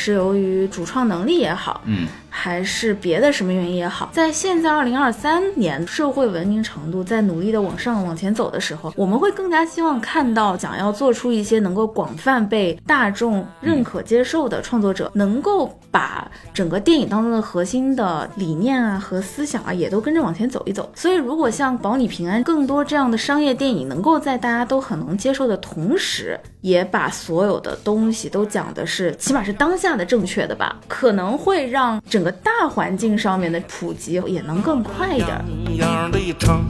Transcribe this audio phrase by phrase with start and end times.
[0.00, 1.82] 是由于主创能力也好，
[2.30, 20.88] 还是别的什么原因也好，在现在二零二三年社会文明程度在努力的往上往前走的时候，我们会更加希望看到想要做出一些能够广泛被大众认可接受的创作者，能够把整个电影当中的核心的理念啊和思想啊，也都跟着往前走一走。
[20.94, 35.44] 所以，如果像《保你平安》更多这样的商业电影，能够在大家都很能接受的同时，也把所有的东西都讲的是，起码是当下的正确的吧，可能会让整个大环境上面的普及也能更快一点儿。
[35.76, 36.60] 样的唱。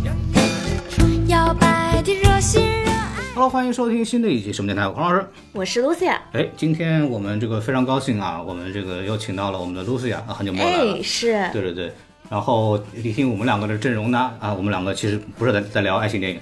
[1.28, 3.08] 摇摆的热心热爱。
[3.34, 5.24] Hello，欢迎收听新的一期什么电台，我是孔老师。
[5.52, 10.96] 我是 Lucia，哎，今天我们这个非常高兴啊，我们这个又请到了我们的露西亚，啊很久没有来了。
[10.96, 11.92] 哎，是，对对对，
[12.28, 16.40] 然后你听我们两个的阵容呢，啊，我们两个其实不是在在聊爱情电影，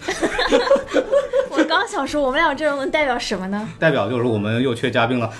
[1.53, 3.69] 我刚想说我们俩阵容能代表什么呢？
[3.79, 5.31] 代表就是我们又缺嘉宾了。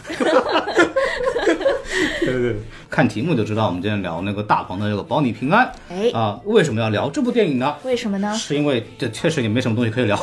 [2.21, 2.57] 对对对，
[2.91, 7.75] 看题目就知道，我们今天聊那个大鹏的这个《保你平安》哎，啊，为什么要聊这部电影呢？
[7.85, 8.35] 为什么呢？
[8.35, 10.19] 是因为这确实也没什么东西可以聊。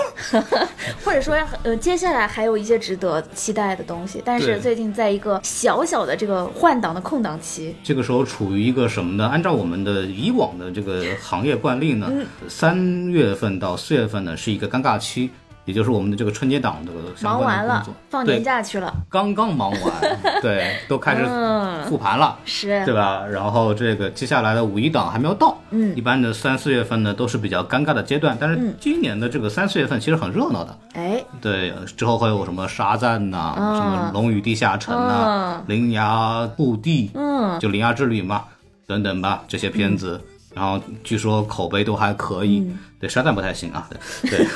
[1.04, 9.28] 或者说，呃，接下来还有一些值得期待的东西，但是最近在一个小小的这个换挡的空档期，这个时候处于一个什么呢？
[9.28, 15.30] 按照我们的以往的这个行业惯例呢，嗯三月份到四月份呢是一个尴尬期，
[15.66, 19.82] 也就是我们的这个春节档的相忙完了关的工作，对放年假去了，刚刚忙完，
[20.42, 21.84] 对，都开始嗯。
[21.86, 22.38] 复盘了。
[22.46, 22.84] 是。
[22.86, 23.26] 对，吧？
[23.26, 25.96] 然后这个接下来的五一档还没有到，嗯。
[25.96, 28.74] 一般的三四月份呢都是比较尴尬的阶段，但是嗯。
[28.80, 34.12] 今年的这个三四月份其实很热闹的，哎，对，之后会有什么沙赞呐、嗯什么。
[34.14, 38.44] 龙与地下城呐、铃芽故地，嗯，就铃芽之旅嘛，
[38.88, 40.22] 等等吧，这些片子，
[40.56, 42.80] 然后据说口碑都还可以，嗯。
[42.98, 43.88] 对，沙赞不太行啊，
[44.24, 44.48] 对，对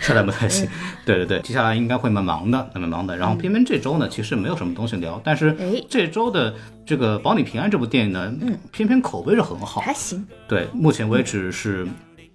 [0.00, 0.66] 沙赞不太行，
[1.04, 3.16] 对对对，接下来应该会蛮忙的，蛮忙的。
[3.16, 5.80] 然后偏偏这周呢，其实没有什么东西聊，但是哎。
[5.88, 6.52] 这周的
[6.84, 11.86] 这个《保你平安》这部电影呢，嗯，偏偏口碑是很好，还行，对，目前为止是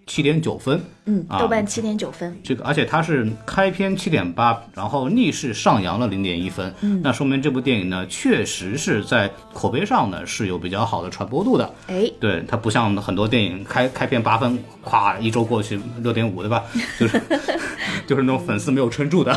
[0.07, 11.73] 七点九分，嗯，啊豆瓣七点九分，这个，而且它是开篇七点八，然后逆势上扬了零点一分，嗯，那说明这部电影呢，确实是在口碑上呢是有比较好的传播度的。
[11.88, 16.63] 哎，对，它不像很多电影开开篇八分，咵一周过去六点五，对吧？
[17.00, 17.22] 就是
[18.07, 19.34] 就是那种粉丝没有撑住的。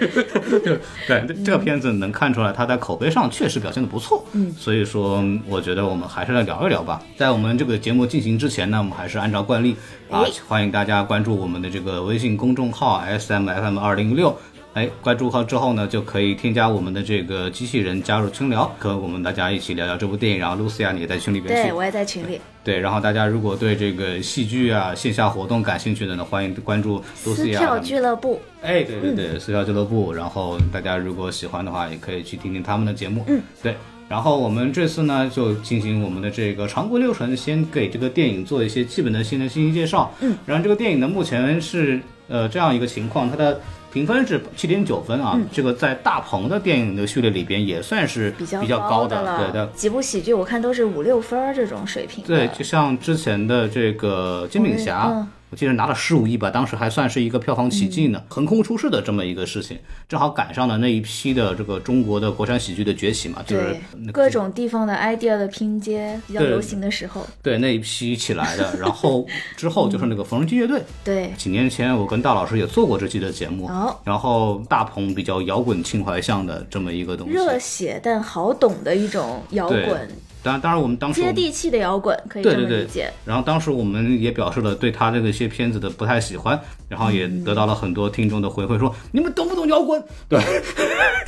[0.00, 4.24] 就 对，这个片子能看出来，它在口碑上确实表现的不错。
[4.32, 7.02] 嗯，所以说我觉得我们还是来聊一聊吧。
[7.16, 9.76] 在我们这个节目进行之前呢，我们还是按照惯例
[10.10, 14.36] 啊哎，欢迎大家关注我们的这个微信公众号 S M F M 二零六。
[14.74, 20.38] 哎，关注号之后呢，就可以添加我们的这个机器人加入群聊，和我们大家一起聊聊这部电影。
[20.40, 27.60] 然后露西亚你也在群里边去对，我也在群里，对，然后大家如果对这个戏剧啊、线下活动感兴趣的呢，欢迎关注露西亚。
[27.60, 30.12] 撕票俱乐部，哎，对对对，撕票俱乐部。
[30.12, 33.24] 然后大家如果喜欢的话，也可以去听听他们的节目。
[33.28, 33.76] 嗯，对。
[34.08, 40.12] 然后我们这次呢，就进行我们的这个常规流程，先给这个电影做一些基本的新的信息介绍。
[40.20, 43.58] 嗯，然后这个电影呢，目前是呃这样一个情况，它的
[43.94, 49.64] 评分是七点九分啊，这个在大鹏的电影的序列里边也算是比较比较高的了，对的。
[49.68, 59.78] 几部喜剧我看都是五六分儿这种水平，对，就像之前的这个《煎饼侠》嗯我记得拿了十五亿吧，当时还算是一个票房奇迹呢，横空出世的这么一个事情，
[60.08, 69.24] 正好赶上了那一批的这个中国的国产喜剧的崛起嘛，就是那个各种地方的 idea 的拼接比较流行的时候，对那一批起来的，然后
[69.56, 80.10] 之后就是那个缝纫机乐队，对，几年前我跟大老师也做过这期的节目，哦然后大鹏比较摇滚情怀向的这么一个东西，热血但好懂的一种摇滚，
[80.44, 83.10] 当然当然我们当时接地气的摇滚，可以这对对对么理解。
[83.24, 90.04] 然后当时我们也表示了对他这个一些片子的不太喜欢，然后也得到了很多听众的回馈，说你们懂不懂摇滚？
[90.28, 90.38] 对，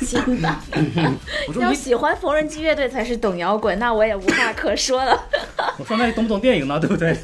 [0.01, 0.63] 行吧，
[1.47, 5.19] 我说你，要喜欢缝纫机乐队才是懂摇滚，那我也无话可说了。
[5.79, 6.79] 我说那你懂不懂电影呢？
[6.79, 7.17] 对不对？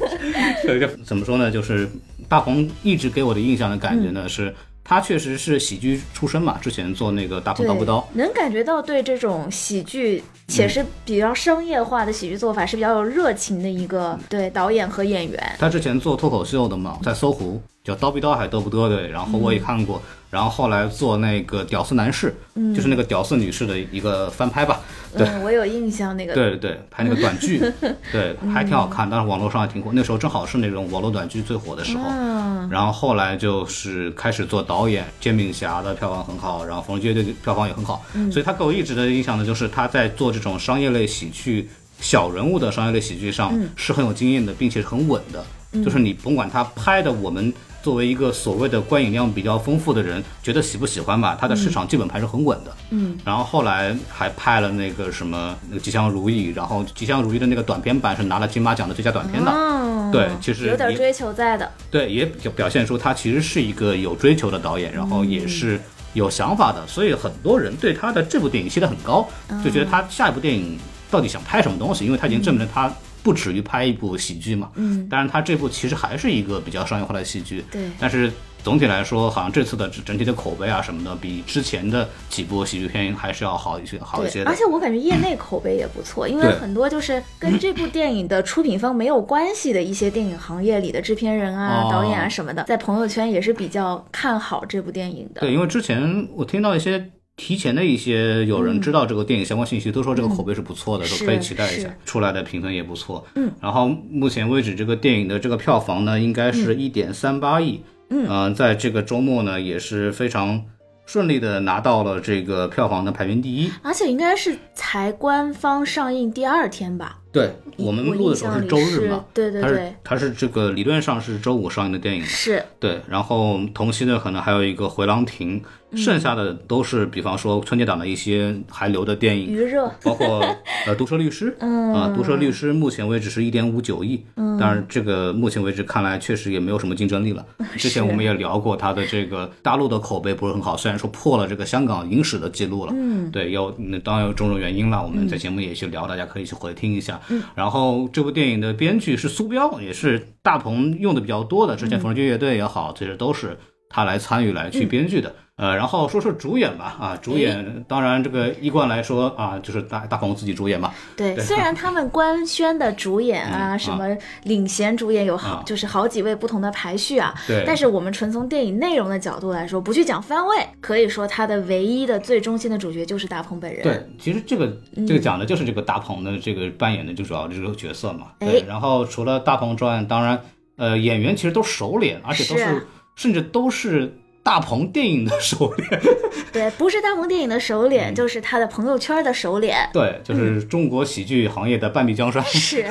[0.64, 1.48] 有一个怎么说呢？
[1.48, 1.88] 就是
[2.28, 4.52] 大鹏一直给我的印象的感觉呢是。
[4.84, 15.56] 他确实是喜剧出身嘛，之前做那个大鹏刀不刀，，能感觉到对这种喜剧且是比较商业化的喜剧做法是比较有热情的一个对导演和演员。
[15.58, 20.00] 他之前做脱口秀的嘛，在搜狐叫刀比刀还嘚不嘚对，然后我也看过，
[20.30, 22.34] 然后后来做那个屌丝男士，
[22.74, 24.80] 就是那个屌丝女士的一个翻拍吧，
[25.14, 26.32] 对嗯，我有印象那个。
[26.32, 27.60] 对对对，拍那个短剧，
[28.10, 32.04] 对，还挺好看，当时网络上还挺火，那时候正好是那种网络短剧最火的时候。
[32.08, 38.02] 嗯，然后后来就是开始做导演，《煎饼侠》的票房很好，然后《缝纫机乐队》票房也很好，
[38.32, 41.68] 所以他给我一直的印象呢，就是他在做这种商业类喜剧、
[42.00, 45.44] 小人物的商业类喜剧上是很有经验的，并且是很稳的。
[45.82, 47.52] 就是你甭管他拍的我们。
[47.84, 51.36] 作为一个所谓的观影量比较丰富的人，觉得喜不喜欢吧？
[51.38, 52.74] 他的市场基本盘是很稳的。
[52.88, 59.50] 嗯，然后后来还拍了那个什么那个《吉祥如意》，然后《吉祥如意》的那个短片版是拿了金马奖的最佳短片的。
[59.50, 61.70] 哦，对其实有点追求在的。
[61.90, 65.78] 对，也表表现出他其实是一个有追求的导演，然后也是
[66.14, 69.28] 有想法的，所以很多人对他的这部电影期待很高，
[69.62, 70.78] 就觉得他下一部电影
[71.10, 72.90] 到底想拍什么东西，因为他已经证明了他
[73.24, 74.70] 不止于拍一部喜剧嘛。
[74.76, 78.30] 嗯，当然他这部其实还是一个比较商业化的喜剧，对但是
[78.62, 84.56] 总体来说，好像这次的整整体的口碑啊什么的，比之前的几部喜剧片还是要好一些，好一些，的而。
[84.56, 95.40] 且我感觉业内口碑也不错，因为很多就是跟这部电影的出品方没有关系的一些电影行业里的制片人啊、哦导演啊什么的，在朋友圈也是比较看好这部电影的。
[95.42, 101.92] 对，因为之前我听到一些提前的一些有人知道这个电影相关信息，都说这个口碑是不错的，嗯都可以期待一下。
[102.04, 103.26] 出来的评分也不错。
[103.34, 107.82] 嗯，然后目前为止，这个电影的这个票房呢，应该是一点三八亿。
[108.10, 110.62] 嗯呃在这个周末呢，也是非常
[111.06, 113.70] 顺利的拿到了这个票房的排名第一。
[113.82, 117.18] 而且应该是才官方上映第二天吧？
[117.34, 122.26] 对我们录的时候是周日嘛，它是对对对，它是这个理论上是周五上映的电影嘛。
[122.28, 129.88] 是对，然后同期呢，可能还有一个《回廊亭》，嗯剩下的都是比方说春节档的一些还留的电影，余热。
[130.02, 130.40] 包括
[130.86, 137.44] 呃《毒舌律师 》嗯啊，《毒舌律师》目前为止是一点五九亿，嗯，当然这个目前为止看来确实也没有什么竞争力了。
[137.78, 147.20] 之前我们也聊过它的这个大陆的口碑不是很好，虽然说破了这个香港影史的记录了，嗯，对，有那当然有种种原因了，我们在节目也去聊，大家可以去回听一下。
[147.28, 155.34] 嗯，然后这部电影的编剧是苏彪，也是大鹏用的比较多的，之前缝纫机乐队也好，这些都是他来参与来去编剧的。
[155.56, 164.04] 呃，然后说说主演吧，啊，主演当然这个一贯来说啊，就是大大鹏自己主演嘛，对，对虽然 他们官宣的主演啊，嗯什么
[164.42, 167.32] 领衔主演有好，啊就是好几位不同的排序啊。
[167.46, 173.80] 对但是我们纯从电影内容的角度来说，不去讲番位，可以说他的唯一的最中心的主角就是大鹏本人。
[173.84, 178.32] 对，其实这个这个讲的就是这个大鹏的这个扮演的最主要这个角色嘛。
[178.40, 180.40] 哎对，然后除了大鹏之外，当然
[180.76, 186.00] 呃演员其实都熟脸，而且都是是甚至都是大鹏电影的首脸。
[186.52, 189.76] 对，不是大鹏电影的首脸，嗯就是他的朋友圈的首脸。
[189.92, 192.44] 对，就是中国喜剧行业的半壁江山。
[192.44, 192.86] 是，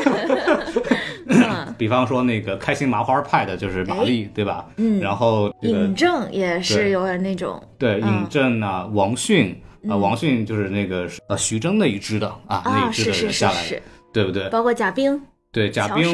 [1.28, 4.66] 嗯， 比方说那个开心麻花派的就是马丽，对吧？
[4.78, 9.56] 嗯然后这个尹正也是有点那种，对嗯尹正啊，王迅
[9.88, 14.50] 啊，王迅就是那个呃徐峥那一支的啊，那啊，一支的是是是是，对不对？
[14.50, 15.22] 包括贾冰、
[15.52, 16.14] 对，贾冰。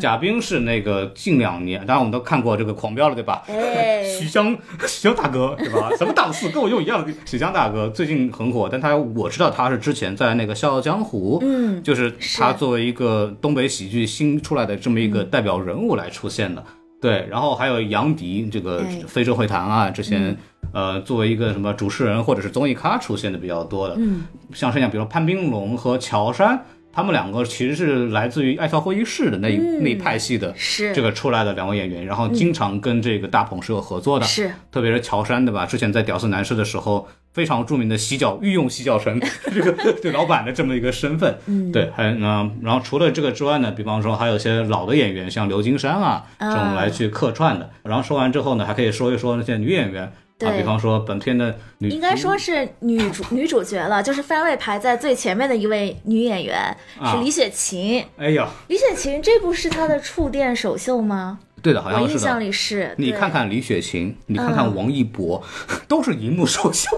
[0.00, 3.42] 贾冰是那个近两年，当然我们都看过这个《狂飙》了，对吧？
[3.48, 4.52] 哎， 许湘，
[4.86, 5.90] 许湘大哥，对吧？
[5.96, 7.12] 什么档次跟我用一样的。
[7.24, 16.64] 许湘大哥最近很火，但他我知道他是之前在那个《笑傲江湖》，嗯就是是他作为一个东北喜剧新出来的这么一个代表人物来出现的。
[17.00, 20.36] 对，然后还有杨迪，这个哎非洲会谈啊，之前、
[20.72, 23.94] 呃作为一个什么主持人或者是综艺咖出现的比较多的。
[23.96, 26.64] 嗯，像是像比如说潘斌龙和乔杉，
[26.98, 30.50] 他们两个其实是来自于《爱笑会议室》的那一、那一派系的。
[30.50, 35.64] 嗯是这个出来的两位演员，然后经常跟这个大鹏是有合作的，是特别是乔杉对吧？
[35.64, 39.20] 之前在《屌丝男士》的时候，非常著名的洗脚御用洗脚城
[39.54, 39.70] 这个
[40.02, 47.70] 对老板的这么一个身份，嗯对，还嗯，然后除了这个之外呢，比方说还有一些老的演员，像刘金山啊这种来去客串的。
[47.84, 50.12] 然后说完之后呢，还可以说一说那些女演员
[50.46, 58.04] 啊，对比方说本片的女应该说是女主女主角了，就是番位排在最前面的一位女演员啊是李雪琴。
[58.16, 61.40] 哎呀，李雪琴这部是她的触电首秀吗？
[61.60, 62.40] 对的，好我印象像是的。
[62.46, 62.94] 里是。
[62.98, 65.42] 你看，看李雪琴，你看看嗯王一博，
[65.88, 66.88] 都是荧幕首秀，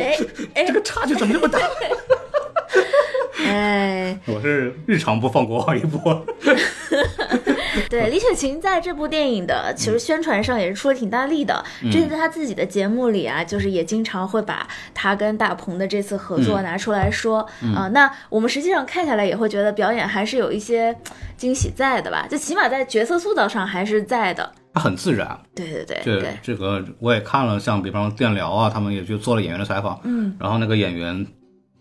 [0.00, 0.18] 哎
[0.54, 1.60] 哎这个差距怎么这么大？
[3.46, 6.26] 哎，我是日常不放过王一博。
[7.90, 11.64] 对，李雪琴在这部电影的其实宣传上也是出了挺大力的。
[11.82, 11.90] 嗯。
[11.90, 16.64] 这是在她自己的节目里啊，就是也经常会把她跟大鹏的这次合作嗯。
[16.64, 20.96] 拿出来说啊、那我们实际上看下来也会觉得表演还是有一些
[21.36, 24.52] 惊喜在的吧，就起码在角色塑造上还是在的。
[24.74, 31.26] 他很自然，对对对这对，这个我也看了，像比方说电聊啊，他们也去做了演员的采访，嗯，然后那个演员，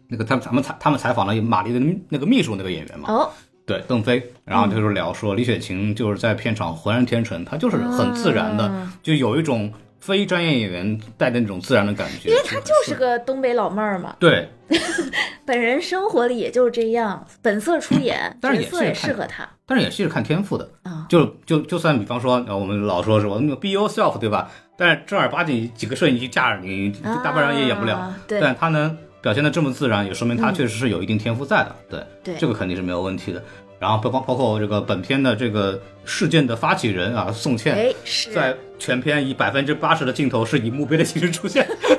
[0.08, 3.30] 那个他们咱们采他们采访了马丽的那个秘书那个演员嘛，哦，
[3.66, 14.48] 对，邓飞，然后就是聊说李雪琴就是在片场浑然天成，她就是很自然的，啊就有一种非专业演员带的那种自然的感觉，因为她就是个东北老妹儿嘛，对，
[15.46, 21.08] 本人生活里也就是这样，本色出演， 但是角色也适合她但是演戏是看天赋的，啊。
[21.10, 24.52] 就就就算比方说，呃，我们老说是我那个 be yourself，对吧？
[24.78, 26.92] 但是正儿八经几个摄影机架着你，
[27.24, 27.96] 大半人也演不了。
[27.98, 31.76] 啊对但他呢表现的这么自然，也说明他确实是有一定天赋在的。
[31.90, 33.44] 对，对这个肯定是没有问题的。
[33.80, 37.92] 然后包包包括这个本片的这个事件的发起人啊，宋茜，
[38.32, 41.68] 在全片以百分之八十的镜头是以墓碑的形式出现。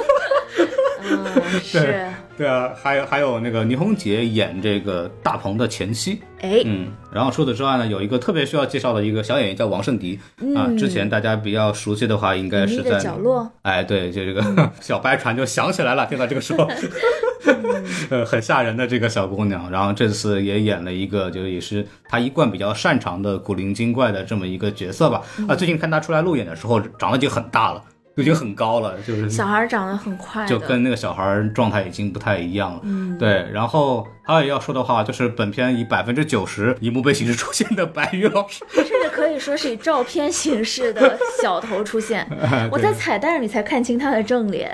[1.60, 10.18] 嗯，是，对啊，还有还有那个倪虹洁演这个大鹏的前妻，哎，嗯，然后除此之外呢，有一个特别需要介绍的一个小演员叫王圣迪、
[10.54, 14.42] 啊，之前大家比较熟悉的话，应该是在角落，哎，对，就这个
[14.80, 16.68] 小白船就想起来了，听到这个时候，
[18.10, 25.22] 呃，很吓人的这个小姑娘，然后这次也演了一个，就也是她一贯比较擅长的古灵精怪的这么一个角色吧。
[25.48, 27.82] 啊，最近看她出来路演的时候，长得已经很大了，
[28.16, 32.80] 就已经很高了，就是小孩长得很快，就跟那个小孩状态已经不太一样了。
[32.82, 38.64] 嗯，对，然后还有要说的话，就是本片以百分之九十以墓碑形式出现的白宇老师，
[39.26, 42.26] 可以说是以照片形式的小头出现。
[42.70, 44.70] 我在彩蛋里才看清他的正脸。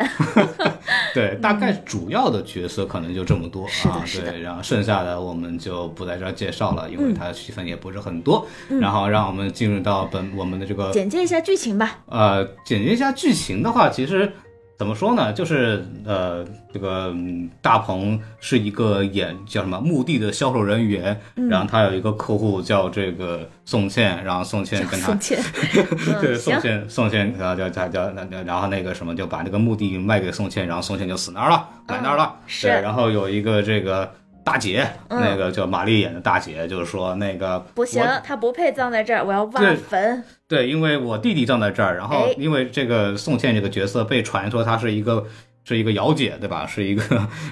[1.15, 4.05] 对，大概主要的角色可能就这么多啊。
[4.25, 8.47] 对，然后剩下的我们就不在这儿介绍了，因为它戏份也不是很多。
[8.69, 11.99] 嗯然后让我们进入到本我们的这个简介一下剧情吧。
[12.07, 14.31] 呃，简介一下剧情的话，其实
[14.79, 15.33] 怎么说呢？
[15.33, 25.39] 就是呃，这个嗯大鹏是一个演叫什么墓地的销售人员，嗯然后他有一个客户叫这个宋茜，然后宋茜跟他宋茜，
[26.21, 28.13] 对，宋茜，宋茜，然后叫叫叫，
[28.45, 32.35] 然后那个什么，就把那个墓地卖给宋茜，然后宋茜就死那儿了，埋那儿了。
[32.49, 34.11] 是对，然后有一个这个
[34.43, 40.25] 大姐，嗯那个叫玛丽演的大姐，就是说那个不行她，不配葬在这儿，我要挖坟。
[40.53, 45.25] 对，因为我弟弟站在这儿，然后哎因为这个宋茜这个角色被传说她是一个
[45.65, 46.67] 是一个姚姐，对吧？
[46.67, 47.03] 是一个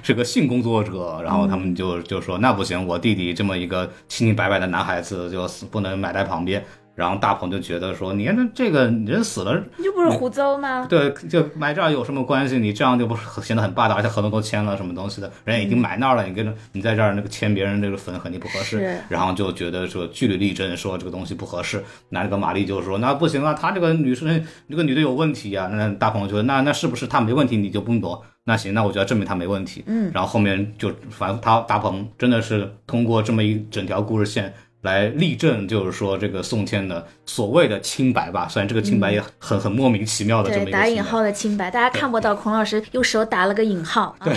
[0.03, 6.63] 是个性工作者，然后他们就就说那不行，我弟弟这么一个清清白白的男孩子，就死不能埋在旁边。
[7.01, 10.87] 然后大鹏就觉得说，你看这这个人死了，你这不是胡诌吗？
[10.87, 12.59] 对，就埋这儿有什么关系？
[12.59, 21.83] 你这样就不是显得很霸道，而且合同都签了什么东西的，人已经埋那儿了，你跟着你在这儿那个签别人这个坟肯定不合适，然后就觉得说据理力争，说这个东西不合适。
[22.11, 28.23] 那这个玛丽就说那不行啊，她这个女生这个女的有问题呀、那大鹏就说那那是不是她没问题你就不用躲？
[28.45, 29.83] 那行，那我就要证明她没问题。
[29.87, 34.53] 嗯，然后后面就反正他大鹏真的是通过这么一整条故事线。
[34.83, 44.17] 来立证，就是说这个宋茜的所谓的清白吧，虽然这个清白也很、很莫名其妙的这么对，一个打引号的清白，大家看不到孔老师用手打了个引号。
[44.25, 44.35] 对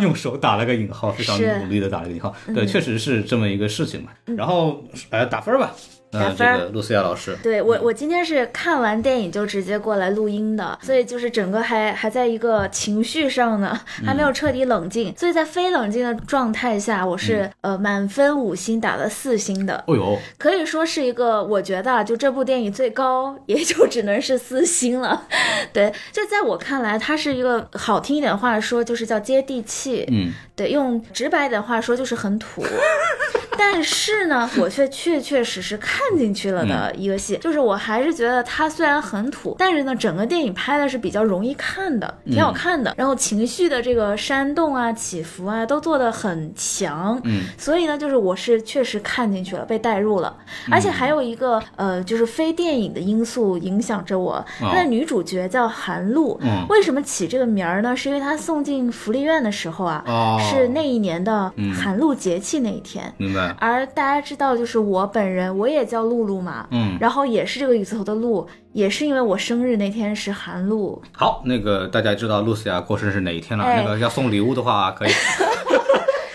[0.00, 2.34] 用手打了个引号，非常努力的打了个引号。
[2.54, 4.10] 对，确实是这么一个事情嘛。
[4.36, 5.72] 然后，呃，打分吧。
[6.20, 25.24] 打分露西亚老师，对我，我今天是看完电影就直接过来录音的，所以就是整个还还在一个情绪上呢，还没有彻底冷静，所以在非冷静的状态下，我是、呃满分五星打了四星的，哦呦，可以说是一个，我觉得啊，就这部电影最高也就只能是四星了。
[25.72, 30.06] 对，就在我看来，它是一个好听一点的话说，就是叫接地气。
[30.10, 32.64] 嗯，对，用直白一点话说就是很土。
[33.56, 42.94] 但是呢，我却确确实实看进去了的一个戏，就是我还是觉得它虽然很土，但是呢，整个电影拍的是比较容易看的，挺好看的。
[42.96, 47.20] 然后情绪的这个煽动啊、起伏啊，都做的很强。
[47.24, 50.36] 嗯，所以呢，就是我是确实看进去了，被带入了。
[50.70, 54.44] 而且还有一个呃，就是非电影的因素影响着我。
[54.60, 57.96] 她的女主角叫韩露，嗯为什么起这个名儿呢？
[57.96, 63.12] 是因为她送进福利院的时候啊，哦，是那一年的寒露节气那一天。
[63.16, 63.54] 明白。
[63.58, 73.64] 而大家知道，就是我本人，我也叫露露嘛，嗯，然后也是这个雨字头的露，也是因为我生日那天是寒露，好，那个大家知道露西亚过生日是哪一天了？
[73.64, 75.10] 哎那个要送礼物的话，可以。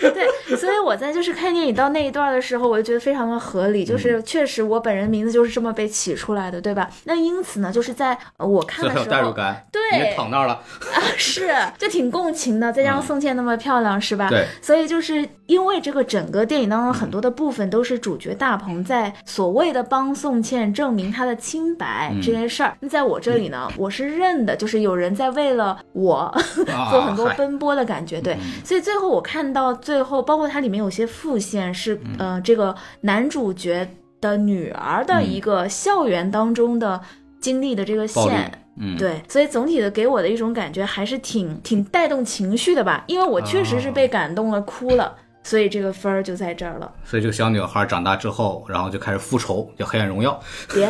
[0.00, 0.26] 对，
[0.56, 6.88] 所以我在就是看电影到那一段的时候，我就觉得非常的合理，嗯就是确实我本人名字就是这么被起出来的，对吧？
[7.04, 9.66] 那因此呢，就是在呃我看的时候，代入感。
[9.72, 10.54] 对躺那儿了。
[10.54, 14.28] 啊，是就挺共情的，再加上宋茜那么漂亮，是吧？
[14.28, 22.76] 对，所以就是因为这个整个电影当中很多的部分都是主角大鹏在所谓的帮宋茜证明他的清白嗯这件事儿。
[22.80, 26.40] 那在我这里呢，我是认的，就是有人在为了我啊
[26.90, 28.34] 做很多奔波的感觉，对。
[28.34, 33.88] 嗯所以最后我看到最后，包括它里面有些副线是嗯呃这个男主角
[34.20, 37.00] 的女儿的一个校园当中的
[37.40, 38.50] 经历的这个线。
[38.82, 46.90] 嗯，对，所以总体的给我的一种感觉还是挺挺带动情绪的吧，因为我确实是被感动了，哭了，所以这个分儿就在这儿了。
[47.04, 50.40] 所以这个小女孩长大之后，然后就开始复仇，叫《黑暗荣耀》。
[50.74, 50.86] 别，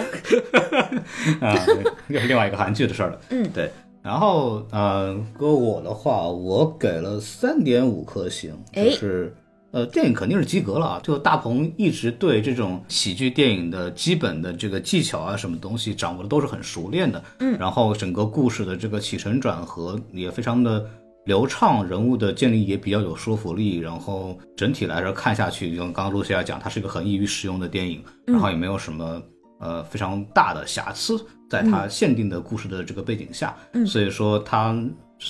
[1.40, 3.18] 啊，对又是另外一个韩剧的事儿了。
[3.30, 3.68] 嗯对。
[4.02, 9.34] 然后，呃，搁我的话，我给了三点五颗星，哎就是，
[9.72, 11.00] 呃，电影肯定是及格了啊。
[11.02, 17.22] 就大鹏一直对这种喜剧电影的基本的这个技巧啊，什么东西掌握的都是很熟练的。
[17.38, 20.84] 嗯然后整个故事的这个起承转合也非常的
[21.26, 29.22] 流畅，人物的建立也比较有说服力，然后整体来说看下去，就刚刚露西亚讲，它是一个很易于使用的电影，然后也没有什么
[29.60, 34.74] 呃非常大的瑕疵，在它限定的故事的这个背景下，嗯所以说它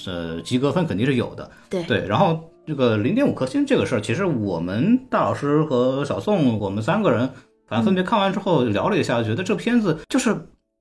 [0.06, 7.28] 呃及格分肯定是有的，对对，然后这个零点五颗星这个事儿，其实我们大老师和小宋，我们三个人，
[7.66, 10.36] 反正分别看完之后聊了一下，觉得这片子就是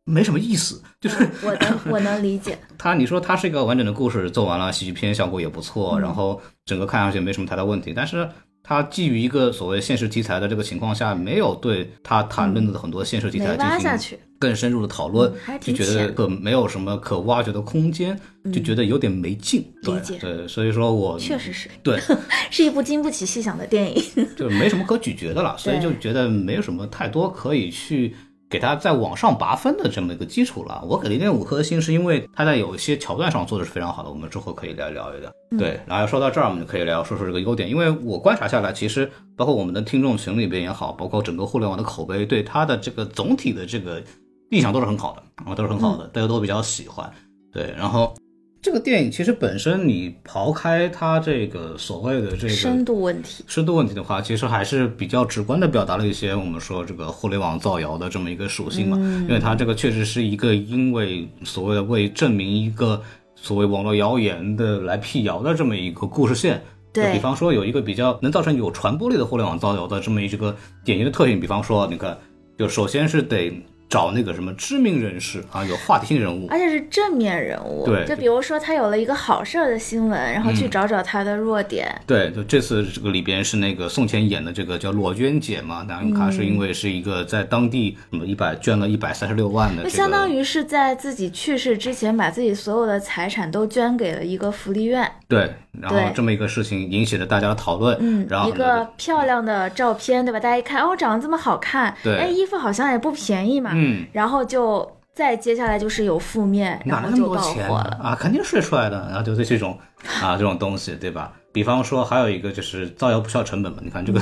[0.05, 8.29] 没什么意思，就是我能我能理解， 他，你说他是一个完整的故事，做完了喜剧片效果也不错，然后整个看上去没什么太大问题，但是。
[8.69, 14.15] 它基于一个所谓现实题材的这个情况下，没有对他谈论的很多现实题材进行。
[14.37, 18.17] 更深入的讨论嗯，就觉得可没有什么可挖掘的空间，
[18.53, 19.65] 就觉得有点没劲。
[19.81, 21.99] 对对，所以说我确实是，对，
[22.51, 24.01] 是一部经不起细想的电影。
[24.37, 28.15] 就是没什么可咀嚼的了， 所以就觉得没有什么太多可以去
[28.49, 30.83] 给它再往上拔分的这么一个基础了。
[30.85, 35.31] 我给零点五颗星，是因为它在有一些桥段上做的是非常好的，我们之后可以来聊一聊。
[35.57, 44.01] 对，然后说到这儿，我们就可以聊说说这个优点，因为我观察下来，其实包括我们的听众群里边也好，包括整个互联网的口碑，对它的这个总体的这个
[44.49, 47.11] 印象都是很好的，啊，都是很好的，大家都比较喜欢。
[47.51, 48.15] 对，然后
[48.61, 63.01] 这个电影其实本身你刨开它这个所谓的这个深度问题，深度问题的话，其实还是比较直观的表达了一些我们说这个互联网造谣的这么一个属性嘛，因为它这个确实是一个因为所谓的为证明一个
[63.35, 66.61] 所谓网络谣言的来辟谣的这么一个故事线。
[66.91, 72.17] 就对比方说有一个比较能造成有传播力的互联网造谣的这么一个典型的特性，比方说你看，
[72.57, 77.85] 就首先是得找那个什么知名人士啊，有话题性人物，而且是正面人物。
[77.85, 81.89] 对就比如说他有了一个好事儿的新闻，然后去嗯找找他的弱点。
[82.05, 95.09] 对，就这次这个里边是那个宋茜演的这个叫裸捐姐嘛，那她是因为是一个在当地什么一百捐了一百三十六万的、这个，就相当于是在自己去世之前，把自己所有的财产都捐给了一个福利院。
[95.27, 100.39] 对，然后这么一个事情引起了大家的讨论，嗯，然后一个漂亮的照片，对吧？
[100.39, 103.71] 大家一看，哦，长得这么好看，对哎，衣服好像也不便宜嘛。
[103.73, 107.99] 嗯，然后就再接下来就是有负面，哪来那然后就爆么多钱火了。
[108.01, 108.15] 啊？
[108.19, 109.77] 肯定睡出来的，然后就是这种
[110.21, 111.31] 啊这种东西，对吧？
[111.53, 114.19] 比方说还有一个就是造谣不需要成本嘛，你看这个、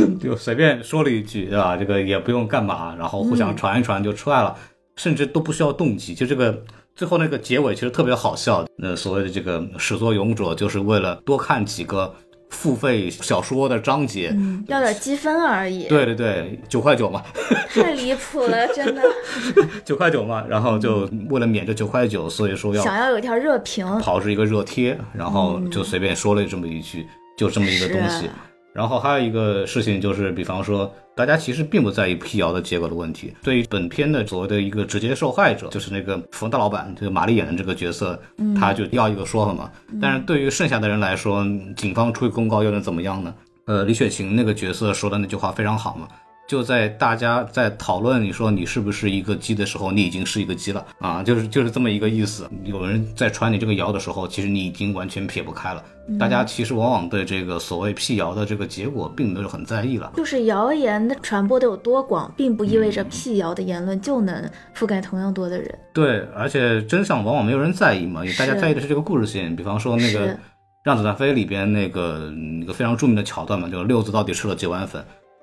[0.00, 1.76] 嗯 就随便说了一句，对吧？
[1.76, 4.56] 这个也不用干嘛，然后互嗯相传一传就出来了，
[4.96, 6.62] 甚至都不需要动机，就这个。
[7.00, 12.14] 最后那个结尾其实特别好笑，那所谓的这个始作俑者，就是为了多看几个
[12.50, 15.84] 付费小说的章节，嗯，要点积分而已。
[15.84, 17.22] 对对对，九块九嘛，
[17.72, 19.00] 太离谱了，真的。
[19.82, 28.30] 九块九嘛，然后就为了免这九块九，所以说要想要有一条热评，跑出一个热贴，然后就随便说了这么一句，就这么一个东西是。
[28.72, 33.34] 然后还有一个事情就是，比方说，大家其实并不在意辟谣的结果的问题。
[33.42, 38.20] 对于本片的所谓的一个直接受害者，就是那个冯大老板，这个玛丽演的这个角色，
[38.58, 39.70] 他就要一个说法嘛。
[40.00, 41.44] 但是对于剩下的人来说，
[41.76, 43.34] 警方出公告又能怎么样呢？
[43.66, 46.08] 呃，李雪琴那个角色说的那句话非常好嘛，
[46.50, 52.50] 就在大家在讨论你说你是不是一个鸡的时候，你已经是一个鸡了啊，就是就是这么一个意思。
[52.64, 55.80] 有人在传你这个谣的时候，其实你已经完全撇不开了。
[56.18, 60.10] 大家其实往往对这个所谓辟谣的这个结果，并没有很在意了。
[60.16, 65.78] 就是谣言的传播的有多广，并不意味着辟谣的言论就能覆盖同样多的人。
[65.94, 69.54] 对，而且真相往往没有人在意嘛，大家在意的是这个故事性。
[69.54, 70.34] 比方说那个
[70.82, 72.28] 《让子弹飞》里边那个
[72.60, 75.00] 一个非常著名的桥段嘛，就是六子到底吃了几碗粉。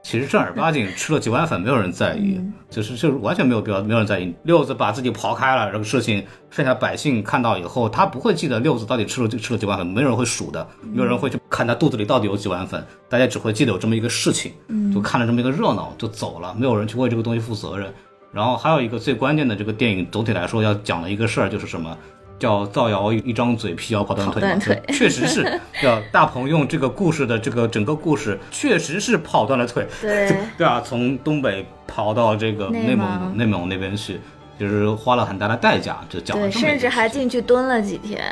[0.08, 2.39] 其实正儿八经 吃了几碗粉，没有人在意，
[2.70, 4.34] 就是就是完全没有必要，没有人在意。
[4.43, 14.54] 六子把自己刨开了这个事情，剩下百姓看到以后，他不会记得六子到底吃了吃了几碗粉，没有人会数的，没有人会去看他肚子里到底有几碗粉，大家只会记得有这么一个事情，
[14.93, 17.93] 就看了这么一个热闹就走了，没有人去为这个东西负责任。
[18.32, 21.98] 然后还有一个最关键的，这个电影总体来说要讲的一个事儿就是什么？
[22.39, 24.50] 叫造谣一张嘴，辟谣跑断腿嘛。
[24.50, 29.86] 跑断腿确实是， 叫大鹏用这个故事的这个整个故事，确实是跑断了腿。
[30.02, 34.19] 对， 对啊，从东北跑到这个内内蒙蒙内蒙那边去，
[34.60, 38.23] 就是花了很大的代价，就讲了甚至还进去蹲了几天。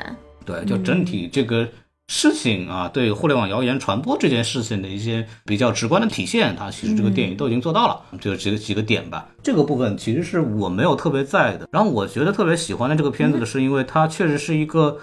[0.45, 1.67] 对，就整体这个
[2.07, 9.27] 事情啊，对互联网谣言传播这件事情的一些比较直观的体现，它其实这个电影都已经做到了，就几个几个点吧。
[9.41, 14.97] 这个部分其实是我没有特别在意的，然后我觉得特别喜欢的这个片子的是，因为它确实是一个。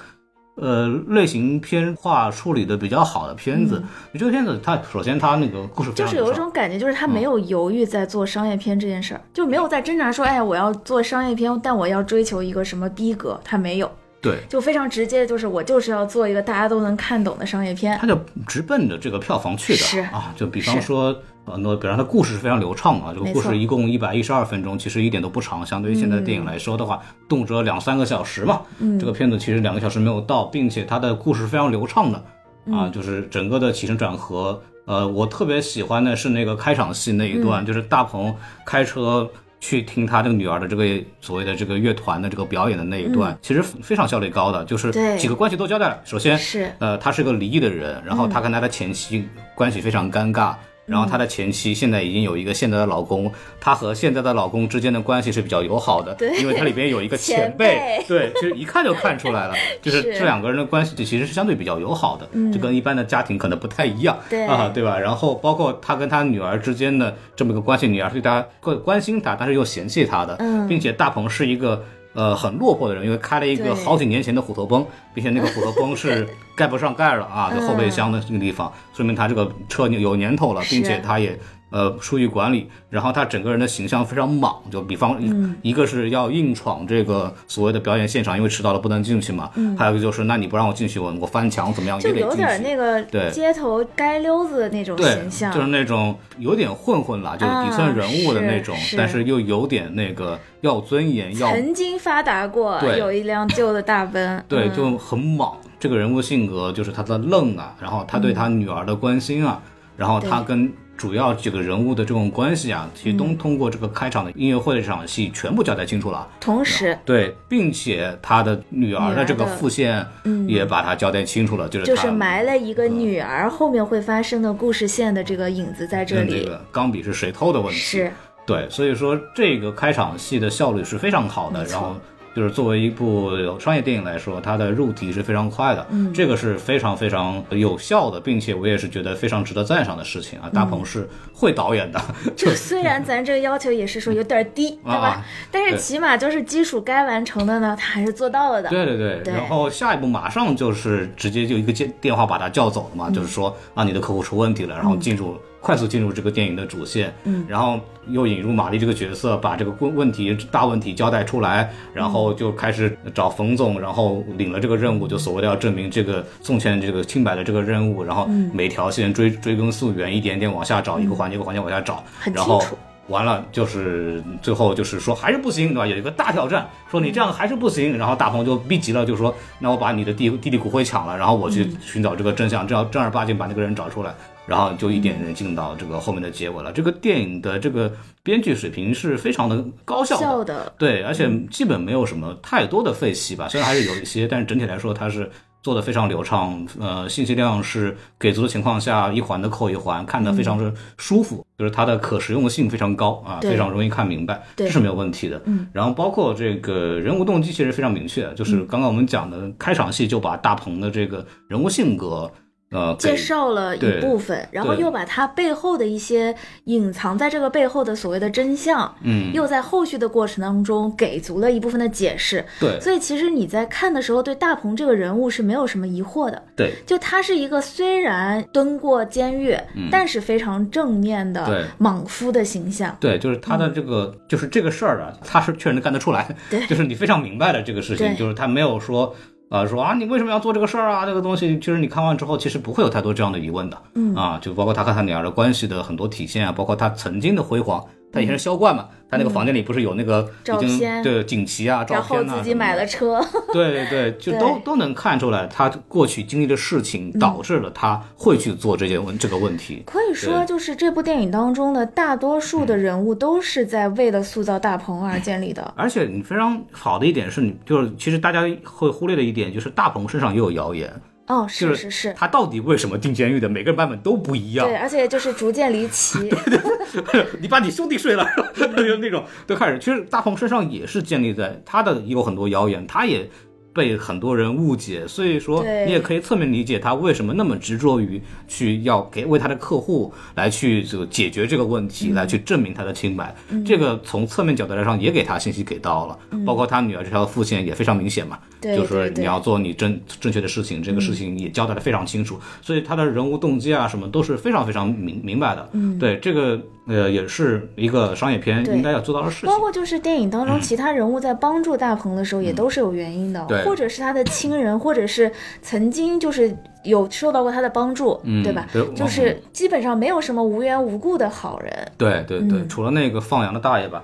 [0.55, 13.91] 呃，类型片化处理的比较好的片子，这个片子它首先它那个故事就是有一种感觉，就是他没有犹豫在做商业片这件事儿，就没有在挣扎说，哎，我要做商业片，但我要追求一个什么逼格，他没有，
[14.23, 18.07] 对，就非常直接，就是我就是要做一个大家都能看懂的商业片他。
[18.07, 21.15] 就直奔着这个票房去是的啊，就比方说。
[21.45, 28.63] 很多，比方它故事是非常流畅啊，这个故事一共一百一十二分钟，其实一点都不长，相对于现在的电影来说的话，动辄两三个小时嘛。
[28.79, 32.25] 嗯，这个片子其实两个小时没有到，并且它的故事非常流畅的
[32.73, 34.63] 啊，就是整个的起承转合。
[34.87, 38.33] 呃，我特别喜欢的是那个开场戏那一段，就是大鹏
[38.65, 39.29] 开车
[39.63, 40.85] 去听他这个女儿的这个
[41.21, 46.01] 所谓的这个乐团的这个表演的那一段，其实非常效率高的，就是对几个关系都交代了。
[46.05, 50.57] 首先是呃，他是个离异的人，然后他跟他的前妻关系非常尴尬。
[50.93, 58.05] 然后她的前妻现在已经有一个现在的老公，她和现在的老公之间的关系是比较友好的，对因为它里边有一个前前辈。
[58.07, 60.19] 对，其实一看就看出来了， 就是是。
[60.19, 64.45] 这两个人的关系其实是相对比较友好的，就跟一般的家庭可能不太一样，对。
[64.45, 64.99] 啊，对吧？
[64.99, 70.69] 然后包括他跟他女儿之间的这么一个关系，女儿对他关关心他，但是又嫌弃他的，嗯。
[70.69, 71.83] 并且大鹏是一个。
[72.15, 81.39] 呃，很落魄的人，因为开了一个好几年前的虎头崩，并且那个虎头崩是 盖不上盖了啊，就后备箱的这个地方，说明他这个车有年头了，并且他也
[81.73, 92.37] 呃疏于管理，然后他整个人的形象非常莽，就比方、嗯一个是要硬闯这个所谓的表演现场，因为迟到了不能进去嘛，还有一个就是那你不让我进去，我我翻墙怎么样有也得进去。
[92.37, 105.57] 点那个对街头街溜子的那种形，象，就是那种有点混混啦，就是底层人物的那种，啊是是但是又有点那个要尊严，要曾经发达过，对有一辆旧的大奔， 对，嗯就很莽。
[105.81, 109.61] 这个人物性格就是他的愣啊，然后他对他女儿的关心啊，
[109.97, 116.29] 然后他跟主要几个人物的这种关系啊，其实都通过这个开场的音乐会的这场戏全部交代清楚了。
[116.39, 116.97] 同时。
[117.05, 120.07] 对，并且他的女儿的这个副线
[120.47, 126.31] 也把它交代清楚了，就是他就是埋了一个女儿后面会发生的故事线的这个影子在这里。
[126.31, 127.81] 这里，个钢笔是谁偷的问题。
[127.81, 128.13] 是。
[128.47, 131.97] 对，所以说这个开场戏的效率是非常好的，然后
[132.35, 140.51] 就是作为一部商业电影来说，它的入题是非常快的，嗯，这个是非常非常有效的，并且我也是觉得非常值得赞赏的事情啊。
[140.53, 142.01] 大鹏是会导演的，
[142.37, 145.27] 就就虽然咱这个要求也是说有点低，对吧啊？
[145.51, 148.69] 但是起码就是基础该完成的呢，他还是做到了的。
[148.69, 172.61] 对对对，对然后下一步马上就是直接就一个电电话把他叫走了嘛，就是说啊你的客户出问题了，然后进入、快速进入这个电影的主线，嗯，然后又引入玛丽这个角色，把这个问问题大问题交代出来，然后就开始找冯总，然后领了这个任务，就所谓的要证明这个宋茜这个清白的这个任务，然后每条线追追根溯源，一点点往下找，一个环节一个环节往下找，很然后
[173.09, 175.87] 完了就是最后就是说还是不行，对吧？
[175.87, 184.15] 有一个大挑战，说你这样还是不行，然后大鹏就逼急了，就说那我把你的弟弟弟骨灰抢了，然后我去寻找这个真相，这样正儿八经把那个人找出来，
[184.47, 186.71] 然后就一点点进到这个后面的结尾了。
[186.73, 195.29] 这个电影的这个编剧水平是非常的高效的，效的对，而且基本没有什么太多的废戏吧，虽然还是有一些，但是整体来说它是
[195.63, 205.41] 做的非常流畅，呃，信息量是给足的情况下，一环的扣一环，看得非常的舒服，就是它的可实用性非常高啊，非常容易看明白，这是没有问题的。
[205.47, 212.31] 嗯，然后包括这个人物动机其实非常明确，就是刚刚我们讲的开场戏就把大鹏的这个人物性格。
[212.73, 222.45] 呃，介绍了一部分，然后又把它背后的一些隐藏在这个背后的所谓的真相，嗯，又在后续的过程当中给足了一部分的解释。
[222.59, 226.43] 对所以其实你在看的时候，对大鹏这个人物是没有什么疑惑的。
[226.57, 229.57] 对就他是一个虽然蹲过监狱，
[229.91, 232.97] 但是非常正面的莽夫的形象。
[232.99, 239.15] 对，就是他的这个，就是这个事儿啊，他是确实能干得出来，对 就是你非常明白的这个事情，就是他没有说。
[239.53, 241.05] 啊，说啊，你为什么要做这个事儿啊？
[241.05, 243.77] 这个东西，其实你看完之后，其实不会有太多这样的疑问的。
[243.95, 247.85] 嗯啊，就包括他和他女儿的关系的很多体现啊，包括他曾经的辉煌。
[248.13, 252.83] 他以前是销冠嘛，他那个房间里不是有那个嗯照已经片对锦旗啊、照然后片啊，自己买了。
[252.87, 259.83] 车， 对对对，就都都能看出来，他过去经历的事情导致了他会去做这件问这个问题。
[259.87, 265.73] 可以说就是这部电影当中的大多数的人物都是在为了塑造大鹏而建立的。
[265.77, 270.93] 而且你非常好的一点是你就是其实大家会忽略的一点就是大鹏身上也有谣言，
[271.29, 274.77] 哦，是是是，他到底为什么进监狱的，每个人版本都不一样对，。
[274.77, 276.19] 而且就是逐渐离奇。
[277.41, 279.79] 你把你兄弟睡了，就那种都开始。
[279.79, 283.31] 其实大鹏身上也是建立在他的有很多谣言，他也
[283.73, 293.35] 被很多人误解，所以说你也可以侧面理解他为什么那么执着于去要给为他的客户来去这个解决这个问题，来去证明他的清白。
[293.65, 298.39] 这个从侧面角度来上也给他信息给到了，包括他女儿这条副线也非常明显嘛。
[298.63, 305.69] 对就是你要做你正正确的事情，这个事情也交代的非常清楚，所以他的人物动机啊什么都是非常非常明明白的。
[305.73, 309.49] 嗯，对，这个呃也是一个商业片应该要做到的事情。
[309.49, 309.59] 包。
[309.59, 313.65] 括就是电影当中其他人物在帮助大鹏的时候，也都是有原因的，嗯对。
[313.65, 318.67] 或者是他的亲人，或者是曾经就是有受到过他的帮助，嗯对吧？
[318.73, 321.73] 对就是基本上没有什么无缘无故的好人。
[321.97, 324.03] 对对对，除了那个放羊的大爷吧，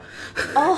[0.54, 0.76] 哦，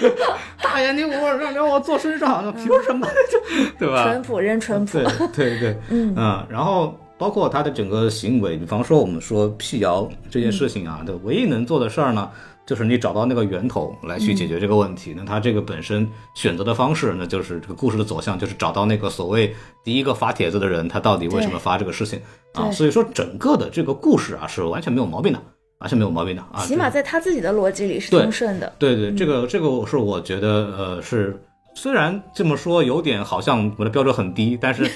[0.62, 3.06] 大爷你我让让我坐身上，那凭什么？
[3.30, 3.38] 就
[3.78, 4.04] 对吧？
[4.04, 4.98] 淳朴人淳朴
[5.34, 6.14] 对，对对，嗯
[6.48, 12.30] 然后包括他的整个行为，比方说我们说辟谣这件事情啊，的，唯一能做的事儿呢，
[12.66, 15.14] 就是你找到那个源头来去解决这个问题。
[15.16, 22.20] 那他这个本身选择的方式，那就是这个故事的走向，就是找到那个所谓第一个发帖子的人，他到底为什么发这个事情
[22.52, 22.70] 啊？
[22.72, 25.40] 所以说整个的这个故事啊，是完全没有毛病的，
[25.78, 26.64] 完全没有毛病的啊。
[26.66, 28.72] 起码在他自己的逻辑里是通顺的。
[28.78, 31.40] 对对，这个这个是我觉得呃是，
[31.76, 34.90] 虽然这么说有点好像我的标准很低，但是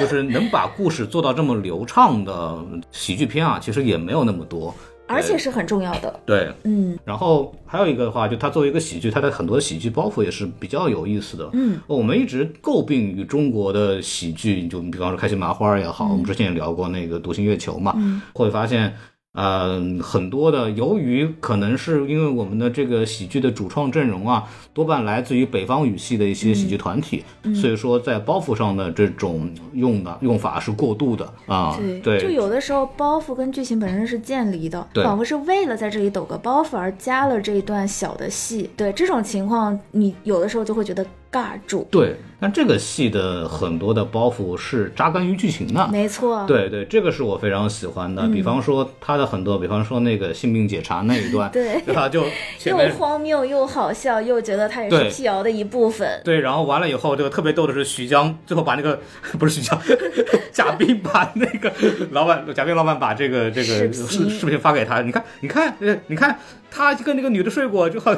[0.00, 2.58] 就是能把故事做到这么流畅的
[2.90, 4.74] 喜剧片啊，其实也没有那么多。
[5.06, 11.50] 而且是很重要的，对，嗯，然后还有一个的话，就它作为一个喜剧，它的很多喜剧包袱也是比较有意思的。
[11.52, 17.92] 嗯，我们一直诟病于中国的喜剧，就比方说开心麻花也好，我们之前也聊过那个独行月球嘛，
[18.32, 18.94] 会发现。
[19.32, 31.78] 呃，很多的，由于可能是因为我们的这个喜剧的主创阵容啊，多半来自于北方语系的一些喜剧团体，所以说在包袱上的这种用的用法是过度的啊。
[32.02, 38.68] 对，就有的时候包袱跟剧情本身是渐离的，对仿佛是为了在这里抖个包袱而加了这一段小的戏。
[38.76, 41.86] 对这种情况，你有的时候就会觉得尬住。
[41.90, 48.26] 对，但这个戏的很多的包袱是扎根于剧情的，没错，对对，这个是我非常喜欢的。
[48.28, 52.08] 比方说他的很多，比方说那个性病检查那一段， 对吧？
[52.08, 52.24] 就
[52.64, 56.20] 又荒谬又好笑，又觉得他也是辟谣的一部分。
[56.24, 59.00] 对，然后完了以后，这个特别逗的是徐江最后把那个
[59.38, 59.78] 不是徐江，
[60.52, 61.72] 贾冰把那个
[62.10, 66.38] 老板贾冰老板把这个这个视视视频发给他，你看你看呃你看
[66.70, 68.14] 他跟那个女的睡过，正好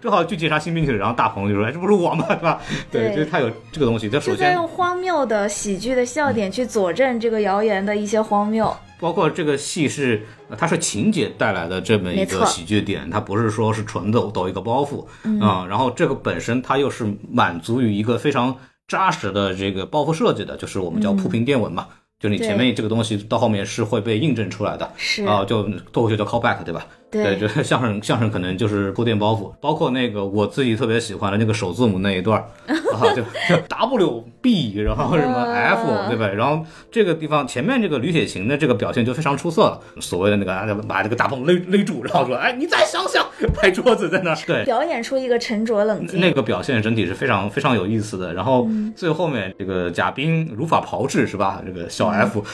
[0.00, 0.98] 正好去检查新兵去了。
[0.98, 2.24] 然后大鹏就说：“哎，这不是我吗？
[2.30, 2.60] 对吧？”
[2.92, 4.08] 对，对就是他有这个东西。
[4.08, 8.74] 他首先用荒谬的喜剧的笑点去佐证这个谣言的一些荒谬。
[8.98, 15.04] 包括这个戏是，呃它是情节带来的这么一个喜剧点，它不是说是纯抖抖一个包袱
[15.44, 18.56] 啊、然后这个本身它又是满足于一个非常
[18.88, 21.86] 扎实的这个包袱设计的，就是我们叫铺平垫稳嘛。
[22.18, 26.86] 就你前面这个东西到后面是会被印证出来的，是啊、就脱口秀叫 callback 对吧？
[27.10, 32.44] 对就相声相声可能就是铺垫包袱，包括那个我自己特别喜欢的那个首字母那一段儿
[32.92, 36.26] 啊，就就 W B，然后什么 F 哇对吧？
[36.28, 46.20] 然后这个地方前面这个吕雪琴的这个表现就非常出色了，所谓的那个啊把这个大鹏勒勒住，然后说哎你再想想，拍桌子在那儿， 对，表演出一个沉着冷静。
[46.20, 48.34] 那个表现整体是非常非常有意思的。
[48.34, 51.62] 然后最后面这个贾冰如法炮制是吧？
[51.64, 52.44] 这个小 F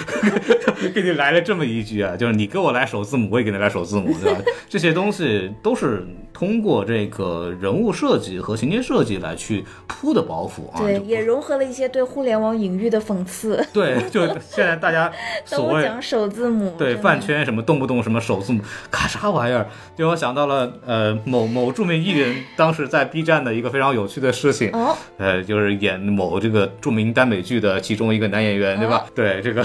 [0.94, 4.41] 给你来了这么一句啊，就是你给我来首字母，我也给你来首字母，对吧？
[4.68, 10.80] 这些东西都是通过这个人物设计和情节设计来去铺的包袱啊。
[10.80, 13.64] 对，也融合了一些对互联网隐喻的讽刺。
[13.72, 15.10] 对，就现在大家
[15.44, 19.66] 所谓都讲首字母，对饭圈什么动不动什么首字母，卡啥玩意儿？
[19.96, 29.06] 就我想到了呃某某著名艺人 当时在 B 站的一个非常有趣的事情，哦，呃，就是演某这个著名耽美剧的其中一个男演员，对吧？
[29.14, 29.62] 对这个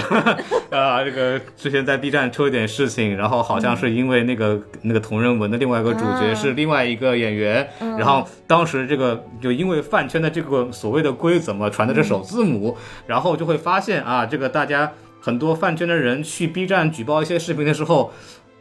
[0.70, 12.76] 啊，这个之前在 B 站出一点事情，然后好像是因为那个、那个同人文的另外一个主角啊是另外一个演员，然后当时这个就因为饭圈的这个所谓的规则嘛，传的是首字母，
[13.06, 18.12] 然后就会发现啊，这个大家很多饭圈的人去 B 站举报一些视频的时候。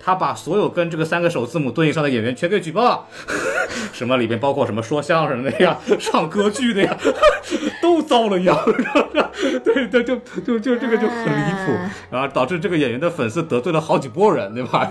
[0.07, 3.05] 他把所有跟这个三个首字母对应上的演员全给举报了，
[3.91, 6.97] 什么里边包括什么说相声的呀、 唱歌剧的呀，
[7.81, 8.57] 都遭了殃。
[9.65, 10.15] 对对，就
[10.45, 14.89] 就就这个就很离谱啊，然后导致这个演员的粉丝得罪了好几波人，对吧？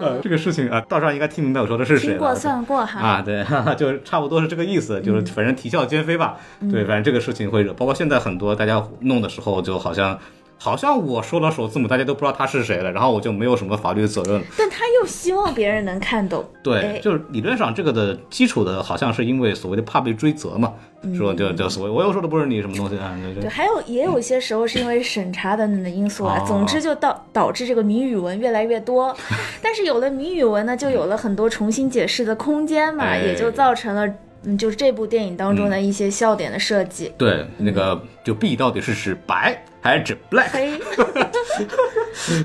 [0.00, 2.36] 呃，这个事情啊，道上应该听明白我说的是谁听过了。
[2.36, 3.00] 算过哈。
[3.00, 3.44] 啊，对，
[3.76, 6.36] 就差不多是这个意思，就是反正啼笑皆非吧。
[6.70, 10.16] 对，反正这个事情会惹，包括现在很多大家弄的时候，就好像
[10.60, 14.42] 好像我说了首字母，大家都不知道他是谁了，然后我就没有什么法律责任了。
[14.56, 16.44] 但他又希望别人能看懂。
[16.62, 20.74] 对哎，就是理论上这个的基础的，好像是因为所谓的怕被追责嘛，
[21.16, 23.48] 说就就所谓我又说的不是你什么东西啊，对对，对。
[23.48, 29.16] 还有也有些时候是因为审查等等的因素啊，哦总之就导导致这个谜语文越来越多。
[29.62, 34.04] 但是有了谜语文呢，就有了很多重新解释的空间嘛，哎也就造成了
[34.44, 37.12] 嗯，就是这部电影当中的一些笑点的设计。
[37.16, 40.50] 对，那个就 B 到底是指白还还指 black，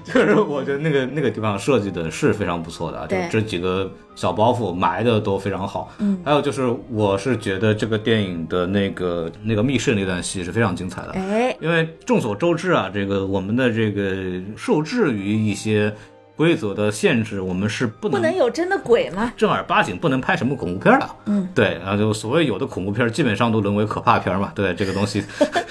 [0.06, 5.92] 就是我觉得那个那个地方设计的是非常不错的啊，就对这几个小包袱埋的都非常好。
[6.00, 11.12] 嗯，还有就是我是觉得这个电影的那个那个密室那段戏是非常精彩的。
[11.12, 14.16] 哎，因为众所周知啊，这个我们的这个
[14.56, 15.94] 受制于一些
[16.36, 19.32] 规则的限制，我们是不能不能有真的鬼吗？
[19.38, 21.10] 正儿八经不能拍什么恐怖片的。
[21.26, 24.52] 嗯，对，然后就所谓有的恐怖片，基本上都沦为可怕片嘛。
[24.56, 25.24] 对这个东西，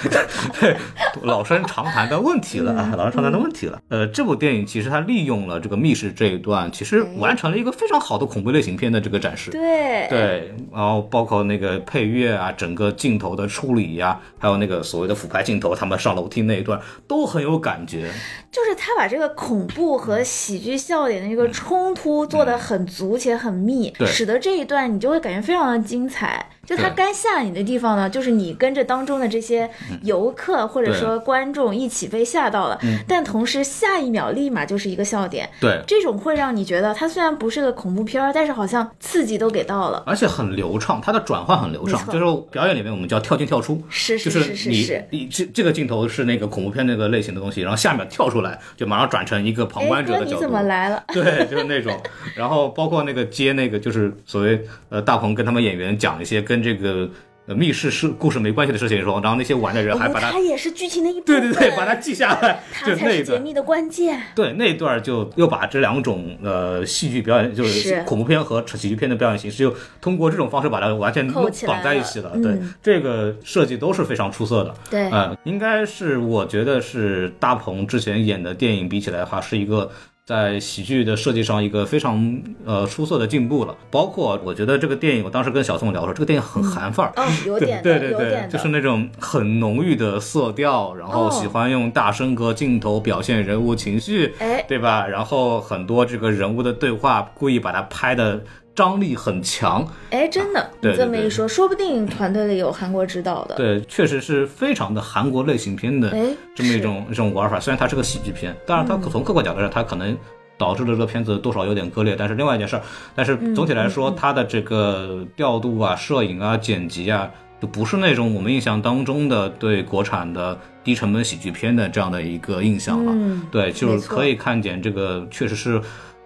[0.61, 0.77] 对
[1.23, 3.81] 老生常谈的问题了啊，老生常谈的问题了。
[3.89, 9.51] 呃，这部电影其实它利用了这个密室这一段，其实完成了一个非常好的恐怖类型片的这个展示。
[9.51, 18.11] 对，对，然后包括那个配乐啊，整个镜头的处理呀、还有那个所谓的俯拍镜头，他们上楼梯那一段都很有感觉。
[18.53, 24.07] 就是他把这个恐怖和喜剧笑点的一个冲突做得很足且很密，对。
[24.07, 26.45] 使得这一段你就会感觉非常的精彩。
[26.67, 29.69] 就他该吓你的地方呢，就是你跟着当中的这些
[30.03, 35.49] 游客或者说观众一起被吓到了，但同时下一秒立马就是一个笑点。
[35.61, 40.03] 对，这种会让你觉得它虽然不是个恐怖片儿，但是好像刺激都给到了。
[40.07, 43.83] 而且很流畅，它的转换很流畅，就是表演里面我们叫跳进跳出。
[43.89, 50.41] 是是是是是，你这这个镜头是那个恐怖片那个类型的东西，然后下一秒跳出来就马上转成一个旁观者的角度。
[50.41, 51.03] 怎么来了？
[51.09, 52.01] 对，就是那种，
[52.37, 57.09] 然后包括那个接那个，就是所谓呃大鹏跟他们演员讲一些跟这个
[57.47, 63.25] 呃密室是故事没关系的事情的时候，然后那些玩的人还把它哦它也是剧情的一部分，对对对，把它记下来，它就才那一段。
[63.25, 64.21] 是解密的关键。
[64.35, 72.35] 对那一段就又把这两种呃戏剧表演，就是是恐怖片和喜剧片的表演形式，又通过这种方式把它完全绑在一起了。
[72.35, 74.75] 了对嗯，这个设计都是非常出色的。
[74.91, 79.91] 对呃，应该是我觉得是大鹏之前演的电影比起来的话，是一个。
[80.25, 83.77] 在喜剧的设计上，一个非常呃出色的进步了。
[83.91, 95.07] 包括我觉得这个电影，我当时跟小宋聊说，这个电影很韩范儿，哦，有对点，对对对就是那种很浓郁的色调，然后哦喜欢用大声格镜头表现人物情绪，哎对吧？
[95.07, 103.55] 然后很多这个人物的对话，故意把它拍的张力很强，哎，真的，对你这么一说，说不定团队里有韩国指导的。
[103.55, 107.61] 对，确实是非常的韩国类型片的哎这么一种一种玩法。
[107.61, 110.17] 虽然它是个喜剧片，当然它嗯从客观角度上，它可能。
[110.59, 112.83] 导致了这个片子多少有点割裂，但是另外一件事儿，
[113.17, 117.29] 但是总体来说，它的这个调度啊、摄影啊、剪辑啊，
[117.61, 123.11] 就不是那种我们印象当中的对国产的低成本喜剧片的这样的一个印象了。
[123.13, 125.81] 嗯对，就是可以看见这个确实是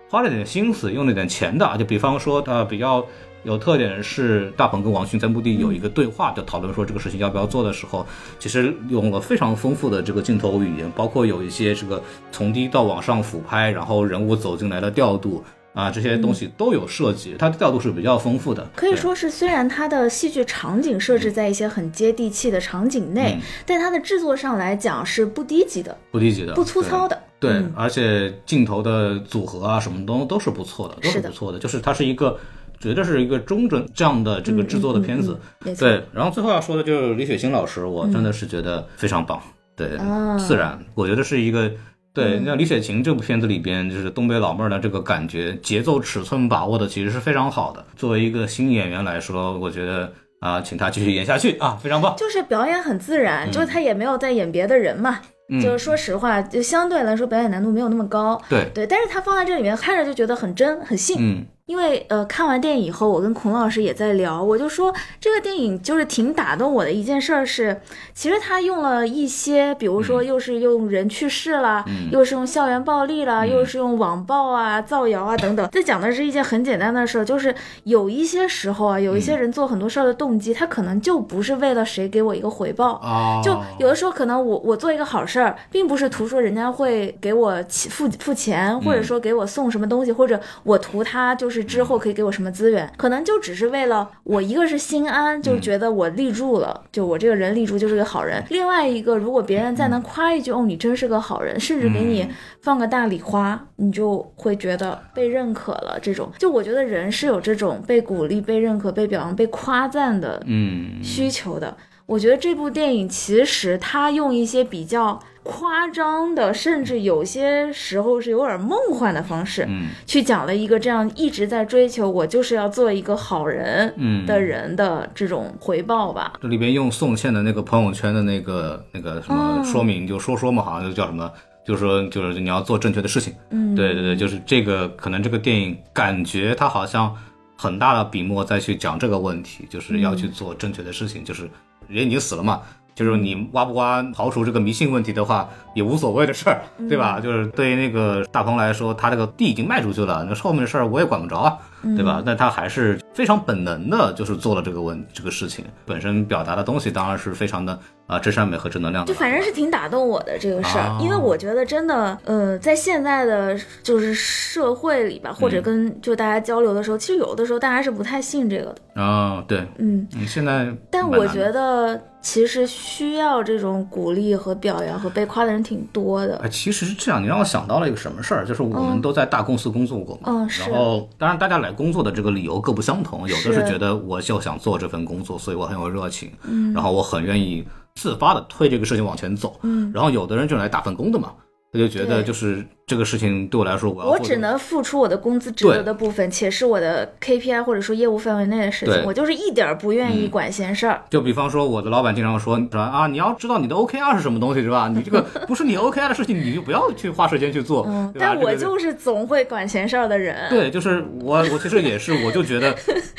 [0.09, 1.77] 花了点心思，用了点钱的。
[1.79, 3.05] 就比方说，呃，比较
[3.42, 8.07] 有特点是大鹏跟王迅在墓地有一个对话，就讨论说这个事情要不要做的时候，
[8.38, 15.45] 其实用了非常丰富的这个镜头语言，包括有一些这个从低到往上俯拍，然后人物走进来的调度。
[15.77, 27.23] 啊，这些东西都有设计，它的调度是比较丰富的，可以说是，虽然它的戏剧场景设置在一些很接地气的场景内，嗯但它的制作上来讲是不低级的、不低级的，不粗糙的。
[27.38, 31.59] 对，嗯而且镜头的组合啊，什么都都是不错的，都是不错的。
[31.59, 32.38] 就是它是一个，
[32.81, 35.38] 绝对是一个中准这样的这个制作的片子。
[35.64, 39.40] 嗯嗯嗯对，然后最后要说的就是李雪琴老师，我真的是觉得非常棒。
[39.77, 41.70] 对，啊自然，我觉得是一个。
[42.14, 47.85] 对，那李雪琴这部片子里边，就是东北老妹儿的这个感觉、节奏、尺寸把握的其实是非常好的。
[47.94, 52.16] 作为一个新演员来说，我觉得啊、请她继续演下去啊，非常棒。
[52.16, 55.20] 就是表演很自嗯然，就是他也没有在演别的人嘛。
[55.62, 58.40] 就是说实话，就相对来说表演难度没有那么高。
[58.48, 61.16] 对，对，但是他放在这里面看着就觉得很真很信。
[61.20, 67.81] 嗯，因为呃，看完电影以后，我跟孔老师也在聊，我就说这个电影就是挺打动我的一件事儿是，
[68.14, 75.68] 其实他用了一些，比如说又是用人去世啦，又是用校园暴力啦，又是用网暴啊、造谣啊等等。
[75.72, 77.52] 这讲的是一件很简单的事儿，就是
[77.83, 98.42] 有一些时候啊，有一些人做很多事儿的动机，他可能就不是为了谁给我一个回报，啊，就有的时候可能我我做一个好事儿，并不是图说人家会给我起付付钱，或者说给我送什么东西，或者我图他就是之后可以给我什么资源，可能就只是为了我一个是心安，就觉得我立住了，就我这个人立住就是个好人。
[98.51, 102.29] 另外一个，如果别人再能夸一句哦你真是个好人，甚至给你
[102.62, 105.99] 放个大礼花，你就会觉得被认可了。
[106.01, 111.77] 这种就我觉得人是有这种被鼓励、被认可、被表扬、被夸赞的嗯，需求的。
[112.07, 126.35] 我觉得这部电影其实它用一些比较夸张的，甚至有些时候是有点梦幻的方式，嗯去讲了一个这样一直在追求我就是要做一个好人嗯的人的这种回报吧。
[126.40, 131.29] 这里边用宋茜的那个朋友圈的那个那个什么哦说明，就说说嘛，好像就叫什么，
[131.66, 133.35] 就是说就是你要做正确的事情。
[133.51, 137.12] 嗯，对对对，就是这个，可能这个电影感觉它好像
[137.57, 141.49] 很大的笔墨再去讲这个问题，就是要去做正确的事情，就是
[141.88, 142.62] 人已经死了嘛，
[142.94, 147.20] 就是你挖不挖刨除这个迷信问题的话，也无所谓的事儿，对吧？
[147.20, 152.22] 就是对于那个大鹏来说，他这个地已经卖出去了，那后面的事儿我也管不着啊，对吧？
[152.24, 159.18] 但他还是非常本能的，就是做了这个问这个事情，本身表达的东西当然是非常的啊真善美和正能量的就。
[159.18, 183.66] 反正是挺打动我的这个事儿，啊因为我觉得真的，呃，在现在的就是社会里吧，或者跟就大家交流的时候，其实有的时候大家是不太信这个的，啊、对，嗯，嗯，现在但我觉得其实需要这种鼓励和表扬和被夸的人挺多的哎，，其实是这样，你让我想到了一个什么事儿，就是我们都在大公司工作过嘛，嗯是然后当然大家来工作的这个理由各不相同，有的是是。
[183.66, 187.66] 觉得我就想做这份工作，所以我很有热情，嗯，然后我很愿意
[187.97, 191.32] 自发的推这个事情往前走，嗯，然后有的人就来打份工的嘛，
[191.72, 201.03] 他就觉得就是这个事情对我来说，我要我只能付出我的工资值得的部分，且是我的 KPI 或者说业务范围内的事情，我就是一点儿不愿意嗯管闲事儿。
[201.11, 204.88] 就比方说，我的老板经常说，说啊，你要知道你的 OKR 是什么东西，是吧？
[204.88, 207.84] 你这个 不是你 OKR 的事情，你就不要去花时间去做。
[207.88, 210.49] 嗯，但我就是总会管闲事儿的人。
[210.49, 212.74] 对，就是我，我其实也是，我就觉得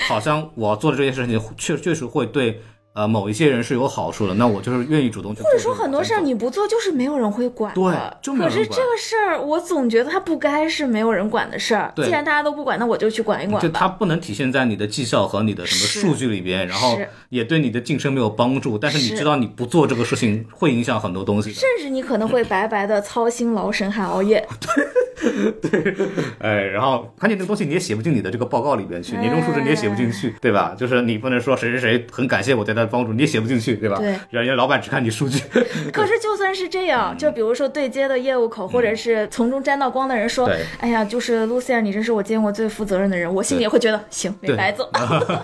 [0.07, 2.61] 好像我做的这件事情确确实会对
[2.97, 5.59] 呃某一些人是有好处的，那我就是愿意主动去做或者。
[5.61, 7.75] 说很多事儿你不做，就是没有人会管的。
[7.75, 7.93] 对
[8.23, 11.93] 就没有人管可是这个事儿，我总觉得它不该是没有人管的事儿。
[11.95, 13.69] 对既然大家都不管，那我就去管一管就。
[13.69, 16.97] 它不能体现在你的绩效和你的什么数据里边，然后
[17.29, 18.79] 也对你的晋升没有帮助。
[18.79, 21.53] 但是你知道你不做这个事情会影响很多东西。
[21.53, 24.43] 甚至你可能会白白的操心劳神还熬夜。
[26.39, 30.75] 哎，然后关键这个东西你也写不进你的这个报告里边去，哎年终述职你也写不进去，对吧？
[30.77, 33.97] 就是你不能说谁谁谁很感谢我对他的帮助，你也写不进去，对吧？
[33.97, 35.39] 对人家老板只看你数据。
[35.91, 40.49] 可是就算是这样，就比如说对接的业务口，或者是从中沾到光的人说
[40.79, 44.89] ：“哎呀，就是 Lucia，你真是我见过最负责任的人。”我心里也会觉得行，没白做。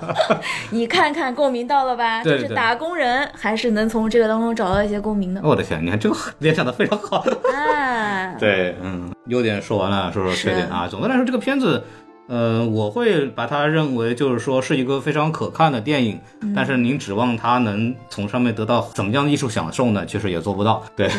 [0.71, 2.23] 你看看共鸣到了吧？
[2.23, 5.41] 对对就是打工人还是能从这个当中找到一些共鸣的。
[5.43, 7.17] 我的天，你看这个联想的非常好。
[7.53, 8.02] 啊，
[8.39, 10.87] 对，嗯，优点说完了，说说缺点啊。
[10.87, 11.83] 总的来说，这个片子，
[12.27, 20.05] 呃，我会把它认为就是说是一个非常可看的电影，嗯但是您指望它能从上面得到怎么样的艺术享受呢？
[20.05, 20.83] 其实也做不到。
[20.95, 21.09] 对，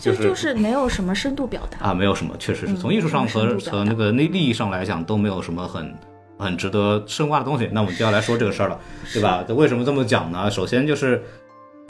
[0.00, 1.88] 就就是就是没有什么深度表达。
[1.88, 5.94] 啊，没有什么，确实是嗯从艺术上和和那个利利益上来讲都没有什么很
[6.38, 7.68] 很值得深挖的东西。
[7.72, 8.78] 那我们就要来说这个事儿了，
[9.12, 9.44] 对吧？
[9.48, 10.50] 为什么这么讲呢？
[10.50, 11.22] 首先就是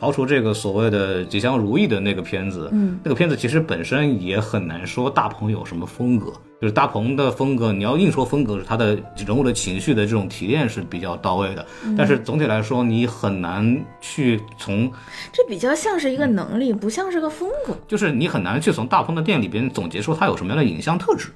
[0.03, 14.91] 刨除这个所谓的吉祥如意的那个片子，嗯，那个片子其实本身也很难说大鹏有什么风格，就是大鹏的风格，你要硬说风格，是他的人物的情绪的这种提炼是比较到位的，嗯但是总体来说，你很难去从
[15.33, 21.29] 这比较像是一个能力，不像是个风格，就是你很难去从大鹏的电影里边总结出他有什么样的影像特质，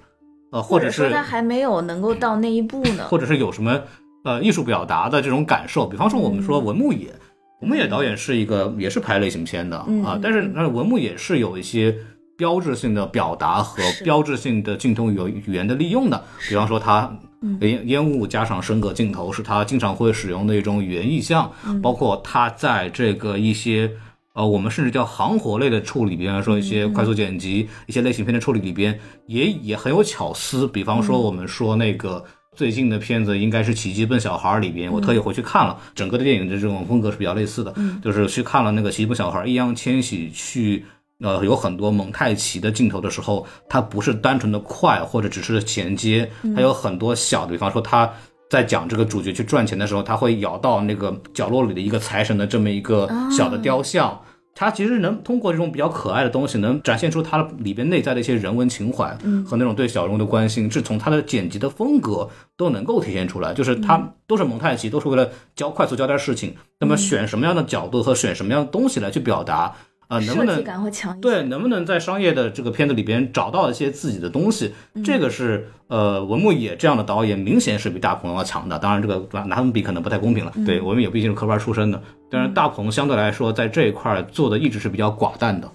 [0.51, 3.05] 呃，或者是说他还没有能够到那一步呢。
[3.07, 3.81] 或者是有什么
[4.25, 5.87] 呃艺术表达的这种感受。
[5.87, 7.15] 比方说我们说文牧野，
[7.61, 11.97] 文牧野导演是一个也是拍类型片的嗯啊，但是那文牧也是有一些。
[12.39, 17.57] 标志性的表达和标志性的镜头语语言的利用的，比方说他嗯。
[17.63, 21.81] 烟烟雾加上升格镜头是他经常会使用的一种语言意象，嗯。
[21.81, 23.91] 包括他在这个一些
[24.35, 32.23] 呃我们甚至叫行活类的处理，比方说一些快速剪辑、一些类型片的处理里边也也很有巧思，比方说我们说那个。
[32.57, 40.85] 最近的片子应该是《奇迹笨小孩》里边，我特意回去看了，整个的电影的这种风格是比较类似的，就是去看了那个《奇迹笨小孩》，易烊千玺去
[41.21, 48.11] 呃有很多蒙太奇的镜头的时候，它不是单纯的快或者只是衔接，它有很多小的，比方说他。
[48.49, 54.17] 在讲这个主角去赚钱的时候，他会咬到那个角落里的一个财神的这么一个小的雕像，
[54.59, 62.27] 它其实能通过这种比较可爱的东西，能展现出它里边内在的一些人文情怀和那种对小人物的关心，是从它的剪辑的风格
[62.57, 63.53] 都能够体现出来。
[63.53, 69.77] 就是它都是蒙太奇，都是为了交快速交代事情，那么选什么样的角度和选什么样的东西来去表达，
[70.09, 71.21] 啊、能不能设计感会强一些。
[71.21, 74.73] 对，能不能在商业的这个片子里边找到一些自己的东西？
[75.05, 78.79] 这个是呃文牧野这样的导演明显是比大鹏要强的。
[78.79, 80.53] 当然，这个拿他们比可能不太公平了。
[80.65, 82.01] 对文牧野毕竟是科班出身的，
[82.31, 85.71] 但是大鹏相对来说在这一块儿做的一直是比较寡淡的。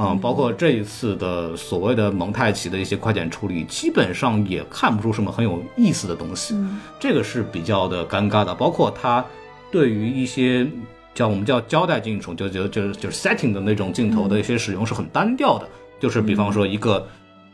[0.00, 6.54] 嗯，包括这一次的所谓的蒙太奇的一些快剪处理，基本上也看不出什么很有意思的东西。
[7.00, 8.54] 这个是比较的尴尬的。
[8.54, 9.24] 包括他
[9.72, 10.64] 对于一些
[11.18, 17.04] 叫我们叫交代镜头，就就就是就是 setting 的那种镜头的一些使用是很单调的，就是比方说一个。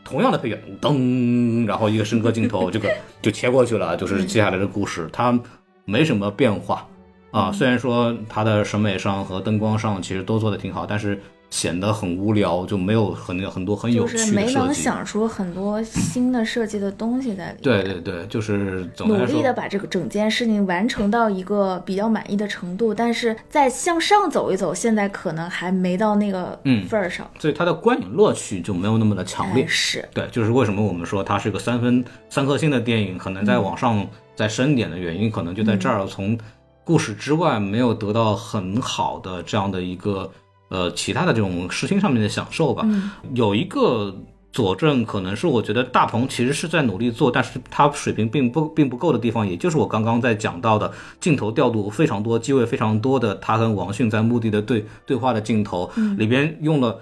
[0.07, 2.87] 同样的配乐，噔，然后一个升格镜头， 这个
[3.23, 5.35] 就切过去了，就是接下来的故事，它
[5.83, 6.87] 没什么变化
[7.31, 7.51] 啊。
[7.51, 11.19] 虽然说它的审美上和灯光上其实都做的挺好，但是
[11.49, 14.65] 显得很无聊，就没有很很多很有就是没趣的设计。
[14.65, 17.57] 能想出很多新的设计的东西在里面。
[17.61, 27.29] 对对对，就是努力的把这个整件事情完成到一个比较满意的程度，但是再向上走一走，现在可能还没到那个嗯份儿上。
[27.39, 29.67] 所以它的观影乐趣就没有那么的强烈哎。
[29.67, 36.37] 是，对，就是为什么我们说它是个三分三颗星的电影，可能再往上再深点的原因，可能就在这儿，从
[36.83, 40.29] 故事之外没有得到很好的这样的一个
[40.69, 42.85] 呃其他的这种视听上面的享受吧。
[43.33, 44.15] 有一个
[44.51, 56.99] 佐证，可能是我觉得大鹏其实是在努力做，但是他水平并不并不够的地方，也就是我刚刚在讲到的镜头调度非常多、机位非常多的他跟王迅在墓地的对 对话的镜头，里边用了。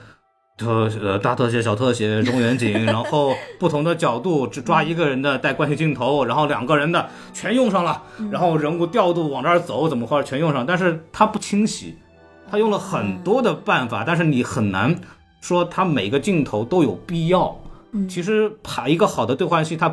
[0.56, 11.96] 特呃大特写、小特写、中远景，然后不同的角度只抓一个人的带关系镜头，然后两个人的全用上了，然后人物调度往这儿走怎么画全用上，但是它不清晰，
[12.54, 14.96] 它用了很多的办法，但是你很难
[15.42, 17.58] 说他每个镜头都有必要。
[18.08, 19.92] 其实拍一个好的对话戏，他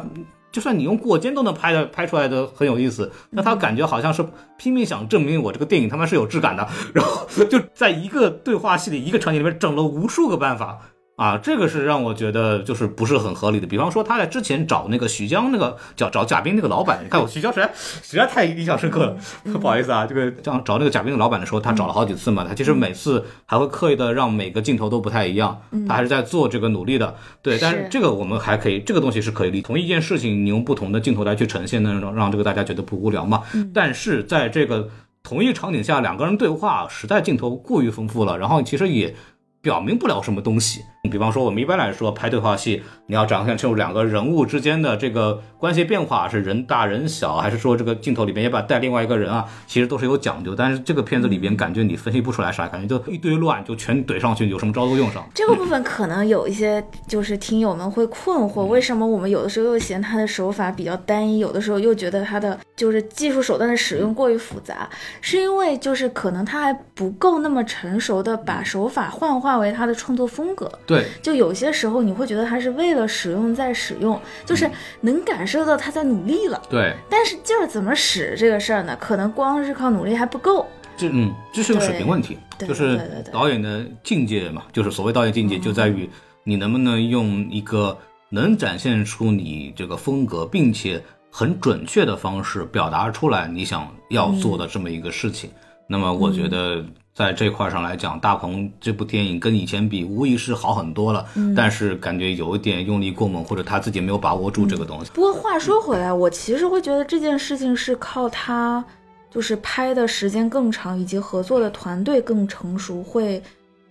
[0.53, 4.23] 就算你用过肩都能拍的拍出来的很有意思，那他感觉好像是
[4.59, 10.81] 拼命想证明我这个电影他妈是有质感的，然后就在一个对话戏里一个场景里面整了无数个办法。
[11.21, 13.67] 啊，这个是让我觉得就是不是很合理的。
[13.67, 19.17] 比方说，他在之前找那个徐江那个找找贾冰那个老板，你看我徐江实在实在太印象深刻了，
[19.61, 27.15] 不好意思啊，这个这样找那个贾冰的老板的时候，他找了好几次嘛，他其实每次还会刻意的让每个镜头都不太一样，他还是在做这个努力的。
[27.43, 29.61] 对，但是是这个我们还可以，这个东西是可以理。
[29.61, 33.43] 同一件事情，你用不同的镜头来去呈现，能让让这个大家觉得不无聊嘛？
[33.75, 34.89] 但是在这个
[35.23, 39.15] 同一场景下，两个人对话，实在镜头过于丰富了，然后其实也。
[39.63, 50.55] 表明不了什么东西，比方说我们一般来说拍对话戏，你要展现出两个人物之间的这个关系变化是人大人小，还是说这个镜头里边也把带另外一个人啊，其实都是有讲究。
[50.55, 55.29] 但是这个片子里边感觉你分析不出来啥，感觉就一堆乱，就全怼上去，有什么招都用上。
[55.35, 64.89] 这个部分可能有一些就是听友们会困惑，为什么我们有的时候又嫌他的手法比较单一，有的时候又觉得他的就是技术手段的使用过于复杂，
[65.21, 70.71] 是因为就是可能他还不够那么成熟的把手法幻化为他的创作风格。
[70.87, 74.71] 对，就有些时候你会觉得他是为了使用在使用，就是
[75.01, 76.61] 能感受到他在努力了。
[76.69, 78.97] 对，但是劲儿怎么使这个事儿呢？
[79.01, 80.67] 可能光是靠努力还不够。
[80.97, 83.01] 这嗯，这是个水平问题，对就是
[83.33, 86.09] 导演的境界嘛，就是所谓导演境界就在于
[86.45, 87.97] 你能不能用一个
[88.29, 95.51] 能展现出你这个风格，并且很准确的方式表达出来你想要做的这么一个事情。
[95.91, 101.53] 那么我觉得在这块上来讲，大鹏这部电影跟以前比，无疑是好很多了，嗯。
[101.53, 105.11] 但是感觉有一点用力过猛，或者他自己没有把握住这个东西。
[105.13, 108.85] 不过话说回来，我其实会觉得这件事情是靠他，
[109.29, 113.43] 就是拍的时间更长，以及合作的团队更成熟，会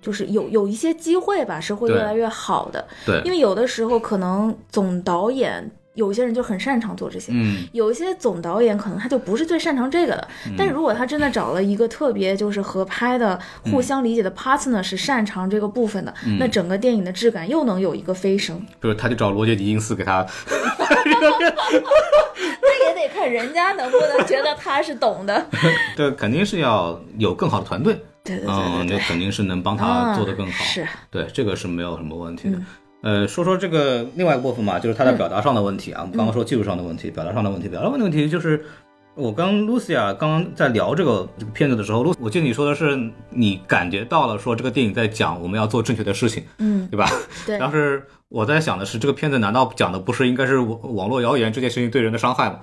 [0.01, 2.87] 就是有有一些机会吧，是会越来越好的。
[3.05, 3.21] 对。
[3.25, 5.69] 因，为有的时候可能总导演
[5.99, 7.31] 有些人就很擅长做这些。
[7.35, 10.27] 嗯，有一些总导演可能他就不是最擅长这个的，
[10.57, 13.37] 但如果他真的找了一个特别就是合拍的、
[13.69, 18.57] 互相理解的 partner 是擅长这个部分的，那整个电影的质感又能有一个飞升。
[18.79, 20.25] 比如他就找罗杰·狄金斯给他，
[22.61, 25.45] 那也得看人家能不能觉得他是懂的。
[25.97, 27.93] 对肯定是要有更好的团队，
[28.23, 30.63] 对对对嗯，对嗯，那肯定是能帮他啊做得更好。
[30.63, 32.57] 是，对，这个是没有什么问题的。
[33.01, 36.01] 呃，说说这个另外一个部分嘛，就是他在表达上的问题啊。
[36.01, 38.63] 我们刚刚说技术上的问题，表达上的问题，表达上的问题就是。
[39.15, 42.97] 我跟 Lucia 刚刚在聊这个这个片子的时候，Lu，我记得你说的是
[43.31, 47.09] 你感觉到了说这个电影在讲我们要做正确的事情，嗯，对吧？
[47.45, 52.61] 对，当时我在想的是，这个片子难道讲的不是应该是网网络谣言这件事情对人的伤害吗？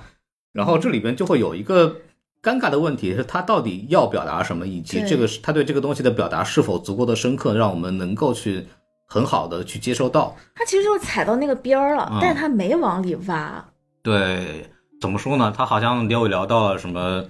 [0.55, 1.97] 然后这里边就会有一个
[2.43, 8.65] 尴尬的问题，是他到底要表达什么，以及这个是他对这个东西的表达是否足够的深刻，让我们能够去
[9.07, 10.37] 很好的去接受到。
[10.55, 13.65] 他其实就是踩到那个边儿了，嗯但是他没往里挖。
[14.03, 14.69] 对，
[15.01, 15.53] 怎么说呢？
[15.57, 17.25] 他好像聊一聊到了什么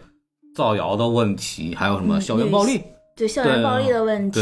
[0.54, 2.82] 造谣的问题，还有什么嗯校园暴力。
[3.16, 4.40] 对校园暴力的问题，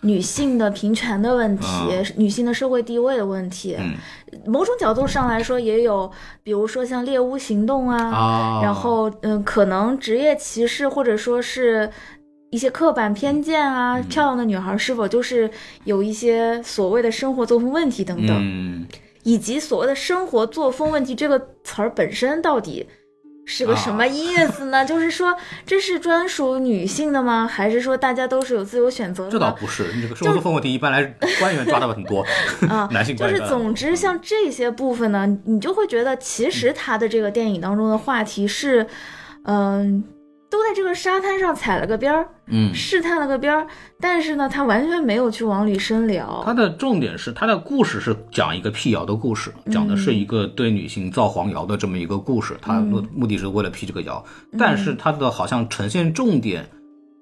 [0.00, 3.94] 女性的平权的问题，嗯女性的社会地位的问题，嗯
[4.46, 6.10] 某种角度上来说也有，
[6.42, 11.90] 比如说像猎巫行动啊，啊，然后嗯、可能职业歧视或者说是。
[12.50, 15.50] 一些刻板偏见啊，嗯漂亮的女孩是否就是
[15.84, 18.86] 有一些所谓的生活作风问题等等，嗯，
[19.22, 22.86] 以及所谓的生活作风问题这个词儿本身到底
[23.44, 24.84] 是个什么意思呢？
[24.86, 25.34] 就是说
[25.66, 27.46] 这是专属女性的吗？
[27.46, 29.52] 还是说大家都是有自由选择的这倒？
[29.52, 31.02] 不是，这个生活作风问题一般来
[31.40, 32.24] 官员抓的很多，
[32.68, 38.86] 啊男性就是总之像这些部分呢，你就会觉得其实他的这个电影当中的话题是，
[39.44, 40.04] 嗯、
[40.50, 43.66] 都在这个沙滩上踩了个边儿，嗯，试探了个边儿，
[44.00, 46.42] 但是呢，他完全没有去往里深聊。
[46.44, 54.24] 他的重点是他的故事是讲一个辟谣的故事，讲的是一个对女性造黄谣的这么一个故事，他目目的是为了辟这个谣，
[54.58, 56.68] 但是他的好像呈现重点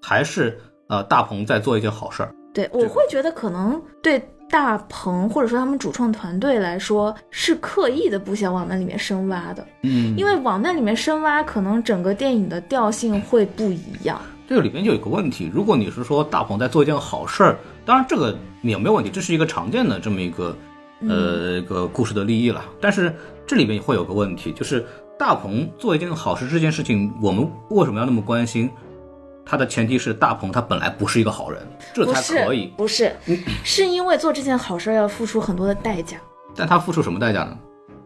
[0.00, 0.58] 还是
[0.88, 14.20] 呃大鹏在做一件好事儿，对，我会觉得可能对大鹏或者说他们主创团队来说是刻意的不想往那里面深挖的，嗯，因为往那里面深挖，可能整个电影的调性会不一样。
[14.48, 20.56] 这个里边就有一个问题，如果你是说大鹏在做一件好事儿，当然这个也没有问题，这是一个常见的这么一个
[21.00, 22.64] 呃一个故事的立意了。
[22.80, 23.12] 但是
[23.44, 24.86] 这里边会有个问题，就是
[25.18, 28.70] 大鹏做一件好事这件事情，我们为什么要那么关心？
[29.48, 31.62] 它的前提是大鹏他本来不是一个好人，
[31.94, 32.74] 这才可以。
[32.76, 33.14] 不是，
[33.62, 36.18] 是因为做这件好事要付出很多的代价，
[36.56, 37.56] 但他付出什么代价呢？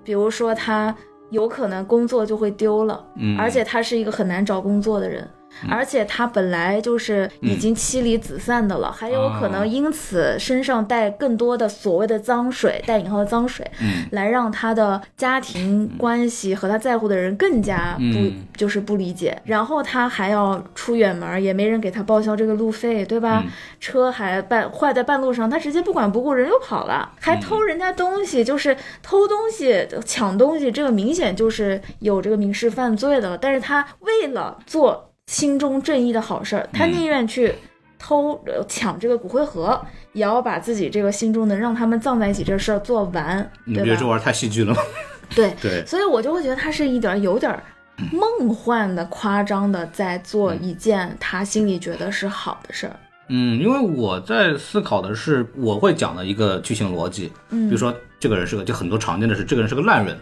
[0.05, 0.95] 比如说他
[1.31, 5.29] 有可能工作就会丢了，嗯而且他是一个很难找工作的人。
[5.69, 19.41] 而且他本来就是已经妻离子散的了，还有可能因此身上带更多的所谓的脏水（带引号的脏水），嗯来让他的家庭关系和他在乎的人更加不、嗯就是不理解。
[19.45, 23.43] 然后他还要出远门，也没人给他报销这个路费，对吧？
[23.45, 33.39] 嗯车还半坏在半路上，他直接不管不顾，人又跑了，还偷人家东西，就是偷东西、抢东西，这个明显就是有这个民事犯罪的了。
[33.39, 37.55] 但是他为了做心中正义的好事儿，他嗯宁愿去
[37.97, 39.81] 偷呃抢这个骨灰盒，
[40.13, 44.05] 也要把自己这个心中能让他们葬在一起这事儿做完，你不觉得这？
[44.05, 44.83] 玩意儿太戏剧了吗？
[45.33, 47.63] 对，对，所以我就会觉得他是一点儿有点儿
[48.11, 52.97] 梦幻的、夸张的，在做一件他心里觉得是好的事儿。
[53.29, 60.21] 嗯，因为我在思考的是我会讲的一个剧情逻辑，嗯比如说这个人是个，就很多常见的是这个人是个烂人，嗯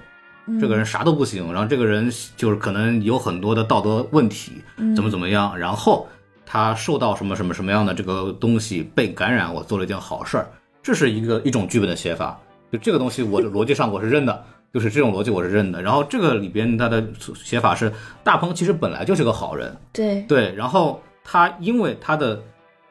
[0.61, 4.95] 这个人啥都不行，然后这个人就是可能有很多的道德问题，嗯。
[4.95, 6.07] 怎么怎么样，然后
[6.47, 10.49] 他受到什么什么什么样的这个东西被感染，我做了一件好事儿，
[10.83, 12.39] 这是一个一种剧本的写法，
[12.73, 14.45] 就这个东西我的逻辑上我是认的。
[14.71, 17.03] 就是这种逻辑我是认的，然后这个里边他的
[17.43, 17.91] 写法是
[18.23, 22.39] 大鹏其实本来就是个好人，对，对，然后他因为他的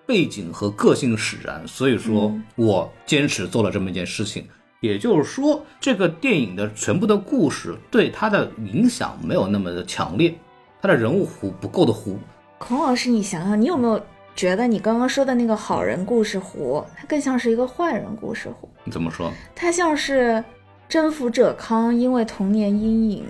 [0.04, 2.44] 背景和个性使然，所以说嗯。
[2.56, 4.44] 我坚持做了这么一件事情。
[4.80, 10.36] 也就是说，这个电影的全部的故事对他的影响没有那么的强烈，
[10.82, 12.16] 他的人物弧不够的弧。
[12.60, 14.00] 孔老师，你想想，你有没有
[14.36, 18.68] 觉得你刚刚说的那个好人故事弧，它更像是一个坏人故事弧？
[18.84, 19.32] 你怎么说？
[19.56, 20.44] 它像是
[20.90, 23.26] 征服者康因为童年阴影，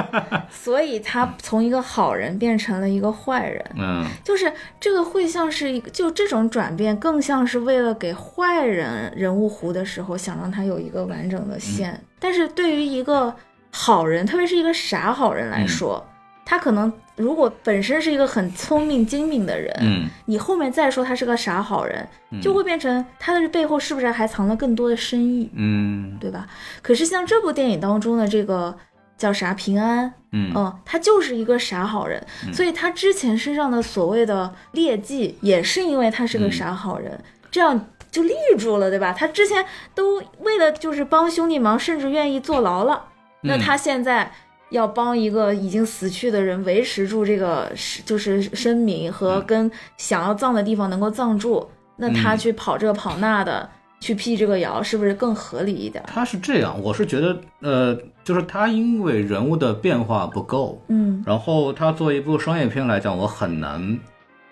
[0.50, 3.64] 所以他从一个好人变成了一个坏人。
[3.78, 12.00] 嗯就是这个会像是一个，就这种转变更像是为了给坏人人物弧的时候，想让他有一个完整的线。
[12.18, 13.34] 但是对于一个
[13.70, 16.06] 好人，特别是一个傻好人来说，
[16.44, 20.08] 他可能如果本身是一个很聪明精明的人，嗯。
[20.24, 22.08] 你后面再说他是个傻好人，
[22.40, 26.16] 就会变成他的背后是不是还藏了更多的深意，嗯。
[26.18, 26.46] 对吧？
[26.82, 28.76] 可是像这部电影当中的这个
[29.16, 30.50] 叫啥平安，嗯。
[30.56, 39.12] 嗯，他就是一个傻好人，所以他之前身上的所谓的劣迹，也是因为他是个傻好人，这样就立住了，对吧？
[39.12, 39.64] 他之前
[39.94, 43.04] 都为了就是帮兄弟忙，甚至愿意坐牢了，
[43.42, 44.32] 那他现在
[44.70, 53.68] 要帮一个已经死去的人维持住这个是就是声明和跟想要葬的地方能够葬住，那他嗯去跑这跑那的。
[54.02, 56.02] 去辟这个谣，是不是更合理一点？
[56.06, 57.94] 他是这样，我是觉得，呃，
[58.24, 63.98] 就是他因为人物的变化不够，嗯，然后他作为一部商业片来讲，我很难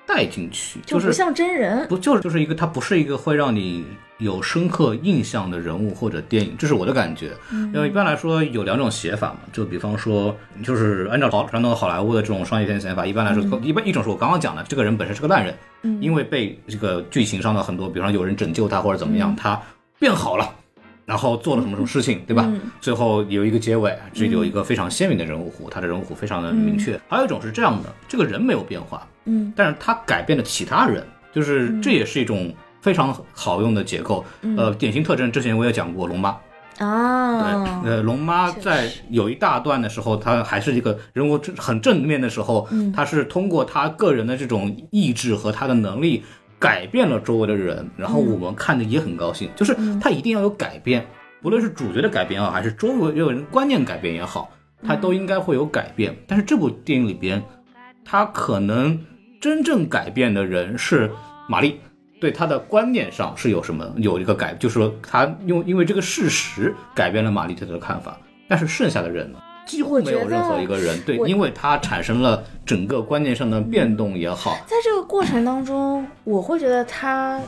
[0.09, 1.87] 带进去，就是不像真人。
[1.87, 3.85] 不就是就是一个，他不是一个会让你
[4.17, 7.33] 有深刻印象的人物或者电影，这是我的感觉。
[7.53, 10.35] 因为一般来说有两种写法嘛，就比方说，
[10.65, 19.61] 就是按照好传统好莱坞的这种商业片写法，一般来说，一般一种是我刚刚讲的，这个人本身是个烂人，嗯因为被这个剧情上的很多，比方说有人拯救他或者怎么样，他
[19.99, 20.55] 变好了。
[21.05, 22.45] 然后做了什么什么事情，对吧？
[22.47, 27.01] 嗯最后有一个结尾，这有一个非常鲜明的人物弧，他的人物弧非常的明确。
[27.09, 34.25] 还有一种是这样的，这个人没有变化，嗯但是他改变了其他人，就是这也是一种非常好用的结构。
[34.57, 36.37] 呃，典型特征之前我也讲过，龙妈。
[36.79, 46.23] 啊，对，呃，龙妈在有一大段的时候，她还是一个人物很正面的时候，嗯她是通过她个人的这种意志和她的能力
[46.61, 49.51] 改变了周围的人，然后我们看的也很高兴。
[49.57, 51.05] 就是她一定要有改变，
[51.43, 54.49] 不论是主角的改变也好，还是周围有人观念改变也好，
[54.87, 56.17] 她都应该会有改变。
[56.29, 57.43] 但是这部电影里边，
[58.05, 58.97] 她可能
[59.41, 61.11] 真正改变的人是
[61.49, 61.81] 玛丽。
[62.21, 68.19] 对她的观念上是有什么有一个改，就是说她用因为这个事实改变了玛丽对他的看法，
[68.49, 71.01] 但是剩下的人呢，几乎没有任何一个人。
[71.03, 77.41] 对，因为他产生了整个观念上的变动也好，在这个过程当中，我会觉得他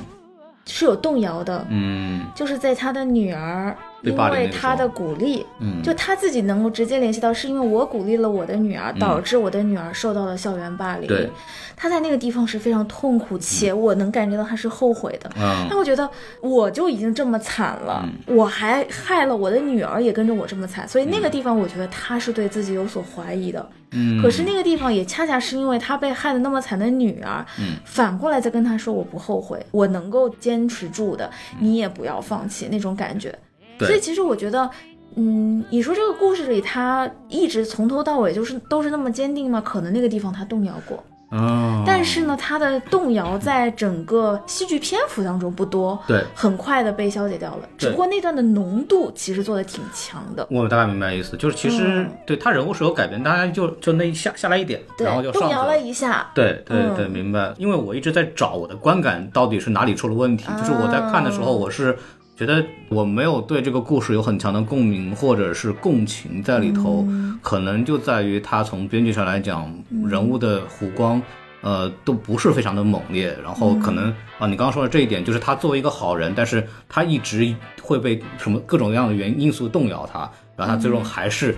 [0.67, 2.25] 是有动摇的，嗯。
[2.37, 11.07] 就是在他的女儿因为他的鼓励，嗯，就他自己能够直接联系到，是因为我鼓励了我的女儿，导致我的女儿受到了校园霸凌。
[11.07, 11.29] 对，
[11.77, 15.31] 他在那个地方是非常痛苦，且我能感觉到他是后悔的。
[15.37, 15.67] 嗯。
[15.69, 16.09] 他会觉得
[16.41, 23.69] 我就已经这么惨了，我还害了我的女儿也跟着我这么惨，所以那个地方我觉得他是对自己有所怀疑的。
[23.93, 27.77] 嗯，可是那个地方也恰恰是因为他被害的那么惨的女儿，嗯。
[27.85, 33.37] 反过来再跟他说我不后悔，我能够坚持住的，你也不要放弃那种感觉。
[33.81, 33.89] 对。
[33.89, 34.71] 所以其实我觉得。
[35.17, 39.61] 嗯，你说这个故事里他一直从头到尾就是都是那么坚定吗？
[39.61, 41.03] 可能那个地方他动摇过，
[41.33, 46.23] 嗯，但是呢，他的动摇在整个戏剧篇幅当中不多，对。
[46.33, 47.69] 很快的被消解掉了。
[47.77, 52.11] 只不过那段的浓度其实做的挺强的，我大概明白意思，就是其实、嗯。
[52.25, 56.95] 对他人物是有改变，大家就就那一下下来一点，对然后就，动摇了一下，对对嗯。
[56.95, 57.53] 对，明白。
[57.59, 61.51] 因为我一直在找我的观感到底是哪里出了问题，就是我在看的时候，啊。
[61.51, 61.99] 我是
[62.41, 69.71] 觉得我没有对这个故事有很强的共鸣或者是共情在里头，嗯可能就在于他从编剧上来讲，
[70.07, 71.21] 人物的弧光。
[71.63, 80.21] 呃，都不是非常的猛烈，然后可能、啊，你刚刚说的这一点，就是他作为一个好人，但是他一直会被什么各种各样的原因素动摇他，
[80.57, 81.55] 然后他最终还是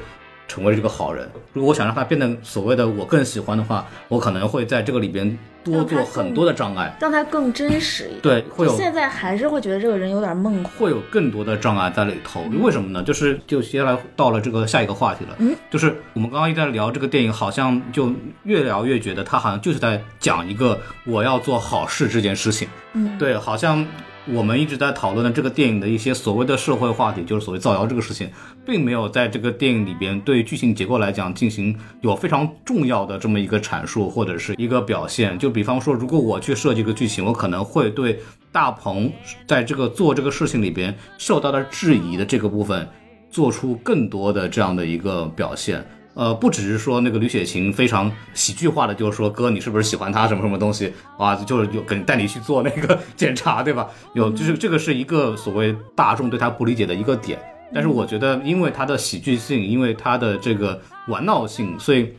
[0.52, 1.26] 成为了这个好人。
[1.54, 8.20] 如果我想让他变得所谓的我更喜欢的话，我可能会在这个里边多做很多的障碍，让他更真实一点。
[8.20, 10.72] 对，会有现在还是会觉得这个人有点梦幻。
[10.78, 12.42] 会有更多的障碍在里头。
[12.60, 13.02] 为什么呢？
[13.02, 22.68] 就是就接下来到了这个下一个话题了，嗯，就是我们刚刚一直在聊这个电影，好像就越聊越觉得他好像就是在讲一个我要做好事这件事情。
[22.92, 23.86] 嗯，对，好像
[24.28, 28.30] 我们一直在讨论的这个电影的一些所谓的社会话题，就是所谓造谣这个事情，
[28.64, 35.36] 并没有在这个电影里边对剧情结构来讲进行有非常重要的这么一个阐述或者是一个表现。
[35.38, 38.20] 就比方说，如果我去设计一个剧情，我可能会对
[38.52, 39.10] 大鹏
[39.44, 42.88] 在这个做这个事情里边受到的质疑的这个部分，
[43.28, 45.84] 做出更多的这样的一个表现。
[46.14, 51.34] 呃，不只是说那个吕雪晴非常喜剧化的，就是说哥，你是不是喜欢她什么什么东西啊？
[51.34, 53.88] 就是有跟带你去做那个 检查，对吧？
[54.14, 57.40] 有，就是这个是一个所谓大众对他不理解的一个点。
[57.74, 62.12] 但是我觉得，因为他的喜剧性，因为他的这个玩闹性，所以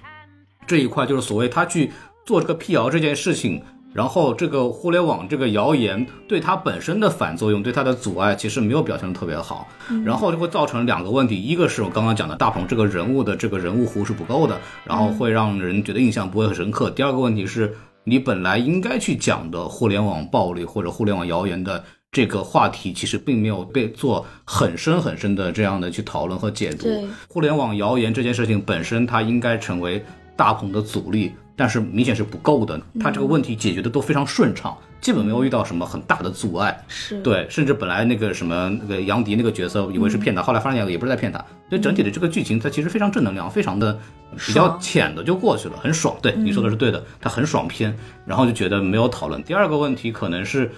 [0.66, 1.91] 这一块就是所谓他去
[2.26, 3.62] 做这个辟谣这件事情，
[3.94, 9.68] 然后这个互联网这个谣言对它本身的反作用，对它的阻碍，其实没有表现的特别好，
[10.04, 16.89] 然后就会造成两个问题，一个是我刚刚讲的大鹏这个人物的这个人物弧是不够的，然后会让人觉得印象不会很深刻。
[16.89, 21.84] 第二个问题是你本来应该去讲的互联网暴力或者互联网谣言的。
[22.16, 26.88] 这个话题其实并没有被做很深很深的这样的去讨论和解读。
[27.28, 30.06] 互联网谣言这件事情本身，它应该成为
[30.38, 32.80] 大鹏的阻力，但是明显是不够的。
[32.99, 36.84] 他这个问题解决的都非常顺畅，基本没有遇到什么很大的阻碍。
[36.88, 41.39] 是，对，甚至本来那个什么那个杨迪那个角色以为是骗他，后来发现也不是在骗他。
[41.70, 43.97] 所以整体的这个剧情它其实非常正能量，非常的
[44.45, 46.16] 比较浅的就过去了，很爽。
[46.22, 47.95] 对，你说的是对的，它很爽片，
[48.26, 49.41] 然后就觉得没有讨论。
[49.43, 50.72] 第二个问题可能是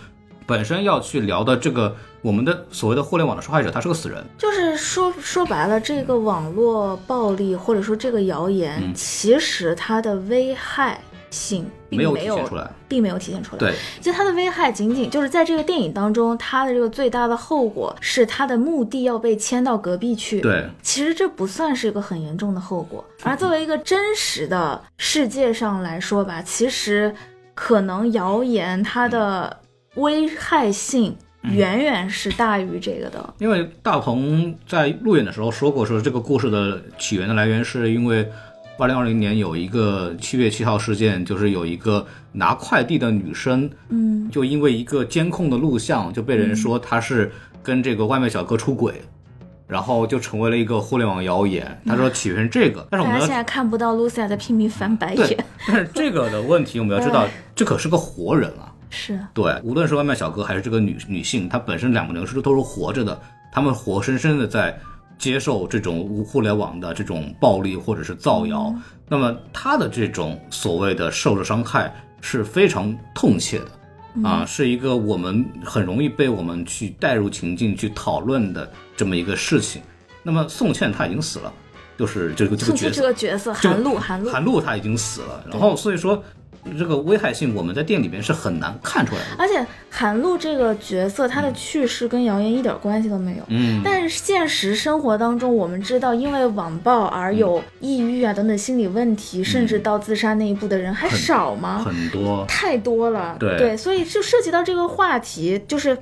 [0.46, 4.24] 本身要去聊的这个我们的所谓的互联网的受害者，他是个死人。
[4.38, 13.60] 就是说说白了，这个网络暴力或者说这个谣言，嗯其实它的危害性并没有没有体现出来，并没有体现出来。
[13.60, 20.42] 对，其实它的危害仅仅就是在这个电影当中，它的这个最大的后果是它的墓地要被迁到隔壁去。
[20.42, 27.14] 对，其实这不算是一个很严重的后果，而作为一个真实的世界上来说吧，其实
[27.54, 29.58] 可能谣言它的
[29.96, 33.34] 危害性远远是大于这个的。
[33.40, 38.28] 因为大鹏在路演的时候说过，说这个故事的起源的来源是因为
[38.78, 47.32] 二零二零年有一个七月七号事件，就是有一个拿快递的女生，嗯，就因为一个监控的录像，就被人说她是
[47.64, 49.02] 跟这个外卖小哥出轨。
[49.68, 51.82] 然后就成为了一个互联网谣言。
[51.88, 58.65] 他说起源是这个，但是我们现在看不到 Lucia 在拼命翻白眼，，但是这个的问题我们要知道， 这可是个活人啊。
[58.90, 63.20] 是对，无论是外卖小哥还是这个女女性，她本身两个人是都是活着的，
[63.52, 64.78] 他们活生生的在
[65.18, 68.74] 接受这种互联网的这种暴力或者是造谣，
[69.08, 73.68] 那么她的这种所谓的受了伤害是非常痛切的。
[74.24, 79.82] 啊，是一个我们很容易被我们去带入情境去讨论的这么一个事情。
[80.24, 81.54] 那么宋茜她已经死了，
[81.98, 86.24] 就是这个这个角色这个角色，韩露，韩露，韩露她已经死了，然后所以说
[86.78, 89.28] 这个危害性，我们在电影里边是很难看出来的。
[89.38, 93.44] 而且韩露这个角色，她的去世跟谣言一点关系都没有。
[93.48, 101.84] 嗯，但是现实生活当中，我们知道，因为网暴而有抑郁啊等等心理问题，甚至到自杀那一步的人还少吗？
[101.86, 103.38] 很多，太多了。
[103.40, 105.98] 对所以就涉及到这个话题，就是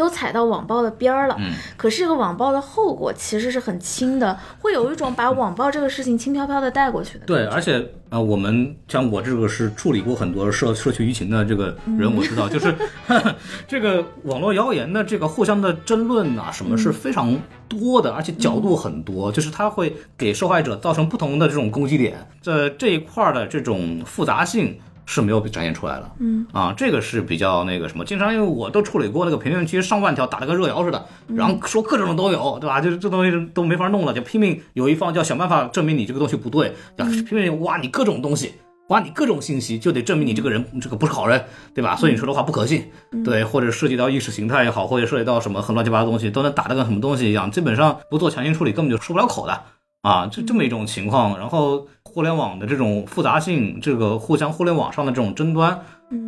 [0.00, 1.36] 都踩到网暴的边儿了。
[1.38, 7.26] 嗯，可是这个网暴的后果其实是很轻的，会有一种把网暴这个事情轻飘飘的带过去的。
[7.26, 12.74] 对，而且呃，我们像我这个是处理过很多社社区舆情的这个人，我知道，就是
[13.68, 17.38] 这个网络谣言的这个互相的争论啊，什么是非常
[17.68, 24.78] 多的，而且角度很多，就是它会给受害者造成不同的这种攻击点，这这一块儿的这种复杂性。
[25.10, 26.46] 是没有被展现出来了，嗯。
[26.52, 31.04] 啊，这个是比较那个什么，经常因为我都处理过那个评论区上万条，打的跟热窑似的，
[31.34, 32.80] 然后说各种都有，对吧？
[32.80, 38.54] 就是这东西都没法弄了，就拼命有一方就要想办法证明你这个东西不对，要拼命挖你各种东西，
[38.90, 41.44] 挖你各种信息，就得证明你这个人这个不是好人，
[41.74, 41.96] 对吧？
[41.96, 42.84] 所以你说的话不可信，
[43.24, 49.60] 对，或者涉及到意识形态也好，或者涉及到什么很乱七八糟的东西，都能打得跟什么东西一样，基本上不做强行处理根本就出不了口的。
[50.02, 55.78] 啊，就这么一种情况，然后互联网的这种复杂性，这个互相互联网上的这种争端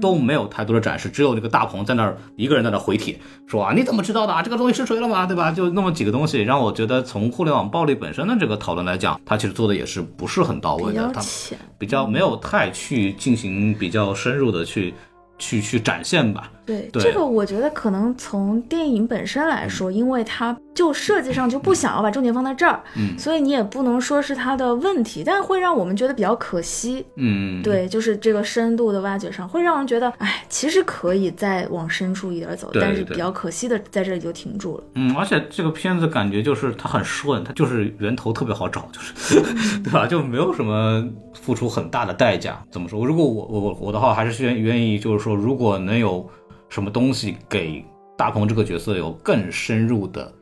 [0.01, 4.43] 都没有太多的展示，只有这个大鹏在那儿一个人在那儿回帖说啊，你怎么知道的？
[4.43, 5.25] 这个东西是谁了嘛？
[5.25, 5.51] 对吧？
[5.51, 11.59] 就那么几个东西，让我觉得从互联网暴力本身的这个讨论来讲，它其实做的也是不是很到位的，它较浅。
[11.79, 14.93] 比较没有太去进行比较深入的去
[15.39, 16.51] 去去展现吧。
[16.65, 27.05] 对对这个，我觉得可能从电影本身来说，因为它就设计上就不想要把重点放在这儿，嗯所以你也不能说是它的问题，但会让我们觉得比较可惜。
[27.17, 34.85] 嗯，对，就是这个深度的挖掘上，会让人觉得，哎，其实可以再往深处一点走，对对但是比较可惜的在这里就停住了。
[34.95, 39.41] 嗯，而且这个片子感觉就是它很顺，它就是源头特别好找，就是
[39.83, 40.07] 对吧？
[40.07, 41.05] 就没有什么
[41.35, 42.63] 付出很大的代价。
[42.71, 43.05] 怎么说？
[43.05, 46.29] 如果我我我我的话，还是愿愿意就是说，如果能有
[46.73, 47.85] 什么东西给
[48.17, 50.33] 大鹏这个角色有更深入的、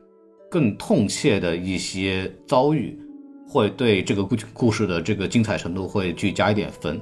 [0.48, 2.96] 更痛切的一些遭遇，
[3.48, 7.00] 会对这个故故事的这个精彩程度会去加一点分。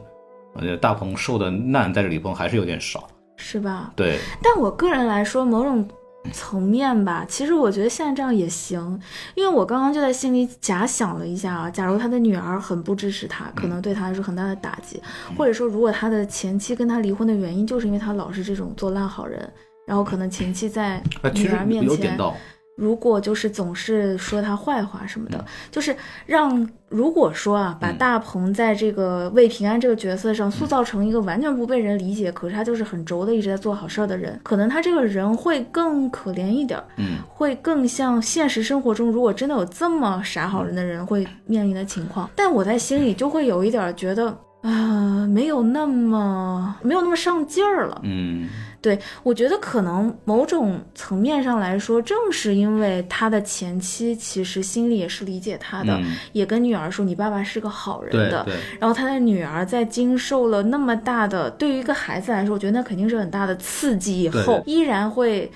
[0.54, 3.06] 我觉得大鹏受的难在这里边还是有点少。
[3.36, 3.92] 是吧？
[3.94, 5.86] 对，但我个人来说，某种
[6.32, 9.00] 层面吧，其实我觉得现在这样也行，
[9.34, 15.00] 因为我刚刚就在心里假想了一下啊，假如他的女儿很不支持他，可能对他来说很大的打击，
[15.36, 19.50] 或者说如果他的前妻跟他离婚的原因就是因为他老是这种做烂好人，
[19.86, 21.02] 然后可能前妻在
[21.34, 21.90] 女儿面前。
[21.90, 22.34] 有点到。
[22.78, 25.44] 如果就是总是说他坏话什么的，嗯。
[25.70, 25.94] 就是
[26.26, 42.30] 让如果说啊，把大鹏在这个魏平安这个角色上塑造成一个完全不被人理解，可是他就是很轴的一直在做好事儿的人，可能他这个人会更可怜一点儿，嗯，会更像现实生活中如果真的有这么傻好人的人会面临的情况。
[42.36, 44.38] 但我在心里就会有一点儿觉得。
[44.60, 48.48] 啊、没有那么没有那么上劲儿了，嗯
[48.80, 58.46] 对，我觉得可能某种层面上来说，正是因为他的前妻其实心里也是理解他的，嗯，也跟女儿说你爸爸是个好人的。
[58.78, 65.50] 然后他的女儿在经受了那么大的，对于一个孩子来说，我觉得那肯定是很大的刺激以后，依然会。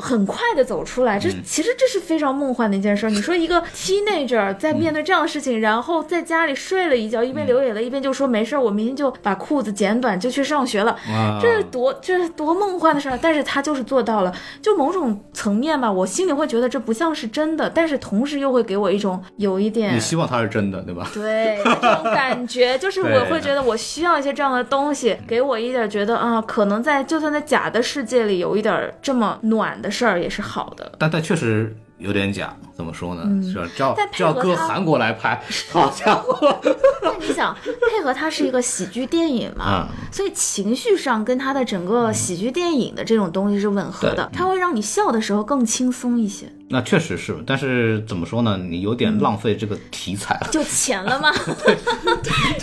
[0.00, 3.10] 很快的走出来，这嗯其实这是非常梦幻的一件事儿。
[3.10, 10.96] 你说一个 teenager 在面对这样的事情，然后在家里睡了一觉，一边流眼泪一边就说没事儿，我明天就把裤子剪短就去上学了。
[11.40, 14.32] 这是多这是多梦幻的事儿，但是他就是做到了。
[14.62, 21.10] 就某种层面吧，我心里会觉得这不像是真的，但是同时又会给我一种有一点你希望他是真的，对吧？
[21.12, 30.92] 对这种感觉，就是我 会觉得我需要一些这样的东西，给我一点觉得啊，可能在就算在假的世界里有一点这么暖的事儿也是好的。
[30.98, 33.22] 但但确实有点假，怎么说呢？
[33.42, 33.68] 是吧？
[33.74, 36.60] 这要要搁韩国来拍， 好家伙！
[37.02, 46.50] 那你想，配合它是一个喜剧电影嘛，啊，所以情绪上跟它的整个喜剧电影的这种东西是吻合的，它会让你笑的时候更轻松一些。
[46.72, 48.56] 那确实是，但是怎么说呢？
[48.56, 50.48] 你有点浪费这个题材了。
[50.52, 51.32] 就钱了吗？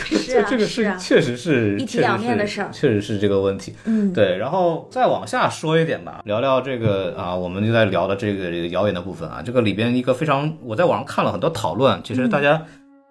[0.06, 3.74] 是啊，这个是啊，确实是一体两面的事儿确实是这个问题。
[3.84, 12.66] 嗯，对，然后再往下说一点吧，聊聊这个啊，我们就在聊的这个这个谣言的部分啊，这个里边一个非常，我在网上看了很多讨论，其实大家，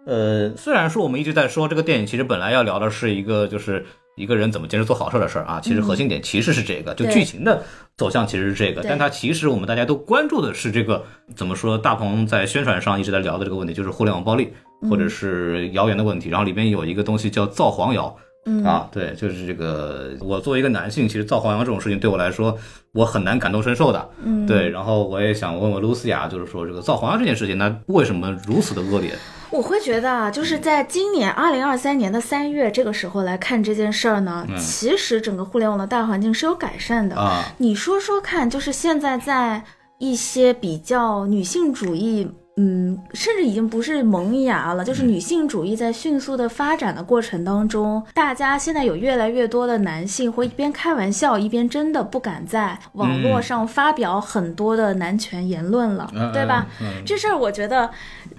[0.06, 3.84] 呃，虽然说我们一直在说这个电影，其实本来要聊的是一个就是
[4.16, 7.62] 一个人怎么坚持做好事的事儿啊，其实核心点其实是这个，就剧情的
[7.96, 11.04] 走向其实是这个，但它其实我们大家都关注的是这个
[11.34, 14.52] 怎么说，大鹏在宣传上一直在聊的这个问题，就是互联网暴力
[14.88, 18.16] 或者是谣言的问题，然后里边有一个东西叫造黄谣。
[18.48, 22.56] 嗯啊，对，就是这个，我作为一个男性，其实造黄谣这种事情对我来说，
[22.92, 24.08] 我很难感同身受的。
[24.22, 29.12] 嗯，对，然后我也想问问露西亚，就是说这个造黄谣这件事情，那为什么如此的恶劣？
[29.50, 37.16] 我会觉得啊，就是在今年二零二三年的三月这个时候来看这件事儿呢，其实整个互联网的大环境是有改善的。
[37.16, 39.64] 啊，你说说看，就是现在在
[39.98, 42.30] 一些比较女性主义。
[42.58, 56.66] 嗯，甚至已经不是萌芽了，就是女性主义在迅速的发展的过程当中，大家现在有越来越多的男性会一边开玩笑，一边真的不敢在网络上发表很多的男权言论了，嗯对吧？
[56.80, 57.90] 嗯嗯这事儿我觉得，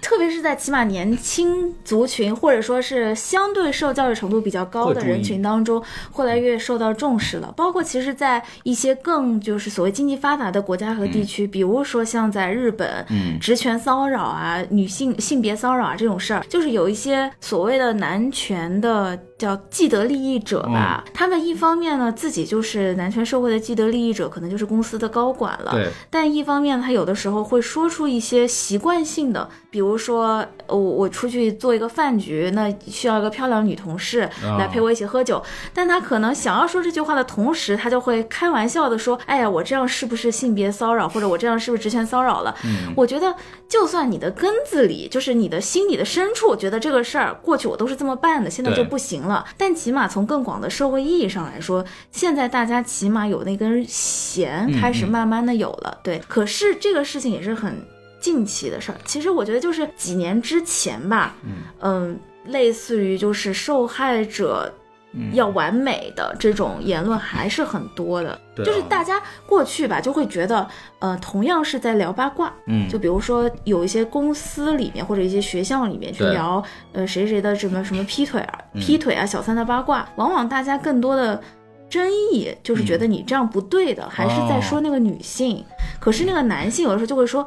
[0.01, 5.79] 特别是在起码年轻族群或者说是相对受教育程度比较高的人群当中，
[6.17, 7.53] 越来越受到重视了。
[7.55, 21.11] 包括其实，在一些更就是所谓经济发达的国家和地区，比如说像在日本，嗯职权骚骚扰啊、女性性别骚扰啊这种事儿，就是有一些所谓的男权的叫既得利益者吧，嗯。
[21.13, 34.57] 他们一方面呢自己就是男权社会的既得利益者，可能就是公司的高管了，对，但一方面，他有的时候会说出一些习惯性的，比如说，呃我我出去做一个饭局，那需要一个漂亮女同事啊。
[34.57, 35.41] 来陪我一起喝酒，
[35.73, 42.93] 但他可能想要说这句话的同时，他就会开玩笑的说：“哎呀，我这样是不是性别骚扰，或者我这样是不是职权骚扰了？”嗯。
[42.95, 43.35] 我觉得，
[43.67, 49.45] 就算你的根子里，就是你的心里的深处，觉得这个事儿过去我都是这么办的，现在就不行了。
[49.57, 55.97] 但起码从更广的社会意义上来说，现在大家起码有那根弦开始嗯慢慢的有了。
[56.03, 57.75] 对，可是这个事情也是很
[58.19, 58.97] 近期的事儿。
[59.05, 61.35] 其实我觉得就是几年之前吧，
[61.81, 64.73] 嗯类似于就是受害者。
[65.17, 65.33] 嗯。
[65.33, 70.67] 要完美的这种言论还是很多的，就是大家过去吧就会觉得，
[70.99, 72.87] 呃，同样是在聊八卦，嗯。
[72.87, 76.63] 就比如说有一些公司里面或者一些学校里面去聊，
[76.93, 81.41] 呃，谁谁的什么什么劈腿啊、劈腿啊、小三的八卦，往往大家更多的
[81.89, 85.65] 争议就是觉得你这样不对的，还是在说那个女性。
[85.99, 87.45] 可是那个男性有的时候就会说。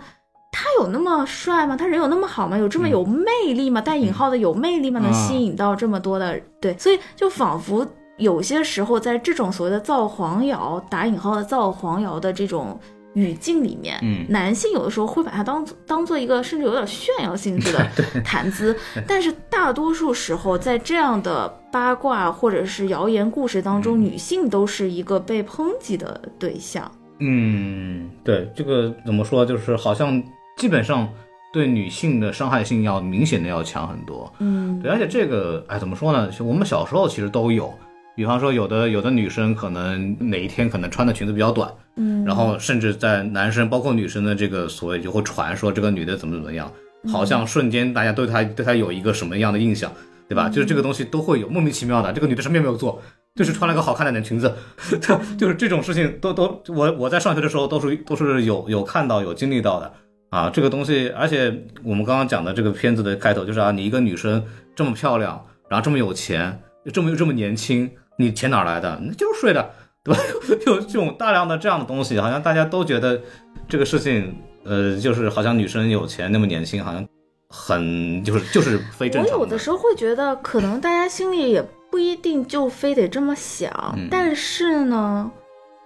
[0.52, 1.76] 他有那么帅吗？
[1.76, 2.58] 他人有那么好吗？
[2.58, 3.80] 有这么有魅力吗？
[3.80, 5.00] 带引号的有魅力吗？
[5.00, 7.86] 能吸引到这么多的对，所以就仿佛
[8.16, 12.78] 有些时候在这种所谓的造黄谣（打引号的造黄谣）的这种
[13.14, 17.86] 语境里面，嗯男性有的时候会把它当当做一个甚至有点炫耀性质的
[18.22, 18.76] 谈资，
[19.06, 26.90] 但是大多数时候在这样的八卦或者是谣言故事当中，嗯女性都是一个被抨击的对象。
[27.20, 29.44] 嗯，对，这个怎么说？
[29.44, 30.22] 就是好像
[30.60, 31.08] 基本上
[31.54, 34.30] 对女性的伤害性要明显的要强很多。
[34.40, 36.30] 嗯对，而且这个，哎，怎么说呢？
[36.40, 37.72] 我们小时候其实都有，
[38.14, 46.70] 比方说有的有的女生可能哪一天可能穿的裙子比较短，嗯，然后甚至在男生包括女生的这个所谓就会传说这个女的怎么怎么样，
[47.10, 49.90] 好像瞬间大家对她对她有一个什么样的印象，
[50.28, 50.50] 对吧？
[50.50, 53.00] 就是这个东西都会有莫名其妙的，这个女的什么也没有做。
[53.36, 54.52] 就是穿了个好看的裙子，
[55.00, 59.90] 就就是这种事情都都我我在上学的时候都是都是有有看到有经历到的
[60.30, 61.52] 啊，这个东西，而且
[61.82, 66.60] 我们刚刚讲的这个片子的开头就是啊，你一个女生这么漂亮，然后这么有钱，
[66.92, 69.00] 这么又这么年轻，你钱哪来的？
[69.02, 69.70] 那就是睡的，
[70.04, 70.20] 对吧？
[70.66, 73.20] 有这种大量的这样的东西，好像大家都觉得
[73.68, 77.04] 这个事情，呃，就是好像女生有钱那么年轻，好像
[77.48, 81.60] 很就是就是非正常我有的时候会觉得，可能大家心里也
[81.90, 85.28] 不一定就非得这么想，嗯但是呢，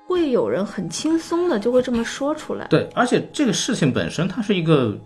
[0.06, 2.66] 会有人很轻松的就会这么说出来。
[2.68, 4.96] 对，而且这个事情本身它是一个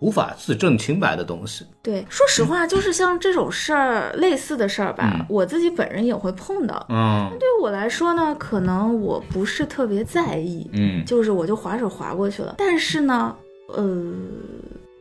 [0.00, 6.84] 无法自证清白的东西，对，说实话，就是像这种事儿，类似的事儿吧，嗯我自己本人也会碰到。
[6.88, 12.56] 嗯对我来说呢，可能我不是特别在意，嗯就是我就划手划过去了。
[12.58, 13.34] 但是呢，
[13.68, 14.12] 呃，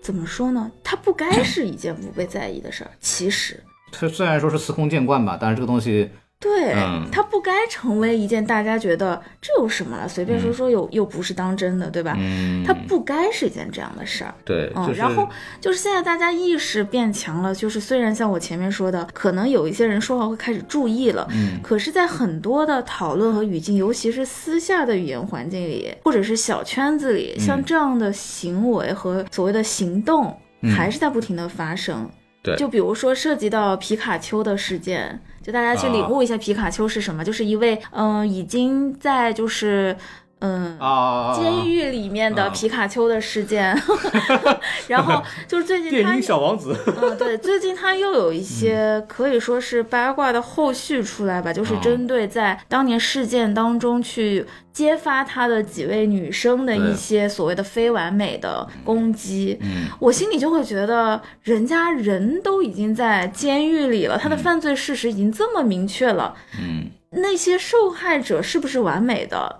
[0.03, 0.71] 怎么说呢？
[0.83, 2.91] 它不该是一件不被在意的事儿。
[2.99, 3.59] 其实，
[3.91, 6.11] 它虽然说是司空见惯吧，但是这个东西，
[6.41, 12.15] 对，嗯它不该成为一件大家觉得这有什么了，随便说说又、又不是当真的，对吧？
[12.17, 14.33] 嗯，它不该是一件这样的事儿。
[14.43, 15.29] 对，嗯，就是然后
[15.59, 32.09] 就是现在大家意识变强了，就是虽然像我前面说的，可能有一些人说话会开始注意了，嗯可是，在很多的讨论和语境，尤其是私下的语言环境里，或者是小圈子里，像这样的行为和所谓的行动，嗯还是在不停的发生。
[32.43, 39.95] 对就比如说涉及到皮卡丘的事件，就大家去领悟一下皮卡丘是什么，就是一位嗯、呃已经在就是。
[40.41, 40.77] 嗯。
[40.79, 42.49] 啊，监狱里面的啊。
[42.49, 43.75] 皮卡丘的事件，
[44.87, 59.57] 然后就是最近 他电音小王子，嗯，对，最近他又有一些可以说是八卦的后续出来吧，就是哦针对在当年事件当中去揭发他的几位女生的一些所谓的非完美的攻击。
[59.61, 69.57] 嗯，我心里就会觉得，人家人都已经在监狱里了，他的犯罪事实已经这么明确了，嗯，那些受害者是不是完美的？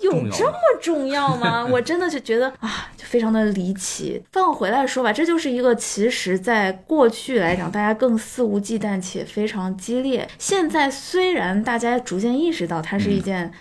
[0.00, 1.66] 有这么重要吗？
[1.70, 4.22] 我真的就觉得啊，就非常的离奇。
[4.32, 10.28] 放回来说吧，这就是一个其实在过去来讲，大家更肆无忌惮且非常激烈。
[10.38, 13.52] 现在虽然大家逐渐意识到它是一件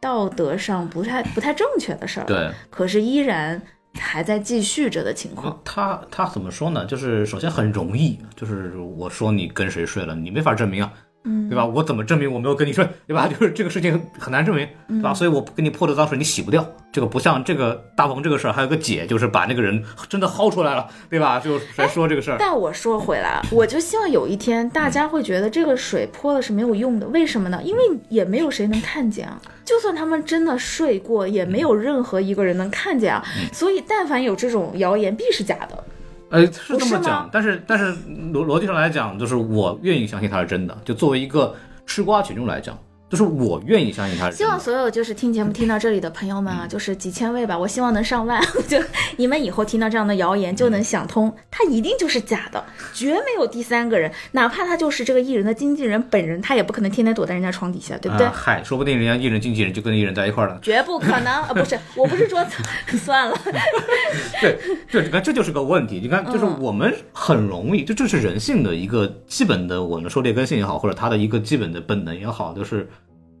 [0.00, 2.50] 道德上不太不太正确的事儿，对。
[2.70, 3.60] 可是依然
[3.98, 5.58] 还在继续着的情况。
[5.64, 6.84] 他他怎么说呢？
[6.84, 10.92] 就是首先很容易，就是我说你跟谁睡了，你没法证明啊，
[11.26, 11.66] 嗯，对吧？
[11.66, 13.26] 我怎么证明我没有跟你睡，对吧？
[13.28, 15.12] 就是这个事情很难证明，对吧？
[15.12, 16.64] 所以我给你泼的脏水你洗不掉。
[16.92, 21.38] 这个不像这个大鹏这个事儿，还有个姐，就是把那个人真的薅出来了，对吧？
[21.38, 22.36] 就来说这个事儿。
[22.38, 27.60] 但我说回来，我就希望有一天大家会觉得这个水泼了是没有用的，为什么呢？
[27.62, 29.38] 因为也没有谁能看见啊。
[29.64, 33.22] 就算他们真的睡过，也没有任何一个人能看见啊。
[33.52, 35.84] 所以，但凡有这种谣言，必是假的。
[36.30, 37.92] 呃，是这么讲，但是但是
[38.32, 40.76] 逻逻辑上来讲，就是我愿意相信它是真的。
[40.84, 41.54] 就作为一个
[41.86, 42.76] 吃瓜群众来讲，
[43.08, 44.44] 就是我愿意相信他是希。
[44.44, 48.42] 望所有就是听节目听到这里的朋友们嗯啊，就是几千位吧，我希望能上万。
[48.66, 48.78] 就
[49.16, 58.26] 你们以后听到这样的谣言，就能想通，他一定就是假的，绝没有第三个人，哪怕他就是这个艺人的经纪人本人，他也不可能天天躲在人家床底下，对不对？
[58.26, 60.58] 啊嗨，说不定人家艺人经纪人就跟艺人在一块儿了。
[60.62, 61.52] 绝不可能啊！
[61.54, 62.44] 不是， 我不是说
[62.98, 63.36] 算了，
[64.40, 66.00] 对，这你看这就是个问题。
[66.02, 72.88] 你看，就是嗯我们很容易，这这是人性的一个基本的，我们说劣根性也好，或者他的一个基本的本能也好，就是，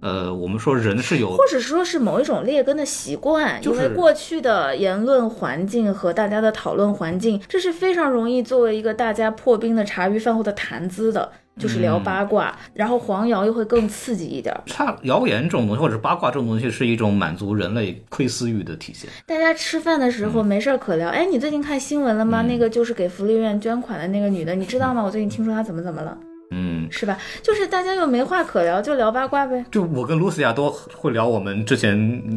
[0.00, 14.62] 呃，我们说人是有或者说是某一种劣根的习惯，就是因为过去的言论环境和大家的讨论环境，这是非常容易作为一个大家破冰的茶余饭后的谈资的，就是聊八卦，然后黄谣又会更刺激一点儿。
[14.66, 19.08] 差谣言这种东西，或者是八卦这种东西，是一种满足人类窥私欲的体现。
[19.26, 22.42] 大家吃饭的时候没事儿可聊，哎，你最近看新闻了吗？
[22.42, 25.02] 那个就是给福利院捐款的那个女的，你知道吗？
[25.02, 26.16] 我最近听说她怎么怎么了，
[26.50, 27.18] 嗯，是吧？
[27.42, 29.64] 就是大家又没话可聊，就聊八卦呗。
[29.70, 31.96] 就我跟露西亚都会聊我们之前，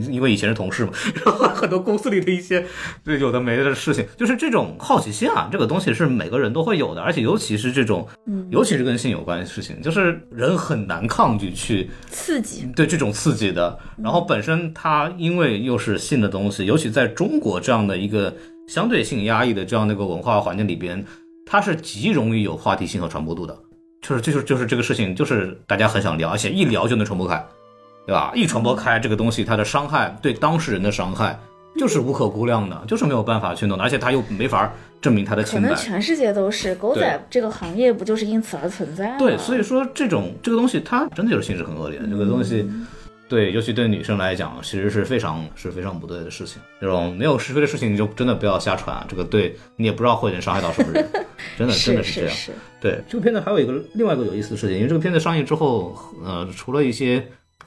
[0.09, 0.91] 因为以前是同事嘛，
[1.23, 2.65] 然后很多公司里的一些
[3.03, 8.07] 对有的没的事情，就是这种好奇心啊，这个东西是每个人都会有的，而且尤其是这种，
[8.49, 13.77] 尤其是跟性有关的事情，就是人很难抗拒去刺激，对这种刺激的。
[14.03, 18.35] 然后本身它因为又是性的东西，尤其在中国这样的一个
[18.67, 21.05] 相对性压抑的这样的一个文化环境里边，
[21.45, 23.55] 它是极容易有话题性和传播度的。
[24.01, 27.45] 就是就是就是这个事情，就是大家很想聊，而且一聊就能传播开，
[28.05, 28.31] 对吧？
[28.33, 31.37] 一传播开，这个东西它的伤害对当事人的伤害
[31.77, 35.75] 就是无可估量的，就是没有办法去弄的，而且他又没法证明他的可能清白。
[35.75, 39.15] 全世界都是狗仔这个行业，不就是因此而存在吗？
[39.19, 41.99] 对，所以说这种这个东西，它真的就是性质很恶劣。
[42.09, 42.67] 这个东西，
[43.29, 46.59] 对，尤其对女生来讲，其实是非常是非常不对的事情。
[46.81, 49.05] 这种没有是非的事情，你就真的不要瞎传啊。
[49.07, 51.07] 这个对你也不知道会能伤害到什么人，
[51.55, 52.35] 真的真的是这样。
[52.35, 52.51] 是是，
[52.81, 57.25] 对这个片子还有一个另外一个有意思的事情，因为这个片子上映之后，呃，除了一些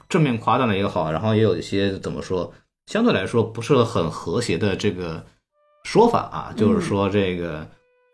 [0.09, 2.53] 正面夸赞的也好，然后也有一些怎么说，
[2.87, 5.25] 相对来说不是很和谐的这个
[5.85, 7.65] 说法啊，就是说这个、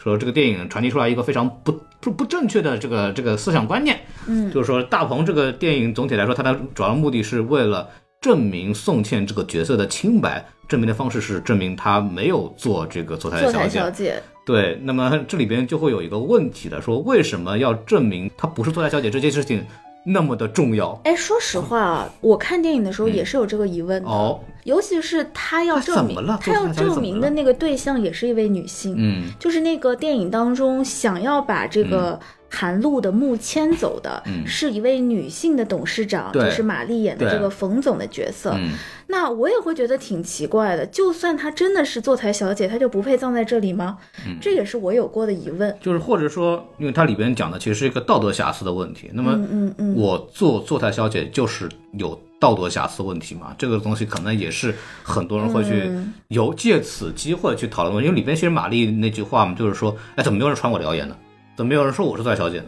[0.02, 7.88] 说这个电影传递出来一个非常不不不正确的这个这个思想观念，嗯，就是说大鹏这个电影总体来说，它的主要目的是为了
[8.22, 10.45] 证明宋茜这个角色的清白。
[10.70, 19.66] 证明的方式是证明她没有做这个坐台小姐，小姐，对，那么这里边就会有一个问题了，说为什么要证明她不是坐台小姐这件事情
[20.12, 20.99] 那么的重要？
[21.03, 32.20] 哎，说实话啊，我看电影的时候也是有这个疑问的，哦，尤其是他要证明他要证明的那个对象也是一位女性，嗯，就是那个电影当中想要把这个
[32.50, 38.52] 韩露的墓迁走的，嗯是一位女性的董事长，就是玛丽演的这个冯总的角色。
[38.58, 38.72] 嗯，
[39.08, 43.97] 那我也会觉得挺奇怪的，就算她真的是坐台小姐，她就不配葬在这里吗？
[44.26, 45.76] 嗯这也是我有过的疑问。
[45.82, 53.56] 就是或者说，因为它里边讲的其实是一个道德瑕疵的问题，那么嗯嗯嗯，我做坐台小姐就是有道德瑕疵问题嘛？
[53.58, 54.74] 这个东西可能也是
[55.04, 61.16] 很多人会去嗯有借此机会去讨论的，因为里边其实玛丽那句话嘛，就是说，哎，怎么没有人传我的谣言呢？
[61.60, 62.68] 怎么没有人说我是大小姐呢？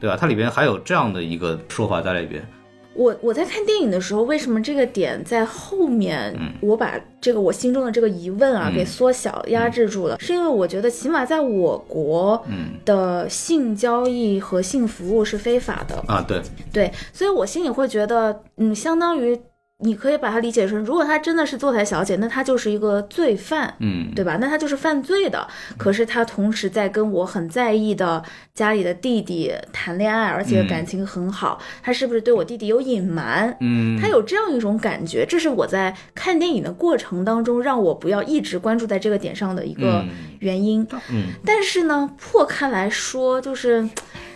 [0.00, 0.16] 对吧？
[0.20, 2.44] 它里边还有这样的一个说法在里边。
[2.92, 10.18] 我我在看电影的时候，为什么这个点在后面，我把这个我心中的这个疑问啊、嗯给缩小压制住了？
[10.18, 19.40] 是因为我觉得起码在我国嗯的性交易和性服务是非法的，啊，对，对，所以我心里会觉得，嗯，相当于
[19.82, 24.38] 你可以把它理解成，如果她真的是坐台小姐，那她就是一个罪犯，嗯，对吧？
[24.40, 25.46] 那她就是犯罪的。
[25.76, 28.22] 可是她同时在跟我很在意的
[28.54, 31.60] 家里的弟弟谈恋爱，而且感情很好。
[31.82, 33.56] 她是不是对我弟弟有隐瞒？
[33.60, 40.08] 嗯，她有这样一种感觉，这是我在看电影的过程当中让我不要一直关注在这个点上的一个嗯
[40.40, 40.86] 原因。
[41.10, 43.88] 嗯但是呢，破开来说，就是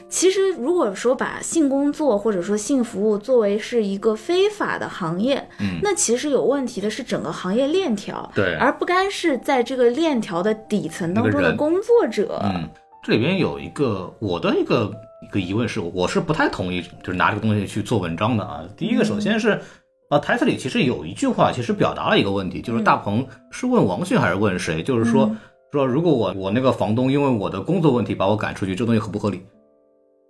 [0.08, 12.40] 其实如果说把性工作或者说性服务作为是一个非法的行业，嗯那其实有问题的是整个行业链条，对而不该是在这个链条的底层当中的工作者。
[12.44, 12.68] 嗯，
[13.02, 14.90] 这里边有一个我的一个
[15.22, 18.62] 一个疑问是，我是不太同意就是拿这个东西去做文章的啊。
[18.76, 19.60] 第一个，首先是。
[20.08, 24.80] 啊，台词里其实有一句话，其实表达了一个问题，就是大鹏是问王迅还是问谁？
[24.80, 25.34] 就是说
[25.72, 29.42] 说如果我我那个房东因为我的工作问题把我赶出去，这东西合不合理？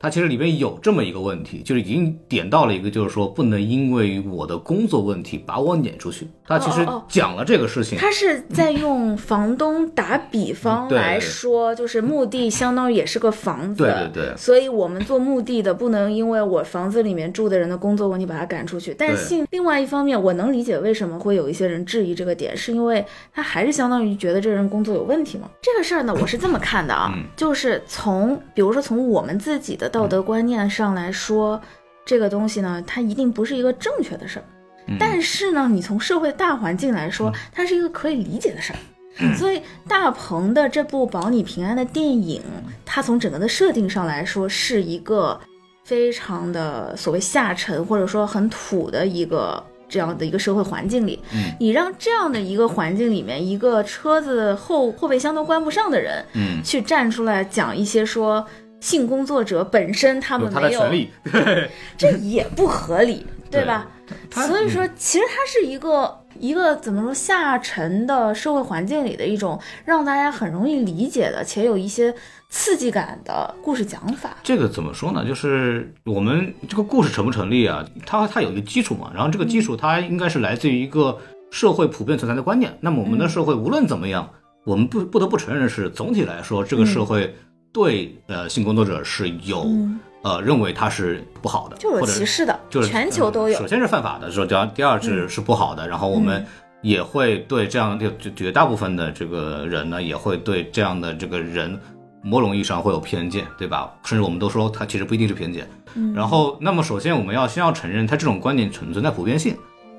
[0.07, 6.29] 它其实里面有这么一个问题，就是已经点到了一个，就是说不能因为我的工作问题把我撵出去。
[6.47, 14.37] 他其实讲了这个事情，他是在用房东打比方来说，就是墓地相当于也是个房子，对对对。
[14.37, 18.95] 所以我们做墓地的不能因为我房子里面住的人的工作问题把他赶出去。
[18.97, 23.05] 但是性另外一方面，我能理解为什么会有一些人质疑这个点，是因为
[23.35, 25.51] 他还是相当于觉得这人工作有问题吗。
[25.61, 27.25] 这个事儿呢，我是这么看的啊，嗯。
[27.35, 31.59] 就是从比如说从我们自己的道德观念上来说，
[32.05, 34.45] 这个东西呢，它一定不是一个正确的事儿。
[34.89, 38.79] 嗯但是呢，你从社会大环境来说，它是一个可以理解的事儿。
[39.21, 42.43] 嗯所以大鹏的这部《保你平安》的电影，
[42.85, 45.41] 它从整个的设定上来说，是一个
[45.85, 51.19] 非常的所谓下沉或者说很土的一个这样的一个社会环境里。
[51.33, 58.47] 嗯你让这样的一个环境里面，一个车子后后备箱都关不上的人，嗯，去站出来讲一些说
[58.81, 61.11] 性工作者本身他们没有他的权利，
[61.97, 63.89] 这也不合理， 对吧？
[64.31, 72.15] 他所以说，其实它是一个一个怎么说下沉的社会环境里的一种让大家很容易理解的，且有一些
[72.49, 74.37] 刺激感的故事讲法。
[74.45, 75.25] 这个怎么说呢？
[75.27, 77.85] 就是我们这个故事成不成立啊？
[78.05, 81.19] 它它有一个基础嘛，然后这个基础它应该是来自于一个
[81.51, 82.73] 社会普遍存在的观念。
[82.81, 84.31] 那么我们的社会无论怎么样，
[84.65, 87.35] 我们不不得不承认的是，总体来说，这个社会
[87.77, 93.67] 对呃性工作者是有、嗯呃认为他是不好的，或者歧视的，就是全球都有嗯首。
[93.69, 96.45] 先是犯法的，说第二第二是是不好的，然后我们
[96.83, 101.79] 也会对这样就绝绝大部分的这个人呢，也会对这样的这个人
[102.25, 103.93] 某种意义上会有偏见，对吧？
[104.05, 105.69] 甚至我们都说他其实不一定是偏见。
[105.95, 109.55] 嗯然后，那么首先我们要先要承认他这种观点存存在普遍性，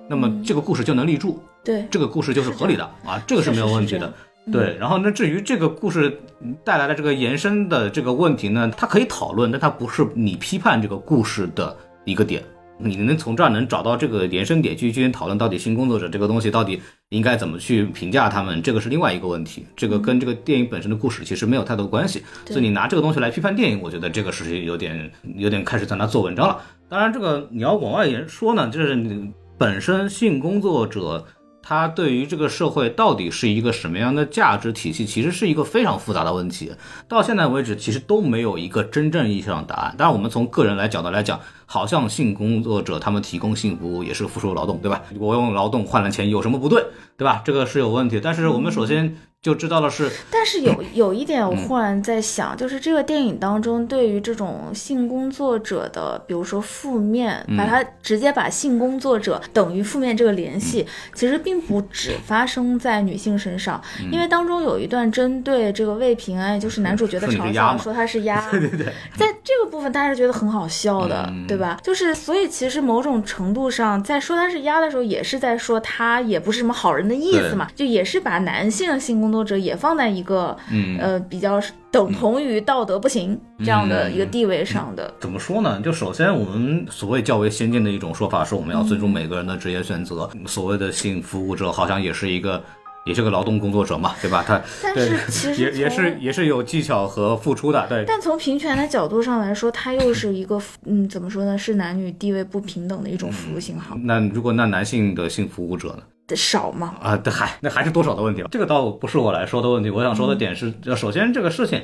[0.09, 4.13] 那么这个故事就能立住，对，这个故事就是合理的啊，这个是没有问题的。
[4.51, 6.19] 对，然后那至于这个故事
[6.63, 11.75] 带来的这个延伸的这个问题呢，它可以讨论，但它不是你批判这个故事的
[12.05, 12.41] 一个点。
[12.79, 16.79] 你能从这儿能找到这个延伸点，去进行讨论到底性工作者这个东西到底
[17.09, 19.65] 应该怎么去评价他们，这个是另外一个问题。
[19.75, 22.23] 这个跟这个电影本身的故事其实没有太多关系。
[22.45, 26.61] 所以你拿这个东西来批判电影，我觉得这个是有点有点开始在那做文章了。
[26.87, 31.25] 当然，这个你要往外延说呢，就是你本身性工作者。
[31.69, 36.71] 它对于这个社会到底是一个什么样的价值体系，其实是一个非常复杂的问题。
[37.09, 39.93] 到现在为止，其实都没有一个真正意义上的答案。
[39.97, 45.03] 当然，我们从个人来角度来讲，好像性工作者他们提供性服务也是付出劳动，对吧？
[45.19, 46.83] 我用劳动换了钱，有什么不对，
[47.17, 47.41] 对吧？
[47.45, 48.19] 这个是有问题。
[48.23, 57.57] 但是我们首先就知道的是，但是有 有一点，我嗯忽然在想，就是这个电影当中对于这种性工作者的，比如说负面，嗯。
[57.57, 61.11] 把它直接把性工作者等于负面这个联系，嗯。
[61.13, 63.81] 其实并不只发生在女性身上，
[64.11, 68.85] 因为当中有一段针对这个魏平安，也就是男主角的嘲笑， 说他是鸭， 对对对，
[69.15, 71.79] 在这个部分，大家是觉得很好笑的，嗯对吧？
[71.83, 85.11] 就是所以其实某种程度上，在说他是鸭的时候，也是在说他也不是什么好人的意思嘛，就也是把男性性工作者也放在一个、嗯呃比较等同于道德不行这样的一个地位上的。
[85.19, 85.81] 怎么说呢？
[85.81, 90.29] 就首先，我们所谓较为先进的一种说法是，我们要尊重每个人的职业选择。
[90.45, 92.61] 所谓的性服务者，好像也是一个，
[93.07, 94.43] 也是个劳动工作者嘛，对吧？
[94.45, 98.03] 他但是其实也也是也是有技巧和付出的，对。
[98.05, 101.57] 但从平权的角度上来说，它又是一个 嗯，怎么说呢？
[101.57, 106.03] 是男女地位不平等的一种服务信号，那如果那男性的性服务者呢？
[106.35, 106.93] 少嘛？
[107.01, 108.49] 啊，对，还那还是多少的问题了。
[108.51, 111.81] 这个倒不是我来说的问题，我想说的点是，呃首先这个事情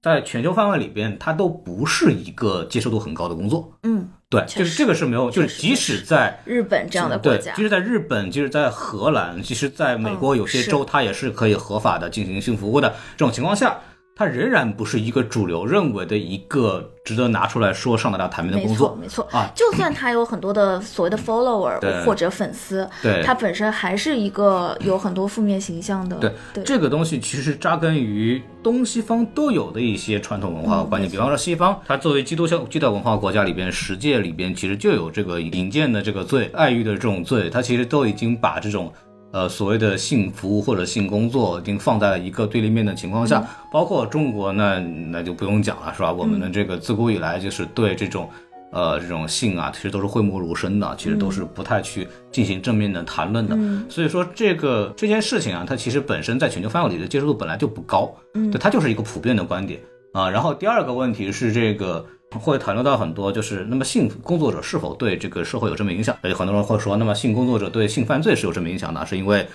[0.00, 3.72] 在全球范围里边，它都不是一个接受度很高的工作。
[3.82, 12.94] 嗯，对，就是这个是没有，就是即使在日本这样的国对，家即，使在日本，即使在荷兰，其实在美国嗯有些州，它也是可以合法的进行性服务的。
[13.16, 13.76] 这种情况下，
[14.20, 19.50] 它仍然不是一个主流认为的一个值得拿出来说上得了台面的工作，没错没错啊。
[19.56, 26.18] 就算他有很多的所谓的 follower 或者粉丝，对他本身还是一个有很多负面形象的。
[26.18, 38.92] 对对，这个东西其实扎根于东西方都有的一些传统文化和观念，比方说西方，它作为基督教基督教文化国家里边，十诫里边其实就有这个淫贱的这个罪、爱欲的这种罪，它其实都已经把这种。
[39.32, 46.12] 呃，所谓的性服务或者性工作已经放在了一个对立面的情况下，包括中国呢，那就不用讲了，是吧？
[46.12, 48.28] 我们的这个自古以来就是对这种，
[48.72, 53.56] 呃，这种性啊，其实都是讳莫如深的，其实都是不太去进行正面的谈论的。
[53.88, 59.80] 所以说，这个这件事情啊，它其实本身在全球范围里的接受度本来就不高，对，它就是一个普遍的观点
[60.12, 60.28] 啊。
[60.28, 62.04] 然后第二个问题是这个。
[62.38, 66.16] 会谈论到很多，就是那么性工作者是否对这个社会有正面影响？
[66.22, 69.46] 而且很多人会说，那么性工作者对性犯罪是有正面影响的，是因为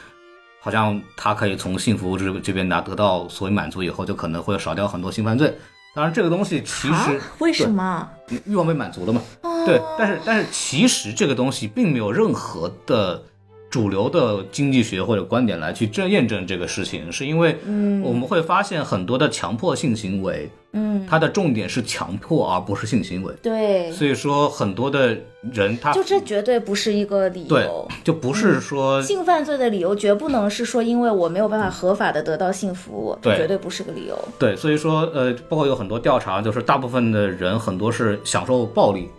[0.59, 5.55] 好像他可以从性服务这这边拿得到所谓满足以后，就可能会少掉很多性犯罪。
[5.95, 8.09] 当然，这个东西其啊实，为什么？
[8.45, 9.21] 欲望被满足了嘛？
[9.43, 13.23] 哦对，但是但是其实这个东西并没有任何的
[13.69, 23.33] 主流的经济学或者观点来去证验证这个事情，是因为嗯我们会发现很多的强迫性行为，嗯，它的重点是强迫而不是性行为。
[23.41, 25.17] 对，所以说，很多的
[25.51, 27.87] 人他就这绝对不是一个理对由。
[28.03, 34.17] 就不是说、性犯罪的理由绝不能是说因为我没有办法合法的得到性服务，这对绝对不是个理由。
[34.39, 39.09] 对，所以说呃，包括有很多调查，就是大部分的人很多是享受暴力，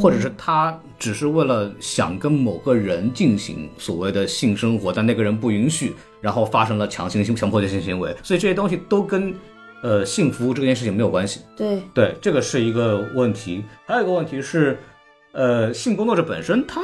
[0.00, 9.34] 或者是他只是为了想跟某个人进行所谓的性生活，但那个人不允许，然后发生了强行性强迫性行为，所以这些东西都跟
[9.82, 11.40] 呃性服务这件事情没有关系。
[11.56, 13.64] 对，对，这个是一个问题。
[13.86, 14.78] 还有一个问题是，
[15.32, 16.82] 呃，性工作者本身，他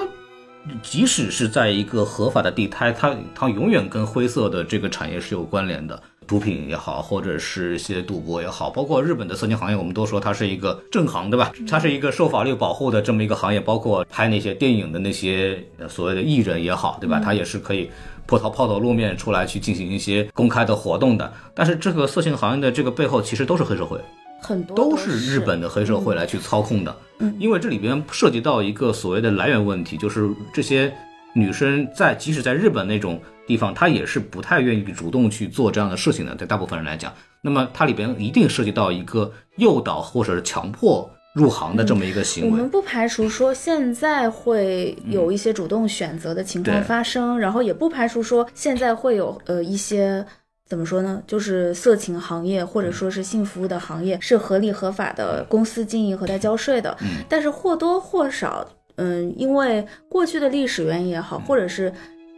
[0.83, 6.01] 即使是在一个合法的地摊，他他永远跟灰色的这个产业是有关联的。
[6.27, 11.53] 毒品也好，或者是一些赌博也好，包括日本的色情行业，我们都说它是一个正行，对吧？
[11.69, 17.21] 它是一个受法律保护的这么一个行业，包括拍那些电影的那些呃所谓的艺人也好，对吧？
[17.23, 17.91] 它也是可以
[18.27, 21.33] 破头抛头露面出来去进行一些公开的活动的。
[21.55, 23.99] 但是这个色情行业的这个背后，其实都是黑社会。
[24.41, 26.95] 很多都是是日本的黑社会来去操控的。
[27.19, 30.93] 嗯，因为这里边涉及到一个所谓的来源问题，就是这些
[31.33, 37.13] 女生在即使在日本那种地方，他也是不太愿意主动去做这样的事情的，对大部分人来讲。
[37.43, 42.51] 那么它里边一定涉及到一个诱导或者是强迫入行的这么一个行为。
[42.51, 50.25] 我们不排除说现在会有一些主动选择的情况发生，然后也不排除说现在会有呃一些
[50.67, 58.67] 怎么说呢，就是色情行业或者说是性服务的行业是合理合法的公司经营和在交税的，嗯但是或多或少，
[58.97, 61.93] 嗯，因为过去的历史原因也好，或者是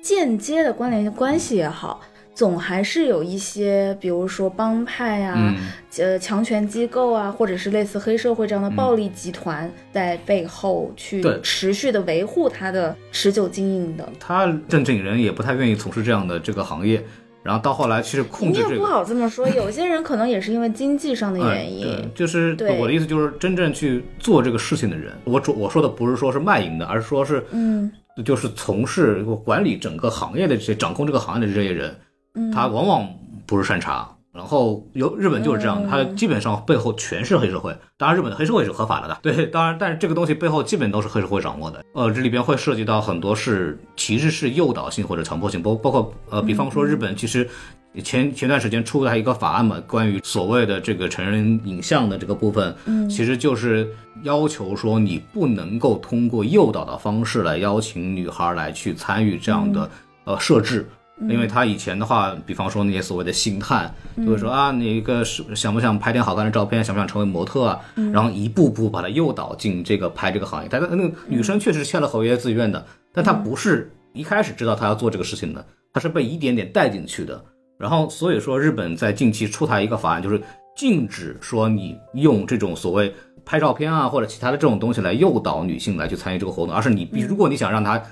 [0.07, 2.01] 间接的关联关系也好。
[2.33, 5.57] 总还是有一些，比如说帮派啊，嗯
[5.97, 14.07] 呃，强权机构啊，或者是类似黑社会这样的暴力集团在背后去持续的维护它的持久经营的。
[14.21, 17.03] 他正经人也不太愿意从事这样的这个行业，
[17.43, 18.87] 然后到后来其实控你也不制这个。
[18.87, 21.85] 好这么说，有些人可能也是因为经济上的哎原因。
[21.85, 27.91] 对，就是我的意思，就是真正去做这个事情的人，我主我说的不是说是卖淫的，而是说是嗯
[28.25, 31.97] 就是从事管理整个行业的这些掌控这个行业的这些人，
[32.35, 33.09] 嗯，他往往
[33.47, 34.09] 不是善茬。
[34.33, 37.75] 然后有日本就是这样的，嗯他基本上背后全是黑社会。
[37.97, 41.83] 当然，日本的黑社会是合法了的，对，当然，但是这个东西背后基本都是黑社会掌握的。
[41.95, 47.49] 呃，这里边会涉及到很多是其实是诱导性或者强迫性，包包括呃，比方说日本其实
[48.03, 53.89] 前前段时间出来一个法案嘛，关于所谓的这个成人影像的这个部分，嗯其实就是
[54.23, 59.91] 要求说你不能够通过诱导的方式来邀请女孩来去参与这样的、
[60.25, 60.87] 呃设置。
[61.31, 67.81] 因为他以前的话，比方说那些所谓的星探，就会说啊，你一个是想不想拍点好看的照片，想不想成为模特啊？
[68.13, 70.69] 然后一步步把他诱导进这个拍这个行业。
[70.71, 77.43] 但是那个女生确实是签了合约自愿的，但她不是一开始知道她要做这个事情的，她是被一点点带进去的。
[77.79, 80.41] 然后所以说，日本在近期出台一个法案，就是
[80.75, 88.03] 禁止说你用这种所谓拍照片啊或者其他的这种东西来诱导女性来去参与这个活动，而是你如果你想让她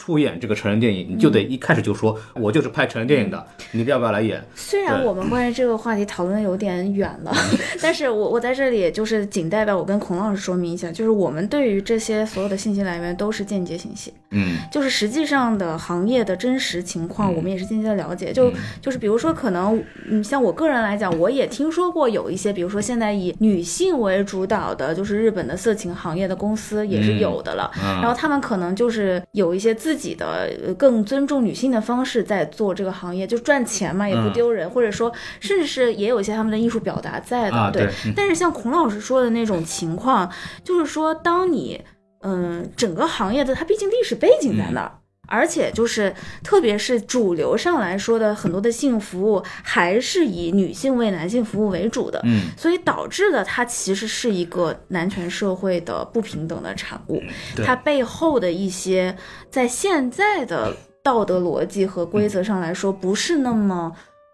[0.00, 4.42] 出演这个成人电影，你就得一开始就说，我就是拍成人电影的，你要不要来演？
[4.54, 7.30] 虽然我们关于这个话题讨论的有点远了，
[7.82, 14.56] 但是我我在这里就是仅代表我跟孔老师说明一下，就是我们对于这些所有的信息来源都是间接信息，嗯。
[14.72, 18.32] 就是实际上的行业的真实情况，我们也是间接的了解。
[18.32, 18.50] 就
[18.80, 27.70] 就是比如说，可能嗯，像我个人来讲，我也听说过有一些，比如说现在以女性为主导的，就是日本的色情行业的公司也是有的了。
[27.84, 34.32] 嗯然后他们可能就是有一些自自己的呃更尊重女性的方式在做这个行业，就赚钱嘛，也不嗯。
[34.32, 38.12] 丢人，或者说甚至是也有一些他们的艺术表达在的，啊对嗯。
[38.14, 40.30] 但是像孔老师说的那种情况，
[40.62, 41.80] 就是说当你
[42.20, 44.92] 嗯整个行业的它毕竟历史背景在那儿。
[45.30, 46.12] 而且就是，
[46.42, 52.20] 特别是主流上来说的很多的性服务，还是以女性为男性服务为主的。
[52.24, 57.22] 嗯，所以导致的它其实是一个男权社会的不平等的产物，
[57.64, 59.16] 它背后的一些
[59.48, 63.92] 在现在的道德逻辑和规则上来说，不是那么。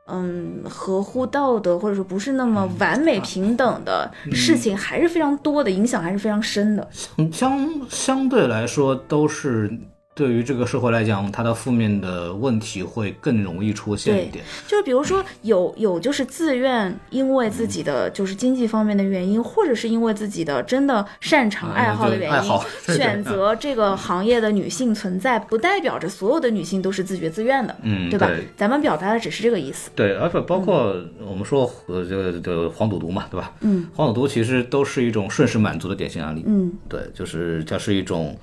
[0.09, 6.89] 嗯，合乎道德或者说不是那么完美平等的事情，还是非常多的，影响还是非常深的。
[7.19, 9.69] 嗯相相对来说都是。
[10.17, 14.43] 对于这个社会来讲，它的负面的问题会更容易出现一点。
[14.67, 28.27] 就是比如说有有就是自愿因为自己的就是经济方面的原因，或者是因为自己的真的擅长嗯爱好的原因选择这个行业的女性存在，不代表着所有的女性都是自觉自愿的，嗯，对吧？
[28.27, 29.91] 对咱们表达的只是这个意思。
[29.95, 30.97] 对，而且包括
[31.29, 33.53] 我们说呃这个这个黄赌毒嘛，对吧？
[33.61, 36.43] 嗯，黄赌毒其实都是一种顺势满足的典型案例。
[36.47, 38.35] 嗯，对，就是它是一种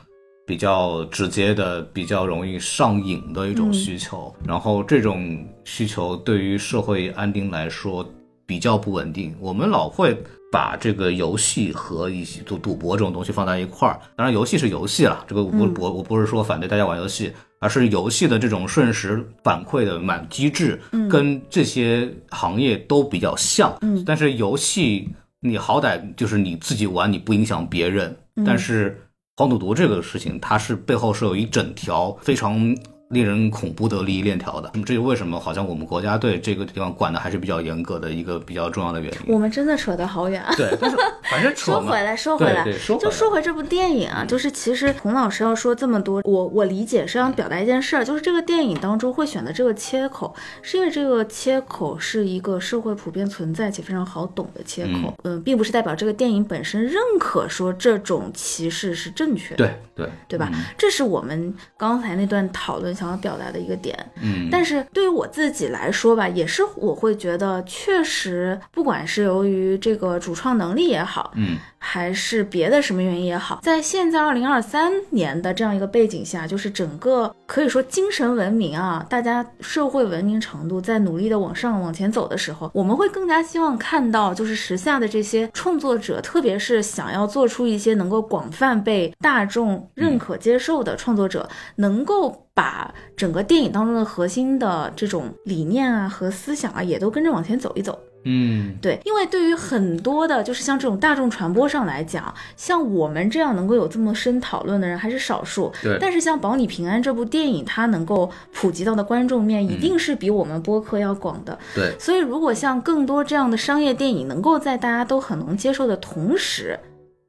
[0.46, 4.34] 比较直接的、比较容易上瘾的一种需求。
[4.46, 8.08] 然后这种需求对于社会安定来说
[8.46, 9.36] 比较不稳定。
[9.40, 10.18] 我们老会
[10.52, 14.00] 把这个游戏和一些赌赌博这种东西放在一块儿。
[14.16, 17.32] 当然，游戏是游戏了，这个我不我我不是说反对大家玩游戏。
[17.60, 20.78] 而是游戏的这种瞬时反馈的满机制，
[21.10, 23.74] 跟这些行业都比较像。
[23.80, 25.08] 嗯，但是游戏
[25.40, 28.14] 你好歹就是你自己玩，你不影响别人。
[28.46, 29.02] 但是
[29.36, 32.76] 黄赌毒这个事情，它是背后是有一整条非常
[33.10, 34.70] 令人恐怖的利益链条的。
[34.74, 39.34] 那么这就为什么好像我们国家对这个地方管的还是比较严格的一个比较重要的原因。
[39.34, 40.44] 我们真的扯得好远。
[40.58, 40.98] 对，但是
[41.30, 60.52] 反正扯说回来，说回来，对对说回来就说回这部电影啊，就是其实孔老师要说这么多，我我理解是想表达一件事儿，就是这个电影当中会选择这个切口，是因为这个切口是一个社会普遍存在且非常好懂的切口，嗯、并不是代表这个电影本身认可说这种歧视是正确的，对对对吧？
[60.78, 63.98] 这是我们刚才那段讨论想要表达的一个点。
[64.22, 98.00] 嗯，但是对于我自己来说吧，也是我会觉得，确实不管是由于这个主创能力也好，嗯，还是别的什么原因也好，在现在二零二三年的这样一个背景下，就是整个可以说精神文明啊，大家社会文明程度在努力的往上往前走的时候，我们会更加希望看到，就是时下的这些创作者，特别是想要做出一些能够广泛被大众认可接受的创作者，能够把整个电影当中的核心的这种理念啊和思想啊，也都跟着往前走一走。
[98.26, 105.70] 嗯对，因为对于很多的，就是像这种大众传播上来讲，像我们这样能够有这么深讨论的人还是少数。
[105.82, 111.60] 对但是像《保你平安》这部电影，它能够普及到的观众面，一定是比我们播客要广的。
[111.76, 116.80] 对，所以，如果像更多这样的商业电影，能够在大家都很能接受的同时，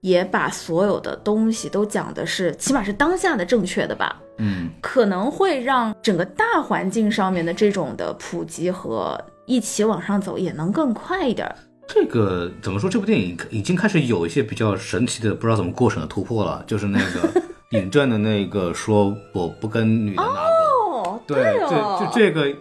[0.05, 11.57] 也把所有的东西都讲的是，起码是当下的正确的吧，嗯可能会让整个大环境上面的这种的普及和一起往上走也能更快一点儿。
[11.87, 12.91] 这个怎么说？
[12.91, 16.63] 这部电影已经开始有一些比较神奇的，不知道怎么过程的突破了。
[16.67, 22.55] 就是那个 尹正的那个说我不跟女的那个，哦，对，哦，这就这个，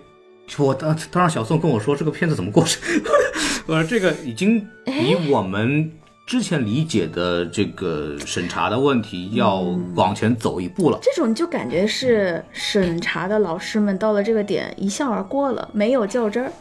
[0.64, 2.82] 我当当让小宋跟我说这个片子怎么过程，
[3.66, 5.92] 我说这个已经比我们
[6.26, 9.60] 之前理解的这个审查的问题要
[9.94, 10.98] 往前走一步了。
[11.02, 16.52] 这种就感觉是审查的老师们到了这个点一笑而过了，没有较真儿，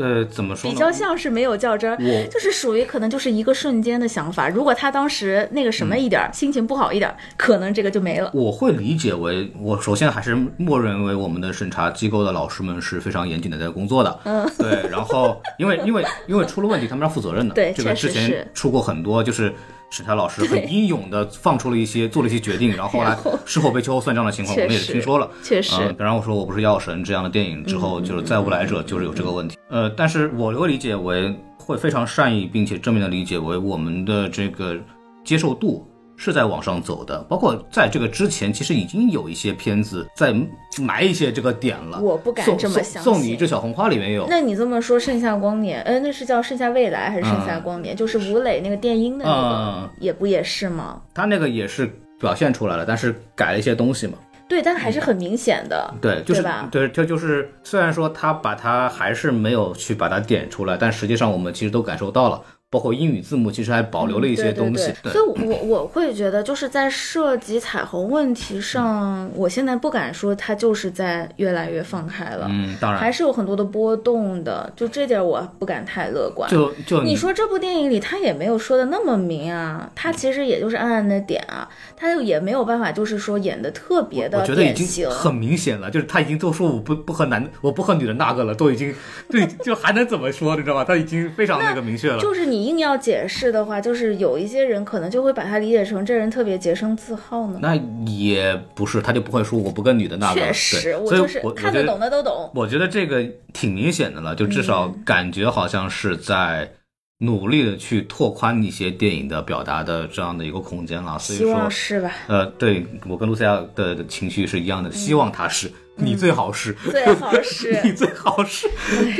[0.00, 0.74] 呃，怎么说呢？
[0.74, 1.96] 比较像是没有较真儿。
[2.30, 8.30] 就是属于可能就是一个瞬间的想法，如果他当时那个什么一点儿，心情不好一点儿，可能这个就没了。
[8.32, 19.52] 我会理解为，我首先还是默认为我们的审查机构的老师们是非常严谨的在工作的，嗯，对，然后因为因为因为出了问题，他们要负责任的，对这个之前出过很多，就是
[19.90, 29.58] 审查老师很英勇的放出了一些做了一些决定，然后后来事后被秋后算账的情况，我们也听说了，确实嗯，比方我说我不是药神这样的电影之后，就是再无来者就是有这个问题。
[29.68, 34.76] 呃，但是我会理解为会非常善意并且正面的理解为我们的这个
[35.24, 35.86] 接受度
[36.20, 37.18] 是在往上走的。
[37.28, 40.34] 包括在这个之前，其实已经有一些片子在
[40.78, 41.98] 埋一些这个点了。
[42.00, 44.26] 我不敢这么想送送你一只小红花里面有。
[44.28, 51.00] 那你这么说，《盛夏光年》呃，那是叫《盛夏未来》还是《盛夏光年》就是吴磊那个电音的那个，嗯也不也是吗？
[51.14, 54.14] 他那个也是表现出来了，但是改了一些东西嘛。
[54.48, 55.94] 对，但还是很明显的。
[56.00, 64.84] 对，就是对吧对，这就是虽然说他把它还是没有去把它点出来，但实际上我们其实都感受到了，包括英语字幕，其实还保留了一些东西。
[64.84, 76.48] 嗯对对对所以我我会觉得，就是在涉及彩虹问题上，我现在不敢说它就是在越来越放开了，嗯，当然，还是有很多的波动的，就这点我不敢太乐观。
[76.48, 85.10] 就就你说这部电影里他也没有说的那么明啊，他其实也就是暗暗的点啊，他也没有办法就是说演的特别的我觉得已经。
[85.10, 88.94] 很明显了，就是他已经都说我不不和男我不和女的那个了，都已经
[89.28, 90.84] 对，就还能怎么说，你知道吧？
[90.84, 92.18] 他已经非常那个明确了。
[92.20, 97.58] 就是你硬要解释的话，就是有一些人可能就会把他理解成这人特别洁身自好呢。
[97.60, 97.74] 那
[98.06, 100.34] 也不是，他就不会说我不跟女的那。
[100.34, 102.50] 确实，我就是看得懂的都懂。
[102.54, 106.70] 我觉得这个挺明显的了，就至少感觉好像是在
[107.18, 111.18] 努力的去拓宽一些电影的表达的这样的一个空间了。
[111.18, 112.10] 所以希说，望是吧？
[112.28, 115.70] 呃，对我跟露西亚的情绪是一样的，希望他是
[116.00, 116.72] 你最好是。
[116.72, 118.68] 最好是 你最好是，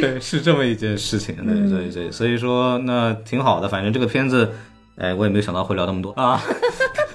[0.01, 4.51] 对，是这么一件事情，对对对，所以说那挺好的，反正这个片子，
[4.97, 6.40] 哎，我也没有想到会聊那么多啊。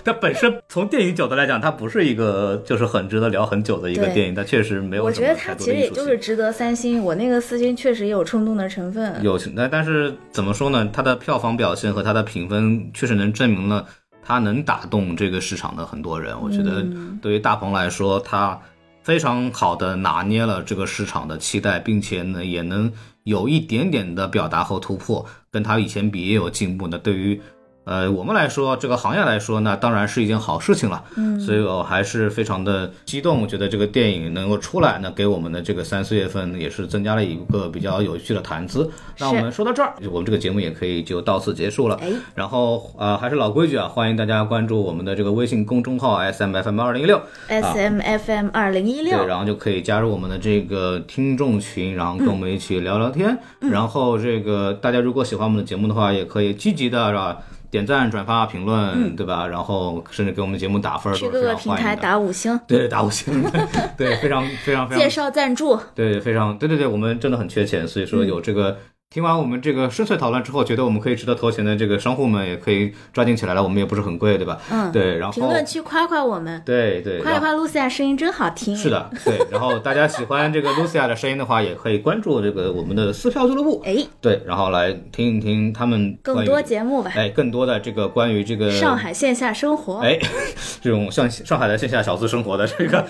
[0.06, 6.16] 它本身从电影角度来讲，它不是一个就是很值得聊很久的一个电影，它确实没有我觉得它其实也就是。
[6.20, 9.20] 值得三星，我那个四星确实也有冲动的成分。
[9.24, 10.88] 有，那但是怎么说呢？
[10.94, 13.84] 它的票房表现和它的评分确实能证明了
[14.24, 16.40] 它能打动这个市场的很多人。
[16.40, 18.60] 我觉得嗯对于大鹏来说，他
[19.06, 22.92] 非常好的拿捏了这个市场的期待，并且呢也能
[23.26, 26.98] 有一点点的表达和突破，跟他以前比也有进步的。
[26.98, 27.40] 对于
[27.86, 31.04] 呃，我们来说，这个行业来说，那当然是一件好事情了。
[31.16, 38.90] 嗯，所以我还是非常的激动，我觉得这个电影能够出来那，给我们的这个三四月份也是增加了一个比较有趣的谈资。
[39.20, 41.96] 那我们说到这儿，我们这个节目也可以就到此结束了。
[42.02, 47.22] 哎，然后呃，还是老规矩啊，欢迎大家关注我们的这个微信公众号 S M F M 二零一六。
[47.48, 53.38] S M F M 二零一六对，然后就可以加入我们的这个听众群，然后跟我们一起聊聊天。
[53.62, 57.38] 嗯然后这个大家如果喜欢我们的节目的话，也可以积极的是吧？
[57.70, 59.48] 点赞、转发、评论，对吧？
[59.48, 61.96] 然后甚至给我们节目打分去各个平台。
[61.96, 63.44] 打五星，对，打五星，
[63.98, 65.80] 对，非常非常非常介，绍赞助。
[65.94, 68.78] 对，非常，对对对，我们真的很缺钱，所以说嗯有这个。
[69.12, 74.60] 听完我们这个深邃讨论之后，觉得我们可以值得投钱的这个商户们也可以抓紧起来了，我们也不是很贵，对吧？
[74.70, 78.76] 嗯，对，然后评论区夸夸我们，对对，夸一夸露西亚声音真好听。
[78.76, 79.40] 是，的，对。
[79.50, 87.12] 然后大家喜欢这个 Lucia 的声音的话，也可以关注这个我们的撕票俱乐部，哎，对，然后来听一听他们更多节目吧。
[87.16, 90.20] 哎更多的这个关于这个上海线下生活，哎
[90.82, 93.02] 这种像上海的线下小资生活的这个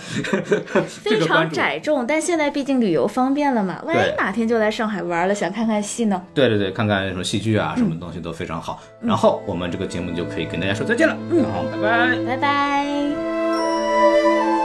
[0.87, 1.49] 非常。
[1.49, 6.21] 窄众，但现在毕竟旅游方便了嘛，万一哪天就来上海玩了，想看看戏呢？
[6.33, 8.81] 对对对，看看什么戏剧啊，什嗯么东西都非常好。
[8.99, 12.17] 然后我们这个节目就可以跟大家说再见了，然后拜拜。
[12.25, 14.64] 拜拜。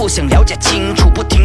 [0.00, 1.39] 不想了解清楚，不停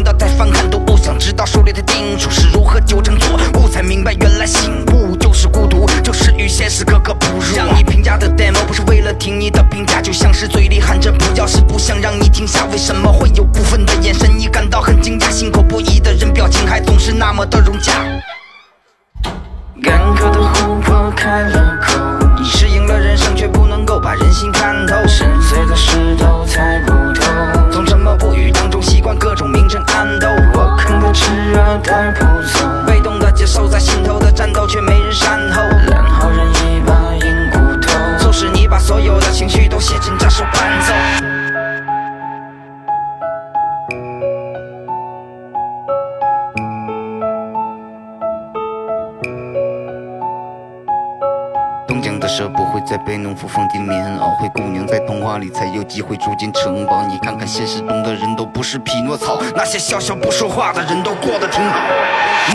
[55.86, 57.06] 机会住进城堡。
[57.08, 61.80] 你看看现实中的人都不是匹诺曹，那些笑笑不说话的人都过得挺好。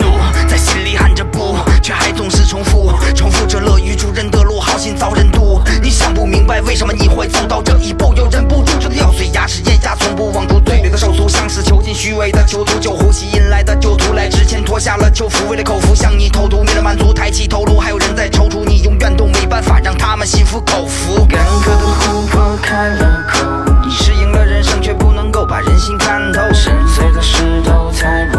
[0.00, 0.06] 怒
[0.48, 1.51] 在心里喊着不，
[1.82, 5.60] 却还总是重复，重复着乐于助人的路，好心遭人妒。
[5.82, 21.26] 你想不明白为什么你会走到这一步，又忍不住着咬碎牙齿咽下，从不忘吐嘴里的手足，像是囚禁虚伪的囚徒，救呼吸引来的囚徒，来之前脱下了囚服，为了口服向你投毒，为了满足抬起头颅，还有人在踌躇，你永远都没办法让他们心服口服。
[21.26, 23.44] 干涸的湖泊开了口，
[23.84, 26.40] 你适应了人生，却不能够把人心看透。
[26.54, 28.38] 深邃的石头猜不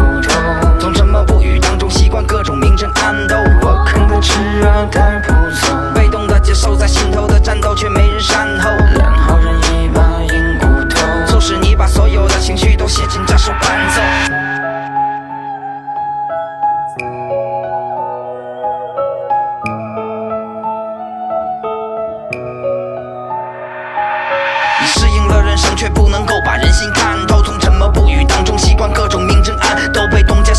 [2.14, 3.34] 惯各种明争暗斗。
[3.60, 5.92] 我看他吃热，太普通。
[5.92, 8.70] 被动的接受，在心头的战斗却没人善后。
[8.94, 14.00] 两好人一把硬骨头，促使你把所有的情绪都写进这首伴奏。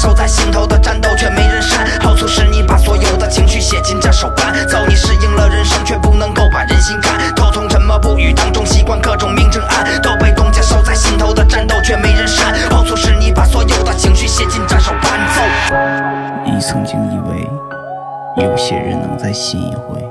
[0.05, 1.83] 守在心头的战斗却没人删。
[1.99, 7.17] 好处是你把所有的情绪写进这首伴奏你适应了人生，却不能够把人心看。
[7.35, 7.51] 透。
[7.51, 12.53] 从沉默不语当中，习惯各种明争暗斗，被冻结守在心头的战斗却没人删。
[12.69, 15.41] 好处是你把所有的情绪写进这首伴奏。
[16.45, 17.49] 你曾经以为
[18.45, 20.05] 有些人能再信一回，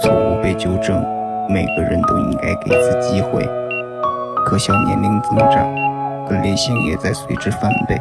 [0.00, 1.04] 错误被纠正，
[1.50, 3.46] 每个人都应该给次机会。
[4.46, 5.68] 可笑年龄增长。
[6.26, 8.00] 可理性也在随之翻倍。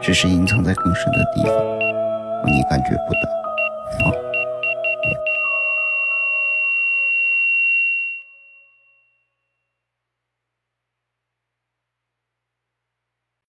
[0.00, 4.27] 只是隐藏在更深的地方让你感觉不到。